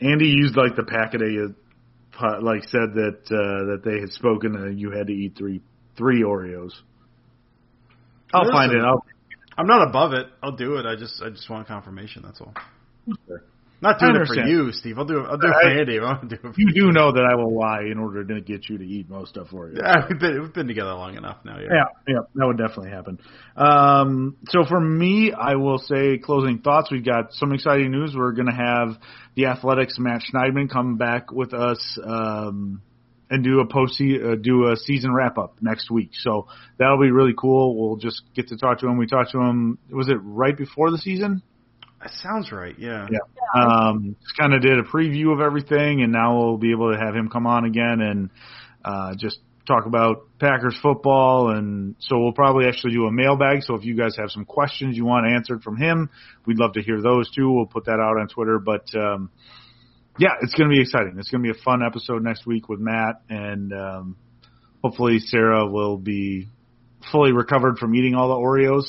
Andy 0.01 0.27
used 0.27 0.55
like 0.55 0.75
the 0.75 0.83
packet 0.83 1.21
of 1.21 1.55
like 2.43 2.63
said 2.63 2.93
that 2.95 3.19
uh, 3.27 3.71
that 3.71 3.81
they 3.83 3.99
had 3.99 4.11
spoken 4.11 4.55
and 4.55 4.79
you 4.79 4.91
had 4.91 5.07
to 5.07 5.13
eat 5.13 5.35
three 5.37 5.61
three 5.97 6.23
Oreos. 6.23 6.71
I'll 8.33 8.51
find 8.51 8.71
it. 8.71 8.83
I'll 8.83 9.03
I'm 9.57 9.67
not 9.67 9.87
above 9.87 10.13
it. 10.13 10.27
I'll 10.43 10.55
do 10.55 10.75
it. 10.77 10.85
I 10.85 10.95
just 10.95 11.21
I 11.21 11.29
just 11.29 11.49
want 11.49 11.67
confirmation. 11.67 12.23
That's 12.25 12.41
all. 12.41 12.53
Sure. 13.27 13.43
Not 13.81 13.99
doing 13.99 14.15
it 14.15 14.27
for 14.27 14.47
you, 14.47 14.71
Steve. 14.71 14.97
I'll 14.97 15.05
do 15.05 15.19
it. 15.19 15.27
I'll 15.29 15.37
do 15.37 15.47
it 15.47 15.53
for 15.61 15.69
I- 15.69 15.79
Andy. 15.79 15.99
I 15.99 16.03
won't 16.03 16.29
do 16.29 16.35
it 16.35 16.41
for 16.41 16.53
you 16.57 16.65
you 16.67 16.73
do 16.73 16.91
know 16.91 17.11
that 17.11 17.23
I 17.29 17.35
will 17.35 17.57
lie 17.57 17.81
in 17.91 17.99
order 17.99 18.23
to 18.25 18.41
get 18.41 18.69
you 18.69 18.77
to 18.77 18.83
eat 18.83 19.09
Most 19.09 19.35
Stuf 19.35 19.53
Oreos. 19.53 19.77
Yeah, 19.77 20.05
we've 20.09 20.19
been 20.19 20.41
we've 20.41 20.53
been 20.53 20.67
together 20.67 20.93
long 20.93 21.15
enough 21.15 21.37
now. 21.43 21.57
Yeah. 21.59 21.67
Yeah, 21.69 21.83
yeah, 22.07 22.19
that 22.35 22.45
would 22.45 22.57
definitely 22.57 22.91
happen. 22.91 23.19
Um, 23.55 24.37
so 24.49 24.63
for 24.67 24.79
me, 24.79 25.31
I 25.31 25.55
will 25.55 25.77
say 25.77 26.17
closing 26.17 26.59
thoughts. 26.59 26.89
We've 26.91 27.05
got 27.05 27.33
some 27.33 27.53
exciting 27.53 27.91
news. 27.91 28.13
We're 28.15 28.31
going 28.31 28.47
to 28.47 28.53
have 28.53 28.97
the 29.35 29.45
Athletic's 29.45 29.99
Matt 29.99 30.21
Schneidman 30.21 30.69
come 30.69 30.97
back 30.97 31.31
with 31.31 31.53
us 31.53 31.99
um, 32.03 32.81
and 33.29 33.43
do 33.43 33.59
a 33.59 33.67
post 33.67 34.01
uh, 34.01 34.35
do 34.35 34.67
a 34.71 34.77
season 34.77 35.13
wrap 35.13 35.37
up 35.37 35.57
next 35.61 35.91
week. 35.91 36.11
So 36.13 36.47
that'll 36.77 37.01
be 37.01 37.11
really 37.11 37.33
cool. 37.37 37.75
We'll 37.77 37.97
just 37.97 38.21
get 38.35 38.47
to 38.49 38.57
talk 38.57 38.79
to 38.79 38.87
him. 38.87 38.97
We 38.97 39.07
talked 39.07 39.31
to 39.31 39.39
him. 39.39 39.77
Was 39.91 40.09
it 40.09 40.17
right 40.21 40.55
before 40.55 40.91
the 40.91 40.97
season? 40.97 41.41
That 42.05 42.13
sounds 42.21 42.51
right. 42.51 42.75
Yeah. 42.77 43.07
Yeah. 43.09 43.19
Um, 43.59 44.15
just 44.21 44.37
kind 44.37 44.53
of 44.53 44.61
did 44.61 44.77
a 44.77 44.83
preview 44.83 45.33
of 45.33 45.41
everything, 45.41 46.03
and 46.03 46.11
now 46.11 46.37
we'll 46.37 46.59
be 46.59 46.69
able 46.71 46.93
to 46.93 46.99
have 46.99 47.15
him 47.15 47.29
come 47.29 47.47
on 47.47 47.65
again 47.65 47.99
and 47.99 48.29
uh, 48.83 49.15
just 49.17 49.39
talk 49.65 49.87
about 49.87 50.27
Packers 50.39 50.77
football. 50.83 51.49
And 51.49 51.95
so 51.97 52.19
we'll 52.19 52.33
probably 52.33 52.67
actually 52.67 52.93
do 52.93 53.07
a 53.07 53.11
mailbag. 53.11 53.63
So 53.63 53.73
if 53.73 53.83
you 53.85 53.97
guys 53.97 54.15
have 54.17 54.29
some 54.29 54.45
questions 54.45 54.95
you 54.95 55.03
want 55.03 55.25
answered 55.25 55.63
from 55.63 55.77
him, 55.77 56.11
we'd 56.45 56.59
love 56.59 56.73
to 56.73 56.83
hear 56.83 57.01
those 57.01 57.31
too. 57.31 57.51
We'll 57.51 57.65
put 57.65 57.85
that 57.85 57.99
out 57.99 58.19
on 58.21 58.27
Twitter. 58.27 58.59
But 58.59 58.85
um, 58.93 59.31
yeah, 60.19 60.35
it's 60.43 60.53
going 60.53 60.69
to 60.69 60.75
be 60.75 60.81
exciting. 60.81 61.15
It's 61.17 61.31
going 61.31 61.43
to 61.43 61.51
be 61.51 61.59
a 61.59 61.63
fun 61.63 61.81
episode 61.83 62.23
next 62.23 62.45
week 62.45 62.69
with 62.69 62.79
Matt, 62.79 63.23
and 63.29 63.73
um, 63.73 64.15
hopefully 64.83 65.17
Sarah 65.17 65.65
will 65.65 65.97
be 65.97 66.49
fully 67.11 67.31
recovered 67.31 67.79
from 67.79 67.95
eating 67.95 68.13
all 68.13 68.27
the 68.29 68.35
Oreos. 68.35 68.85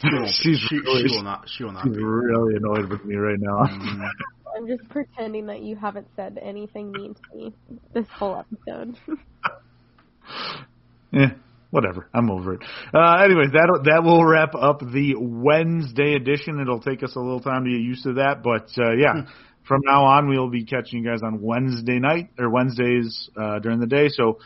She, 0.00 0.08
won't, 0.12 0.28
She's 0.28 0.58
she, 0.68 0.78
really- 0.78 1.08
she 1.08 1.16
will 1.16 1.22
not. 1.24 1.48
She 1.48 1.64
will 1.64 1.72
not 1.72 1.84
She's 1.84 1.96
be. 1.96 2.02
really 2.04 2.54
annoyed 2.56 2.90
with 2.90 3.04
me 3.04 3.16
right 3.16 3.38
now. 3.38 3.66
Mm, 3.66 4.08
I'm 4.56 4.66
just 4.66 4.88
pretending 4.90 5.46
that 5.46 5.60
you 5.62 5.76
haven't 5.76 6.06
said 6.16 6.38
anything 6.42 6.92
mean 6.92 7.14
to 7.14 7.36
me 7.36 7.52
this 7.94 8.06
whole 8.14 8.36
episode. 8.38 8.96
Yeah, 11.12 11.30
whatever. 11.70 12.08
I'm 12.14 12.30
over 12.30 12.54
it. 12.54 12.60
Uh, 12.94 13.22
anyways, 13.24 13.52
that 13.52 13.80
that 13.84 14.02
will 14.04 14.24
wrap 14.24 14.54
up 14.54 14.80
the 14.80 15.14
Wednesday 15.18 16.14
edition. 16.14 16.60
It'll 16.60 16.80
take 16.80 17.02
us 17.02 17.14
a 17.16 17.20
little 17.20 17.40
time 17.40 17.64
to 17.64 17.70
get 17.70 17.80
used 17.80 18.04
to 18.04 18.14
that, 18.14 18.42
but 18.42 18.68
uh, 18.82 18.92
yeah, 18.92 19.26
from 19.66 19.80
now 19.84 20.04
on 20.04 20.28
we'll 20.28 20.50
be 20.50 20.64
catching 20.64 21.02
you 21.02 21.10
guys 21.10 21.20
on 21.22 21.40
Wednesday 21.42 21.98
night 21.98 22.30
or 22.38 22.50
Wednesdays 22.50 23.28
uh, 23.36 23.58
during 23.60 23.80
the 23.80 23.86
day. 23.86 24.08
So 24.08 24.38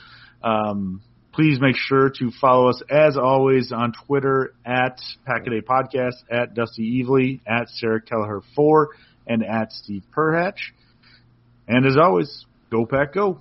um, 0.42 1.00
please 1.32 1.58
make 1.60 1.76
sure 1.76 2.10
to 2.18 2.30
follow 2.40 2.68
us 2.68 2.82
as 2.90 3.16
always 3.16 3.72
on 3.72 3.92
Twitter 4.06 4.54
at 4.64 5.00
Packaday 5.26 5.62
Podcast, 5.62 6.22
at 6.30 6.54
Dusty 6.54 7.02
Evely, 7.02 7.40
at 7.46 7.68
Sarah 7.70 8.00
Kelleher 8.00 8.42
four, 8.54 8.90
and 9.26 9.44
at 9.44 9.72
Steve 9.72 10.04
Perhatch. 10.14 10.72
And 11.68 11.86
as 11.86 11.96
always, 11.96 12.44
go 12.70 12.86
pack 12.86 13.14
go. 13.14 13.40